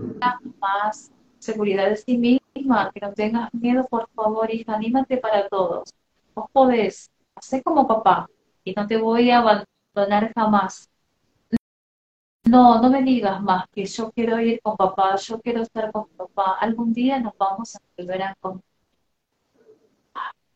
más 0.61 1.13
seguridad 1.45 1.89
de 1.91 1.97
sí 1.97 2.19
misma, 2.19 2.91
que 2.93 3.01
no 3.01 3.13
tengas 3.13 3.53
miedo, 3.55 3.87
por 3.87 4.09
favor, 4.11 4.53
hija, 4.53 4.75
anímate 4.75 5.19
para 5.19 5.49
todos. 5.49 5.91
Vos 6.35 6.47
podés, 6.53 7.11
hacer 7.35 7.63
como 7.63 7.87
papá 7.87 8.29
y 8.65 8.73
no 8.73 8.87
te 8.87 8.97
voy 8.97 9.31
a 9.31 9.39
abandonar 9.39 10.33
jamás. 10.35 10.89
No, 12.45 12.81
no 12.81 12.91
me 12.91 13.03
digas 13.03 13.43
más 13.43 13.67
que 13.73 13.85
yo 13.87 14.11
quiero 14.13 14.39
ir 14.41 14.61
con 14.63 14.77
papá, 14.77 15.17
yo 15.17 15.41
quiero 15.41 15.63
estar 15.63 15.91
con 15.93 16.09
papá. 16.09 16.57
Algún 16.61 16.93
día 16.93 17.19
nos 17.21 17.37
vamos 17.39 17.75
a 17.77 17.79
volver 17.97 18.23
a 18.23 18.31
encontrar 18.31 18.75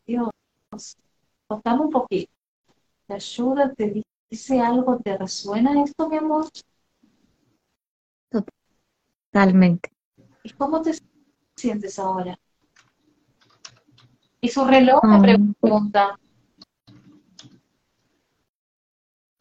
Dios, 0.07 0.31
contame 1.47 1.83
un 1.83 1.91
poquito. 1.91 2.33
¿Te 3.07 3.15
ayuda? 3.15 3.73
¿Te 3.75 4.03
dice 4.31 4.61
algo? 4.61 4.99
¿Te 4.99 5.19
resuena 5.19 5.83
esto, 5.83 6.09
mi 6.09 6.17
amor? 6.17 6.47
Totalmente. 9.31 9.91
¿Y 10.49 10.53
cómo 10.53 10.81
te 10.81 10.93
sientes 11.57 11.99
ahora? 11.99 12.39
¿Y 14.41 14.49
su 14.49 14.65
reloj 14.65 15.03
me 15.05 15.21
pregunta? 15.21 16.19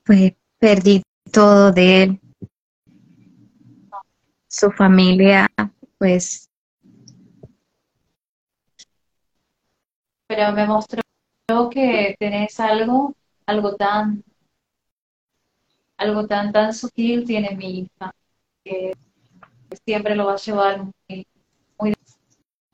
Pues 0.04 0.34
perdí 0.60 1.02
todo 1.32 1.72
de 1.72 2.04
él. 2.04 2.22
su 4.50 4.70
familia, 4.72 5.48
pues. 5.98 6.50
Pero 10.28 10.52
me 10.52 10.68
mostró 10.68 11.02
que 11.72 12.18
tenés 12.20 12.60
algo, 12.60 13.16
algo 13.46 13.76
tan, 13.76 14.26
algo 15.96 16.28
tan, 16.28 16.52
tan 16.52 16.74
sutil 16.74 17.26
tiene 17.26 17.56
mi 17.56 17.80
hija, 17.80 18.14
que 18.66 18.92
siempre 19.86 20.16
lo 20.16 20.26
va 20.26 20.34
a 20.34 20.38
llevar 20.38 20.84
muy 20.84 20.97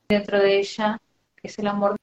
dentro 0.08 0.38
de 0.38 0.58
ella, 0.58 0.98
que 1.36 1.48
es 1.48 1.58
el 1.58 1.66
amor 1.66 1.96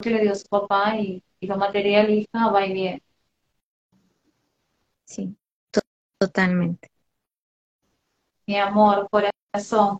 que 0.00 0.10
le 0.10 0.22
dio 0.22 0.34
su 0.34 0.46
papá 0.48 0.96
y, 0.96 1.22
y 1.40 1.46
lo 1.46 1.56
material, 1.56 2.10
hija, 2.10 2.50
va 2.50 2.66
y 2.66 2.72
viene. 2.72 3.02
Sí, 5.04 5.34
totalmente. 6.18 6.88
Mi 8.46 8.58
amor, 8.58 9.08
corazón, 9.10 9.98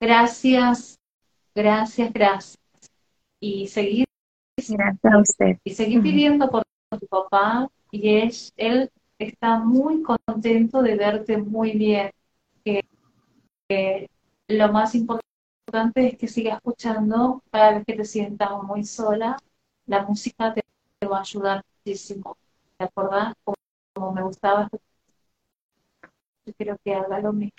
gracias, 0.00 0.98
gracias, 1.54 2.12
gracias. 2.12 2.58
Y 3.40 3.68
seguir, 3.68 4.06
gracias 4.56 5.12
a 5.12 5.18
usted. 5.18 5.58
Y 5.64 5.74
seguir 5.74 6.02
pidiendo 6.02 6.50
por 6.50 6.62
tu 6.90 7.06
papá 7.06 7.68
y 7.90 8.16
es, 8.16 8.52
él 8.56 8.90
está 9.18 9.58
muy 9.58 10.02
contento 10.02 10.82
de 10.82 10.96
verte 10.96 11.36
muy 11.36 11.72
bien. 11.72 12.10
Que, 12.64 12.84
que 13.68 14.10
lo 14.48 14.72
más 14.72 14.94
importante 14.94 15.25
es 15.94 16.16
que 16.18 16.28
sigas 16.28 16.56
escuchando 16.56 17.42
cada 17.50 17.72
vez 17.74 17.84
que 17.86 17.94
te 17.94 18.04
sientas 18.04 18.50
muy 18.62 18.84
sola. 18.84 19.36
La 19.86 20.02
música 20.04 20.54
te, 20.54 20.62
te 20.98 21.06
va 21.06 21.18
a 21.18 21.20
ayudar 21.20 21.62
muchísimo. 21.84 22.36
¿Te 22.78 22.84
acordás? 22.84 23.34
como 23.94 24.12
me 24.12 24.22
gustaba. 24.22 24.68
Yo 26.46 26.52
quiero 26.54 26.76
que 26.84 26.94
haga 26.94 27.20
lo 27.20 27.32
mismo. 27.32 27.56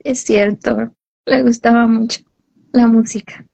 Es 0.00 0.20
cierto, 0.22 0.92
le 1.26 1.42
gustaba 1.42 1.86
mucho 1.86 2.20
la 2.72 2.86
música. 2.86 3.46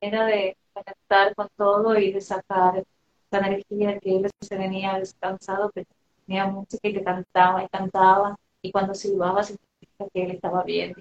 Era 0.00 0.26
de 0.26 0.56
conectar 0.72 1.34
con 1.34 1.48
todo 1.56 1.98
y 1.98 2.12
de 2.12 2.20
sacar 2.20 2.78
esa 2.78 3.46
energía 3.46 3.98
que 3.98 4.16
él 4.16 4.30
se 4.40 4.56
venía 4.56 4.98
descansado, 4.98 5.70
pero 5.74 5.86
tenía 6.30 6.46
música 6.46 6.88
y 6.88 6.94
que 6.94 7.02
cantaba 7.02 7.64
y 7.64 7.68
cantaba, 7.68 8.38
y 8.62 8.70
cuando 8.70 8.94
silbaba 8.94 9.42
significa 9.42 10.06
que 10.14 10.22
él 10.22 10.30
estaba 10.30 10.62
bien. 10.62 10.94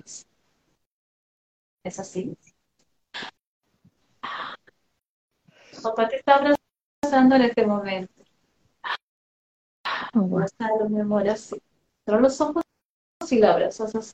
Es 1.84 2.00
así. 2.00 2.36
Papá 5.84 6.08
te 6.08 6.16
está 6.16 6.38
abrazando 6.38 7.36
en 7.36 7.42
este 7.44 7.66
momento. 7.68 8.24
Abrazalo, 10.14 10.90
mi 10.90 11.00
amor, 11.00 11.30
así. 11.30 11.62
Cierra 12.04 12.22
los 12.22 12.42
ojos 12.42 12.64
y 13.30 13.38
la 13.38 13.54
abrazas 13.54 13.94
así. 13.94 14.14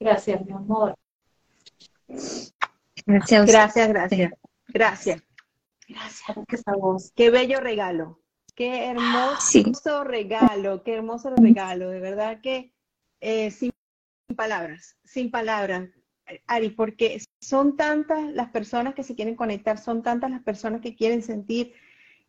Gracias, 0.00 0.44
mi 0.44 0.52
amor. 0.52 0.96
Gracias, 3.06 3.46
gracias, 3.46 3.88
gracias. 3.88 4.32
Gracias. 4.66 5.31
Gracias, 5.92 6.62
a 6.66 6.76
vos. 6.76 7.12
Qué 7.14 7.30
bello 7.30 7.60
regalo. 7.60 8.20
Qué 8.54 8.86
hermoso 8.86 10.04
regalo, 10.04 10.82
qué 10.82 10.94
hermoso 10.94 11.30
regalo. 11.36 11.90
De 11.90 12.00
verdad 12.00 12.40
que 12.40 12.74
eh, 13.20 13.50
sin 13.50 13.72
palabras, 14.36 14.96
sin 15.04 15.30
palabras. 15.30 15.88
Ari, 16.46 16.70
porque 16.70 17.20
son 17.40 17.76
tantas 17.76 18.32
las 18.32 18.50
personas 18.50 18.94
que 18.94 19.02
se 19.02 19.14
quieren 19.14 19.36
conectar, 19.36 19.78
son 19.78 20.02
tantas 20.02 20.30
las 20.30 20.42
personas 20.42 20.80
que 20.80 20.94
quieren 20.94 21.22
sentir 21.22 21.74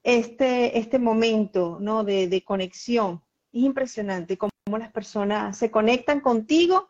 este, 0.02 0.78
este 0.78 1.00
momento 1.00 1.78
¿no? 1.80 2.04
de, 2.04 2.28
de 2.28 2.44
conexión. 2.44 3.24
Es 3.54 3.64
impresionante 3.64 4.38
cómo 4.38 4.52
las 4.78 4.92
personas 4.92 5.58
se 5.58 5.72
conectan 5.72 6.22
contigo 6.22 6.90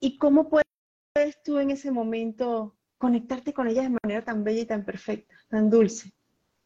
y 0.00 0.16
cómo 0.18 0.48
puedes 0.48 1.42
tú 1.44 1.58
en 1.58 1.70
ese 1.70 1.90
momento 1.90 2.75
conectarte 2.98 3.52
con 3.52 3.68
ellas 3.68 3.84
de 3.84 3.98
manera 4.02 4.24
tan 4.24 4.44
bella 4.44 4.62
y 4.62 4.66
tan 4.66 4.84
perfecta, 4.84 5.34
tan 5.48 5.70
dulce. 5.70 6.12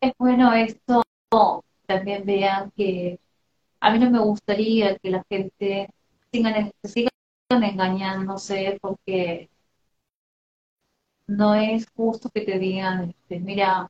Es 0.00 0.12
bueno 0.18 0.52
esto, 0.54 1.02
también 1.86 2.24
vean 2.26 2.72
que 2.76 3.20
a 3.80 3.92
mí 3.92 3.98
no 3.98 4.10
me 4.10 4.20
gustaría 4.20 4.98
que 4.98 5.10
la 5.10 5.24
gente 5.28 5.90
sigan, 6.32 6.72
sigan 6.84 7.10
engañándose 7.64 8.78
porque 8.80 9.50
no 11.26 11.54
es 11.54 11.86
justo 11.94 12.28
que 12.30 12.42
te 12.42 12.58
digan, 12.58 13.10
este, 13.10 13.40
mira, 13.40 13.88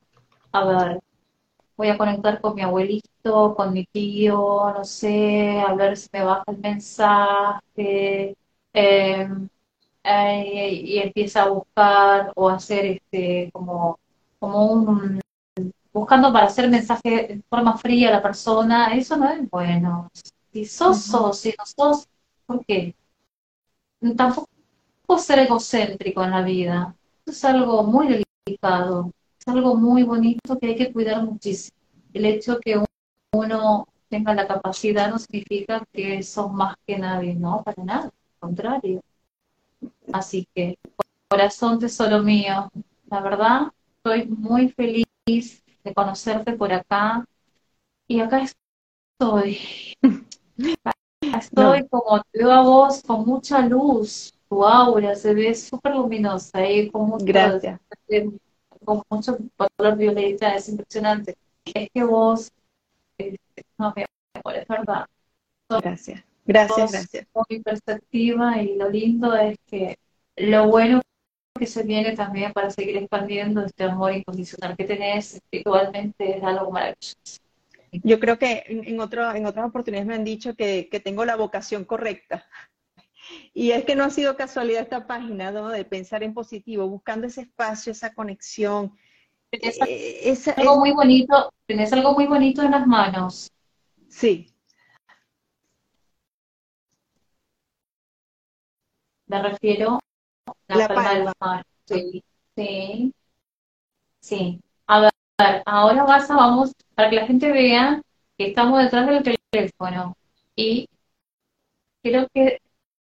a 0.51 0.65
ver, 0.65 0.99
voy 1.77 1.89
a 1.89 1.97
conectar 1.97 2.41
con 2.41 2.55
mi 2.55 2.61
abuelito, 2.63 3.55
con 3.55 3.73
mi 3.73 3.85
tío, 3.85 4.73
no 4.73 4.85
sé, 4.85 5.61
a 5.61 5.73
ver 5.75 5.97
si 5.97 6.09
me 6.13 6.23
baja 6.23 6.43
el 6.47 6.59
mensaje, 6.59 8.37
em, 10.03 10.45
y 10.85 10.97
empieza 10.99 11.43
a 11.43 11.49
buscar 11.49 12.31
o 12.35 12.49
hacer 12.49 12.85
este 12.85 13.49
como, 13.53 13.99
como 14.39 14.65
un 14.67 15.21
buscando 15.93 16.31
para 16.33 16.47
hacer 16.47 16.69
mensaje 16.69 17.33
en 17.33 17.43
forma 17.49 17.77
fría 17.77 18.09
a 18.09 18.13
la 18.13 18.21
persona, 18.21 18.95
eso 18.95 19.17
no 19.17 19.29
es 19.29 19.49
bueno. 19.49 20.09
Si 20.53 20.65
sos, 20.65 21.03
sos, 21.03 21.39
si 21.39 21.53
no 21.57 21.65
sos, 21.65 22.07
¿por 22.45 22.65
qué? 22.65 22.95
Tampoco 24.17 24.47
ser 25.17 25.39
egocéntrico 25.39 26.23
en 26.23 26.31
la 26.31 26.41
vida 26.41 26.95
es 27.25 27.45
algo 27.45 27.83
muy 27.83 28.23
delicado, 28.45 29.11
es 29.39 29.47
algo 29.47 29.75
muy 29.75 30.03
bonito 30.03 30.57
que 30.59 30.67
hay 30.67 30.75
que 30.75 30.91
cuidar 30.91 31.23
muchísimo. 31.23 31.77
El 32.13 32.25
hecho 32.25 32.59
que 32.59 32.83
uno 33.33 33.87
tenga 34.09 34.33
la 34.33 34.47
capacidad 34.47 35.09
no 35.09 35.19
significa 35.19 35.83
que 35.93 36.21
son 36.23 36.55
más 36.55 36.75
que 36.85 36.97
nadie, 36.97 37.35
no, 37.35 37.63
para 37.63 37.83
nada, 37.83 38.03
al 38.05 38.11
contrario. 38.39 39.01
Así 40.13 40.47
que, 40.53 40.77
corazón 41.29 41.79
tesoro 41.79 42.21
mío, 42.21 42.69
la 43.09 43.21
verdad, 43.21 43.61
estoy 43.97 44.27
muy 44.27 44.69
feliz 44.69 45.05
de 45.83 45.93
conocerte 45.93 46.53
por 46.53 46.71
acá. 46.73 47.25
Y 48.07 48.19
acá 48.19 48.43
estoy. 49.19 49.57
Estoy 51.21 51.87
como 51.87 52.21
te 52.31 52.39
veo 52.39 52.51
a 52.51 52.61
vos 52.61 53.03
con 53.03 53.25
mucha 53.25 53.65
luz, 53.65 54.33
tu 54.49 54.65
aura 54.65 55.15
se 55.15 55.33
ve 55.33 55.53
súper 55.53 55.95
luminosa 55.95 56.67
y 56.67 56.89
con 56.89 57.07
mucho, 57.07 57.25
Gracias. 57.25 57.79
con 58.83 59.01
mucho 59.09 59.37
color 59.55 59.97
violeta, 59.97 60.55
es 60.55 60.67
impresionante. 60.67 61.37
Es 61.63 61.89
que 61.93 62.03
vos, 62.03 62.51
eh, 63.17 63.37
no, 63.77 63.93
mi 63.95 64.03
amor, 64.43 64.55
es 64.55 64.67
verdad. 64.67 65.05
Gracias, 65.69 66.23
gracias, 66.45 66.91
gracias. 66.91 67.27
mi 67.49 67.59
perspectiva 67.59 68.61
y 68.61 68.75
lo 68.75 68.89
lindo 68.89 69.35
es 69.35 69.57
que 69.65 69.97
lo 70.35 70.67
bueno 70.67 71.01
que 71.57 71.67
se 71.67 71.83
viene 71.83 72.15
también 72.15 72.53
para 72.53 72.71
seguir 72.71 72.97
expandiendo 72.97 73.63
este 73.63 73.83
amor 73.83 74.13
incondicional 74.13 74.75
que 74.75 74.85
tenés 74.85 75.35
espiritualmente 75.35 76.37
es 76.37 76.43
algo 76.43 76.71
maravilloso. 76.71 77.15
Yo 77.91 78.19
creo 78.19 78.39
que 78.39 78.63
en, 78.67 78.99
otro, 78.99 79.33
en 79.35 79.45
otras 79.45 79.67
oportunidades 79.67 80.07
me 80.07 80.15
han 80.15 80.23
dicho 80.23 80.55
que, 80.55 80.87
que 80.89 80.99
tengo 81.01 81.25
la 81.25 81.35
vocación 81.35 81.83
correcta. 81.83 82.45
Y 83.53 83.71
es 83.71 83.85
que 83.85 83.95
no 83.95 84.03
ha 84.03 84.09
sido 84.09 84.35
casualidad 84.35 84.81
esta 84.81 85.07
página 85.07 85.51
¿no? 85.51 85.69
de 85.69 85.85
pensar 85.85 86.23
en 86.23 86.33
positivo, 86.33 86.87
buscando 86.87 87.27
ese 87.27 87.41
espacio, 87.41 87.91
esa 87.91 88.13
conexión. 88.13 88.93
Tenés 89.49 89.77
eh, 89.85 90.53
algo 90.57 90.79
muy 90.79 90.91
bonito, 90.91 91.51
tenés 91.65 91.91
algo 91.91 92.13
muy 92.13 92.25
bonito 92.25 92.61
en 92.63 92.71
las 92.71 92.87
manos. 92.87 93.51
Sí. 94.07 94.47
Me 99.31 99.41
refiero 99.41 99.99
a 100.67 100.75
la, 100.75 100.87
palma, 100.87 101.13
de 101.13 101.23
la 101.23 101.33
mano. 101.39 101.63
Sí, 101.85 102.23
sí. 102.55 103.13
Sí. 104.19 104.61
A 104.87 105.01
ver, 105.01 105.11
ahora 105.65 106.03
vas 106.03 106.29
a, 106.29 106.35
vamos, 106.35 106.73
para 106.95 107.09
que 107.09 107.15
la 107.15 107.25
gente 107.25 107.51
vea 107.51 108.01
que 108.37 108.47
estamos 108.47 108.83
detrás 108.83 109.07
del 109.07 109.37
teléfono. 109.51 110.15
Y 110.55 110.87
quiero 112.03 112.27
que 112.33 112.59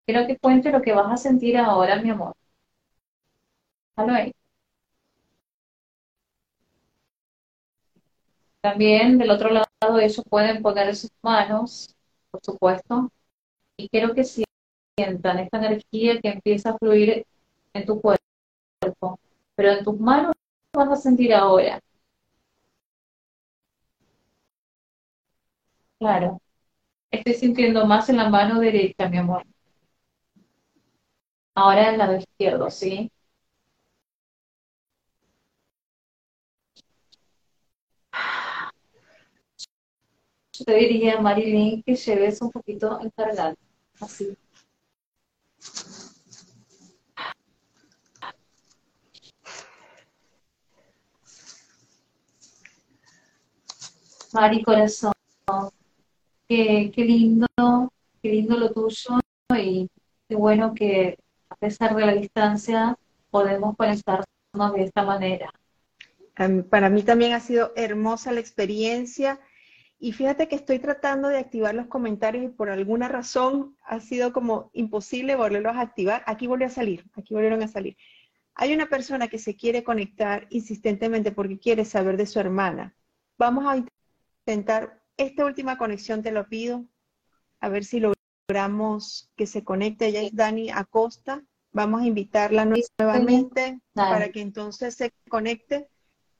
Quiero 0.06 0.26
que 0.26 0.36
cuente 0.38 0.70
lo 0.72 0.82
que 0.82 0.92
vas 0.92 1.12
a 1.12 1.16
sentir 1.16 1.56
ahora, 1.56 2.00
mi 2.02 2.10
amor. 2.10 2.34
ahí. 3.96 4.32
También 8.60 9.18
del 9.18 9.30
otro 9.30 9.50
lado 9.50 9.98
ellos 10.00 10.22
pueden 10.28 10.62
poner 10.62 10.94
sus 10.96 11.10
manos, 11.22 11.94
por 12.30 12.40
supuesto, 12.44 13.10
y 13.76 13.88
quiero 13.88 14.14
que 14.14 14.24
sientan 14.96 15.38
esta 15.38 15.58
energía 15.58 16.20
que 16.20 16.28
empieza 16.30 16.70
a 16.70 16.78
fluir 16.78 17.26
en 17.74 17.86
tu 17.86 18.00
cuerpo, 18.00 18.20
pero 19.54 19.70
en 19.72 19.84
tus 19.84 19.98
manos 20.00 20.32
vas 20.74 20.88
a 20.90 20.96
sentir 20.96 21.34
ahora. 21.34 21.80
Claro, 25.98 26.42
estoy 27.10 27.34
sintiendo 27.34 27.86
más 27.86 28.08
en 28.10 28.18
la 28.18 28.28
mano 28.30 28.60
derecha, 28.60 29.08
mi 29.08 29.18
amor. 29.18 29.44
Ahora 31.54 31.84
en 31.88 31.92
el 31.94 31.98
lado 31.98 32.16
izquierdo, 32.16 32.70
¿sí? 32.70 33.10
Yo 40.54 40.64
te 40.64 40.74
diría, 40.76 41.20
Marilyn, 41.20 41.82
que 41.82 41.94
lleves 41.94 42.40
un 42.40 42.50
poquito 42.50 42.98
encargado, 43.00 43.54
así. 44.00 44.34
Mari 54.32 54.62
Corazón, 54.62 55.12
qué, 56.48 56.90
qué 56.94 57.04
lindo, 57.04 57.46
qué 58.22 58.28
lindo 58.30 58.56
lo 58.56 58.72
tuyo 58.72 59.20
y 59.58 59.90
qué 60.28 60.34
bueno 60.34 60.72
que 60.72 61.18
a 61.50 61.56
pesar 61.56 61.94
de 61.94 62.06
la 62.06 62.14
distancia 62.14 62.96
podemos 63.30 63.76
conectarnos 63.76 64.26
de 64.74 64.84
esta 64.84 65.02
manera. 65.02 65.52
Para 66.70 66.88
mí 66.88 67.02
también 67.02 67.32
ha 67.34 67.40
sido 67.40 67.72
hermosa 67.76 68.32
la 68.32 68.40
experiencia 68.40 69.38
y 69.98 70.12
fíjate 70.12 70.48
que 70.48 70.56
estoy 70.56 70.78
tratando 70.78 71.28
de 71.28 71.36
activar 71.36 71.74
los 71.74 71.86
comentarios 71.86 72.44
y 72.44 72.48
por 72.48 72.70
alguna 72.70 73.08
razón 73.08 73.76
ha 73.84 74.00
sido 74.00 74.32
como 74.32 74.70
imposible 74.72 75.36
volverlos 75.36 75.76
a 75.76 75.82
activar. 75.82 76.22
Aquí 76.26 76.46
volvió 76.46 76.68
a 76.68 76.70
salir, 76.70 77.04
aquí 77.14 77.34
volvieron 77.34 77.62
a 77.62 77.68
salir. 77.68 77.96
Hay 78.54 78.72
una 78.72 78.86
persona 78.86 79.28
que 79.28 79.38
se 79.38 79.56
quiere 79.56 79.84
conectar 79.84 80.46
insistentemente 80.48 81.32
porque 81.32 81.58
quiere 81.58 81.84
saber 81.84 82.16
de 82.16 82.26
su 82.26 82.40
hermana. 82.40 82.94
Vamos 83.38 83.66
a 83.66 83.84
intentar 84.46 85.00
esta 85.16 85.44
última 85.44 85.78
conexión, 85.78 86.22
te 86.22 86.32
lo 86.32 86.48
pido, 86.48 86.84
a 87.60 87.68
ver 87.68 87.84
si 87.84 88.00
logramos 88.00 89.30
que 89.36 89.46
se 89.46 89.62
conecte. 89.64 90.06
Ella 90.06 90.22
es 90.22 90.34
Dani 90.34 90.70
Acosta. 90.70 91.42
Vamos 91.70 92.02
a 92.02 92.06
invitarla 92.06 92.66
nuevamente 92.98 93.80
para 93.94 94.30
que 94.30 94.40
entonces 94.40 94.94
se 94.94 95.12
conecte, 95.28 95.88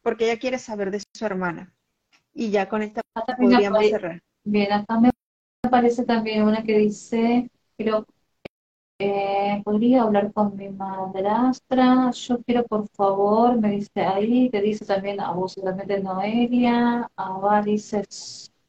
porque 0.02 0.24
ella 0.24 0.38
quiere 0.38 0.58
saber 0.58 0.90
de 0.90 1.02
su 1.14 1.24
hermana. 1.24 1.74
Y 2.34 2.50
ya 2.50 2.68
con 2.68 2.82
esta 2.82 3.02
podríamos 3.38 3.86
cerrar. 3.88 4.22
Bien, 4.44 4.72
acá 4.72 4.98
me 4.98 5.10
aparece 5.62 6.04
también 6.04 6.42
una 6.42 6.62
que 6.62 6.78
dice, 6.78 7.50
pero 7.76 8.06
eh, 9.04 9.62
podría 9.64 10.02
hablar 10.02 10.32
con 10.32 10.56
mi 10.56 10.68
madrastra, 10.68 12.10
yo 12.12 12.42
quiero 12.42 12.64
por 12.66 12.88
favor, 12.88 13.58
me 13.58 13.70
dice 13.70 14.00
ahí, 14.02 14.48
te 14.50 14.60
dice 14.60 14.84
también 14.84 15.20
a 15.20 15.32
vos 15.32 15.52
seguramente 15.52 16.00
Noelia, 16.00 17.10
a 17.16 17.38
va 17.38 17.62
dice 17.62 18.04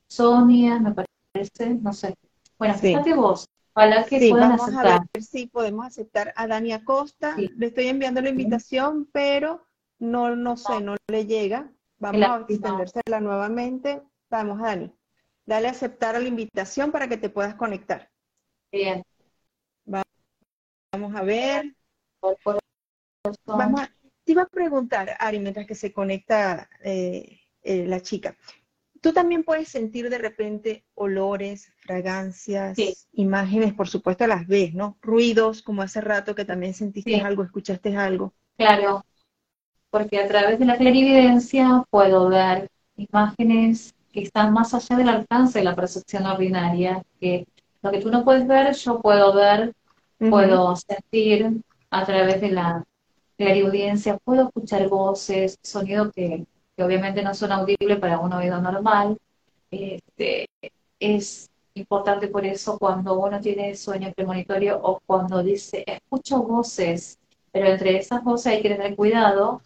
Sonia, 0.08 0.80
me 0.80 0.94
parece, 0.94 1.76
no 1.76 1.94
sé. 1.94 2.16
Bueno, 2.58 2.74
fíjate 2.76 3.14
vos, 3.14 3.48
ojalá 3.74 4.06
que 4.06 4.30
puedan 4.30 4.50
vamos 4.50 4.70
aceptar. 4.70 5.02
A 5.02 5.08
ver 5.14 5.24
si 5.24 5.48
podemos 5.48 5.86
aceptar 5.86 6.34
a 6.36 6.48
Dani 6.48 6.74
Acosta, 6.74 7.36
le 7.38 7.68
estoy 7.68 7.88
enviando 7.88 8.22
la 8.22 8.30
invitación, 8.30 9.08
pero 9.12 9.66
no, 10.00 10.36
no 10.36 10.58
sé, 10.58 10.82
no 10.82 10.96
le 11.08 11.26
llega. 11.26 11.72
Vamos 12.00 12.22
a 12.22 12.46
extendérsela 12.50 13.22
nuevamente. 13.22 14.02
Vamos, 14.30 14.60
Dani. 14.60 14.92
Dale 15.46 15.68
a 15.68 15.72
aceptar 15.72 16.16
a 16.16 16.20
la 16.20 16.28
invitación 16.28 16.92
para 16.92 17.08
que 17.08 17.18
te 17.18 17.30
puedas 17.30 17.56
conectar. 17.56 18.10
Bien. 18.72 19.04
Vamos 20.94 21.16
a 21.16 21.24
ver. 21.24 21.76
Vamos 23.48 23.82
a, 23.82 23.90
te 24.24 24.32
iba 24.32 24.44
a 24.44 24.48
preguntar, 24.48 25.18
Ari, 25.20 25.40
mientras 25.40 25.66
que 25.66 25.74
se 25.74 25.92
conecta 25.92 26.70
eh, 26.84 27.40
eh, 27.64 27.88
la 27.88 28.00
chica. 28.00 28.38
Tú 29.02 29.12
también 29.12 29.44
puedes 29.44 29.70
sentir 29.70 30.10
de 30.12 30.20
repente 30.20 30.86
olores, 30.94 31.74
fragancias, 31.80 32.78
imágenes, 33.12 33.74
por 33.74 33.90
supuesto 33.90 34.28
las 34.28 34.46
ves, 34.46 34.76
¿no? 34.76 34.98
Ruidos, 35.02 35.64
como 35.64 35.82
hace 35.82 36.00
rato 36.00 36.36
que 36.36 36.46
también 36.46 36.76
sentiste 36.76 37.20
algo, 37.20 37.44
escuchaste 37.44 37.98
algo. 37.98 38.36
Claro, 38.56 39.04
porque 39.90 40.20
a 40.20 40.28
través 40.28 40.60
de 40.60 40.66
la 40.66 40.78
clarividencia 40.78 41.84
puedo 41.90 42.30
ver 42.30 42.70
imágenes 42.98 43.96
que 44.12 44.22
están 44.22 44.54
más 44.54 44.76
allá 44.76 44.96
del 44.96 45.10
alcance 45.10 45.58
de 45.58 45.66
la 45.66 45.76
percepción 45.76 46.28
ordinaria, 46.28 47.04
que 47.20 47.48
lo 47.82 47.92
que 47.92 48.00
tú 48.00 48.12
no 48.12 48.24
puedes 48.24 48.48
ver, 48.48 48.74
yo 48.76 49.02
puedo 49.02 49.34
ver 49.34 49.74
puedo 50.30 50.76
sentir 50.76 51.62
a 51.90 52.06
través 52.06 52.42
de 52.42 52.52
la, 52.52 52.84
audiencia, 53.40 54.18
puedo 54.18 54.46
escuchar 54.48 54.88
voces, 54.88 55.58
sonido 55.62 56.12
que, 56.12 56.46
obviamente 56.78 57.22
no 57.22 57.34
son 57.34 57.52
audibles 57.52 58.00
para 58.00 58.20
un 58.20 58.34
oído 58.34 58.62
normal. 58.62 59.18
Este, 59.70 60.48
es 61.00 61.50
importante 61.74 62.28
por 62.28 62.46
eso 62.46 62.78
cuando 62.78 63.20
uno 63.20 63.40
tiene 63.42 63.76
sueño 63.76 64.14
premonitorio 64.16 64.80
o 64.82 65.00
cuando 65.06 65.44
dice, 65.44 65.84
escucho 65.86 66.44
voces, 66.44 67.20
pero 67.52 67.68
entre 67.68 67.98
esas 67.98 68.24
voces 68.24 68.54
hay 68.54 68.62
que 68.62 68.70
tener 68.70 68.96
cuidado 68.96 69.62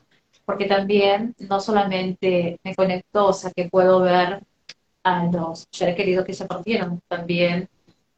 porque 0.45 0.65
también 0.65 1.35
no 1.39 1.59
solamente 1.59 2.59
me 2.63 2.73
conecto, 2.73 3.27
o 3.27 3.33
sea 3.33 3.51
que 3.51 3.69
puedo 3.69 3.99
ver 4.01 4.41
a 5.03 5.25
los 5.25 5.67
seres 5.71 5.95
queridos 5.95 6.25
que 6.25 6.33
se 6.33 6.45
partieron, 6.45 7.01
también 7.07 7.69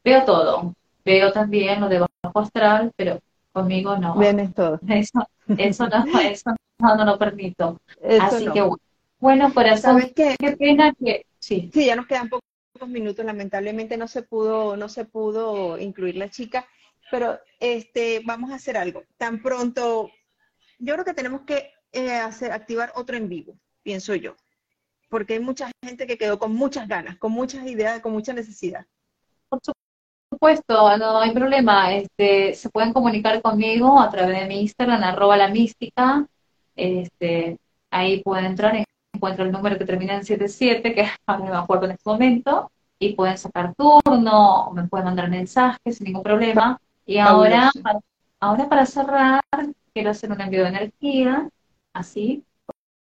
veo 0.04 0.24
todo, 0.24 0.74
Veo 1.04 1.32
también 1.32 1.80
lo 1.80 1.88
de 1.88 2.00
bajo 2.00 2.38
astral, 2.40 2.92
pero 2.96 3.20
conmigo 3.52 3.96
no. 3.96 4.16
Vienes 4.16 4.54
todo. 4.54 4.78
Eso, 4.88 5.26
eso, 5.56 5.88
no, 5.88 6.04
eso 6.20 6.54
no, 6.78 7.04
lo 7.04 7.18
permito. 7.18 7.80
Así 8.20 8.46
que 8.52 8.62
bueno, 9.20 9.52
corazón, 9.52 10.00
¿Sabes 10.00 10.12
qué? 10.14 10.34
qué 10.38 10.56
pena 10.56 10.94
que... 10.94 11.26
Sí. 11.38 11.70
sí, 11.72 11.84
ya 11.84 11.94
nos 11.94 12.06
quedan 12.06 12.30
pocos 12.30 12.42
minutos, 12.88 13.24
lamentablemente 13.24 13.98
no 13.98 14.08
se 14.08 14.22
pudo, 14.22 14.76
no 14.76 14.88
se 14.88 15.04
pudo 15.04 15.78
incluir 15.78 16.16
la 16.16 16.30
chica, 16.30 16.66
pero 17.10 17.38
este, 17.60 18.22
vamos 18.24 18.50
a 18.50 18.54
hacer 18.54 18.78
algo. 18.78 19.04
Tan 19.18 19.42
pronto, 19.42 20.10
yo 20.78 20.94
creo 20.94 21.04
que 21.04 21.12
tenemos 21.12 21.42
que 21.42 21.70
eh, 21.92 22.12
hacer, 22.12 22.52
activar 22.52 22.92
otro 22.94 23.16
en 23.16 23.28
vivo, 23.28 23.58
pienso 23.82 24.14
yo, 24.14 24.36
porque 25.10 25.34
hay 25.34 25.40
mucha 25.40 25.70
gente 25.84 26.06
que 26.06 26.16
quedó 26.16 26.38
con 26.38 26.54
muchas 26.54 26.88
ganas, 26.88 27.18
con 27.18 27.32
muchas 27.32 27.66
ideas, 27.66 28.00
con 28.00 28.12
mucha 28.12 28.32
necesidad. 28.32 28.86
Por 29.50 29.60
supuesto, 30.40 30.96
no 30.96 31.20
hay 31.20 31.32
problema. 31.32 31.92
Este, 31.92 32.54
se 32.54 32.70
pueden 32.70 32.94
comunicar 32.94 33.42
conmigo 33.42 34.00
a 34.00 34.10
través 34.10 34.40
de 34.40 34.46
mi 34.46 34.62
Instagram, 34.62 35.02
arroba 35.02 35.36
la 35.36 35.48
mística. 35.48 36.26
Este, 36.74 37.58
ahí 37.90 38.22
pueden 38.22 38.46
entrar, 38.46 38.74
encuentro 39.12 39.44
el 39.44 39.52
número 39.52 39.76
que 39.76 39.84
termina 39.84 40.14
en 40.14 40.24
77, 40.24 40.94
que 40.94 41.04
no 41.28 41.44
me 41.44 41.56
acuerdo 41.56 41.84
en 41.84 41.92
este 41.92 42.08
momento, 42.08 42.70
y 42.98 43.12
pueden 43.12 43.36
sacar 43.36 43.74
turno, 43.74 44.64
o 44.64 44.72
me 44.72 44.88
pueden 44.88 45.04
mandar 45.06 45.28
mensajes 45.28 45.98
sin 45.98 46.06
ningún 46.06 46.22
problema. 46.22 46.80
Y 47.04 47.18
ahora, 47.18 47.70
para, 47.82 48.00
ahora 48.40 48.68
para 48.68 48.86
cerrar, 48.86 49.42
quiero 49.92 50.10
hacer 50.10 50.32
un 50.32 50.40
envío 50.40 50.62
de 50.62 50.68
energía, 50.70 51.50
así, 51.92 52.44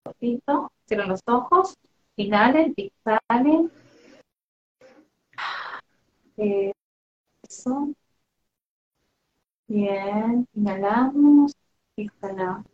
poquito, 0.05 0.71
cierren 0.87 1.09
los 1.09 1.21
ojos, 1.27 1.75
inhalen, 2.17 2.75
exhalen. 2.77 3.73
Eh, 6.37 6.73
Bien, 9.69 10.47
inhalamos, 10.55 11.53
exhalamos. 11.97 12.65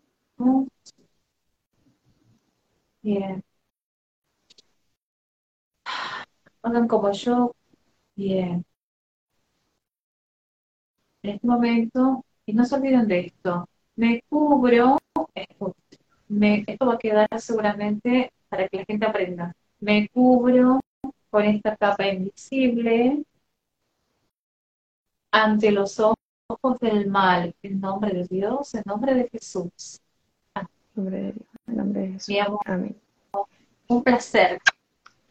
Bien. 3.03 3.43
Hagan 6.62 6.89
como 6.89 7.12
yo. 7.12 7.53
Bien. 8.16 8.64
En 11.22 11.31
este 11.31 11.47
momento, 11.47 12.24
y 12.47 12.53
no 12.53 12.64
se 12.64 12.74
olviden 12.74 13.09
de 13.09 13.20
esto, 13.20 13.68
me 13.97 14.22
cubro, 14.28 14.99
me, 16.28 16.64
esto 16.66 16.87
va 16.87 16.95
a 16.95 16.99
quedar 16.99 17.28
seguramente 17.41 18.33
para 18.49 18.68
que 18.68 18.78
la 18.78 18.85
gente 18.85 19.07
aprenda. 19.07 19.53
Me 19.81 20.09
cubro 20.09 20.81
con 21.31 21.45
esta 21.45 21.76
capa 21.76 22.07
invisible 22.09 23.22
ante 25.31 25.70
los 25.70 26.01
ojos 26.01 26.78
del 26.81 27.09
mal, 27.09 27.55
en 27.62 27.81
nombre 27.81 28.12
de 28.12 28.26
Dios, 28.26 28.74
en 28.74 28.83
nombre 28.87 29.14
de 29.14 29.28
Jesús. 29.28 30.01
En 30.55 30.68
nombre 30.95 31.16
de 31.20 31.33
Dios, 31.33 31.47
en 31.66 31.76
nombre 31.76 32.01
de 32.03 32.12
Jesús. 32.12 32.37
Amén. 32.64 32.97
Un 33.89 34.03
placer. 34.03 34.61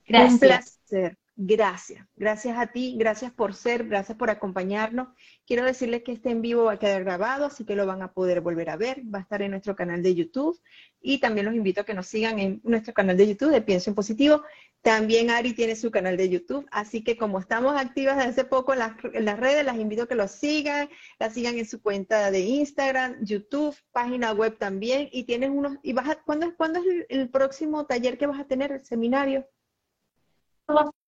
Gracias. 0.07 0.33
Un 0.33 0.39
placer. 0.39 1.17
Gracias. 1.41 2.05
Gracias 2.17 2.57
a 2.57 2.67
ti, 2.67 2.97
gracias 2.97 3.31
por 3.31 3.53
ser, 3.55 3.87
gracias 3.87 4.17
por 4.17 4.29
acompañarnos. 4.29 5.07
Quiero 5.47 5.63
decirles 5.63 6.03
que 6.03 6.11
este 6.11 6.31
en 6.31 6.41
vivo 6.41 6.65
va 6.65 6.73
a 6.73 6.79
quedar 6.79 7.05
grabado, 7.05 7.45
así 7.45 7.63
que 7.63 7.77
lo 7.77 7.85
van 7.85 8.01
a 8.01 8.11
poder 8.11 8.41
volver 8.41 8.69
a 8.69 8.75
ver. 8.75 9.03
Va 9.05 9.19
a 9.19 9.21
estar 9.21 9.41
en 9.41 9.51
nuestro 9.51 9.73
canal 9.73 10.03
de 10.03 10.15
YouTube 10.15 10.59
y 10.99 11.19
también 11.19 11.45
los 11.45 11.55
invito 11.55 11.79
a 11.79 11.85
que 11.85 11.93
nos 11.93 12.07
sigan 12.07 12.39
en 12.39 12.59
nuestro 12.65 12.93
canal 12.93 13.15
de 13.15 13.25
YouTube 13.25 13.51
de 13.51 13.61
Pienso 13.61 13.89
en 13.89 13.95
Positivo. 13.95 14.43
También 14.81 15.29
Ari 15.29 15.53
tiene 15.53 15.77
su 15.77 15.91
canal 15.91 16.17
de 16.17 16.27
YouTube, 16.27 16.67
así 16.71 17.05
que 17.05 17.17
como 17.17 17.39
estamos 17.39 17.73
activas 17.79 18.17
desde 18.17 18.31
hace 18.31 18.43
poco 18.43 18.73
en 18.73 18.79
las, 18.79 19.39
redes, 19.39 19.63
las 19.63 19.77
invito 19.77 20.03
a 20.03 20.07
que 20.09 20.15
los 20.15 20.31
sigan, 20.31 20.89
la 21.19 21.29
sigan 21.29 21.57
en 21.57 21.65
su 21.65 21.81
cuenta 21.81 22.31
de 22.31 22.41
Instagram, 22.41 23.15
YouTube, 23.23 23.77
página 23.93 24.33
web 24.33 24.57
también, 24.57 25.07
y 25.13 25.23
tienes 25.23 25.51
unos, 25.51 25.77
y 25.83 25.93
vas 25.93 26.17
¿cuándo, 26.25 26.47
es 26.47 27.05
el, 27.07 27.29
próximo 27.29 27.85
taller 27.85 28.17
que 28.17 28.27
vas 28.27 28.41
a 28.41 28.47
tener, 28.47 28.73
el 28.73 28.83
seminario? 28.83 29.47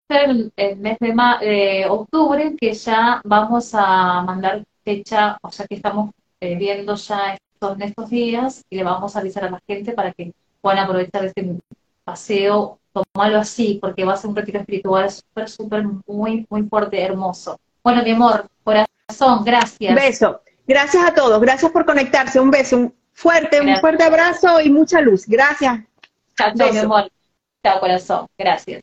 Ser 0.07 0.51
el, 0.55 0.77
mes 0.77 0.97
de, 0.99 1.85
octubre, 1.89 2.55
que 2.59 2.73
ya 2.73 3.21
vamos 3.23 3.71
a 3.73 4.21
mandar 4.21 4.63
fecha, 4.83 5.37
o 5.41 5.51
sea 5.51 5.65
que 5.65 5.75
estamos 5.75 6.11
eh, 6.39 6.55
viendo 6.55 6.95
ya 6.95 7.33
estos, 7.33 7.75
en 7.75 7.81
estos 7.81 8.09
días, 8.09 8.63
y 8.69 8.77
le 8.77 8.83
vamos 8.83 9.15
a 9.15 9.19
avisar 9.19 9.45
a 9.45 9.49
la 9.51 9.61
gente 9.67 9.93
para 9.93 10.11
que 10.11 10.33
puedan 10.61 10.79
aprovechar 10.79 11.25
este 11.25 11.57
paseo, 12.03 12.79
tomalo 12.93 13.39
así, 13.39 13.79
porque 13.81 14.05
va 14.05 14.13
a 14.13 14.17
ser 14.17 14.29
un 14.29 14.35
retiro 14.35 14.59
espiritual 14.59 15.09
súper, 15.09 15.49
súper, 15.49 15.83
muy, 16.05 16.45
muy 16.49 16.63
fuerte, 16.63 17.01
hermoso. 17.01 17.59
Bueno, 17.83 18.03
mi 18.03 18.11
amor, 18.11 18.47
corazón, 18.63 19.43
gracias. 19.43 19.95
Beso. 19.95 20.41
Gracias 20.67 21.03
a 21.03 21.13
todos. 21.13 21.39
Gracias 21.41 21.71
por 21.71 21.85
conectarse. 21.85 22.39
Un 22.39 22.51
beso, 22.51 22.77
un 22.77 22.95
fuerte, 23.13 23.61
un 23.61 23.75
fuerte 23.77 24.03
abrazo 24.03 24.59
y 24.61 24.69
mucha 24.69 25.01
luz. 25.01 25.25
Gracias. 25.27 25.81
Chao, 26.37 26.51
chao, 26.55 26.71
mi 26.71 26.79
amor. 26.79 27.11
Chao, 27.63 27.79
corazón. 27.79 28.27
Gracias. 28.37 28.81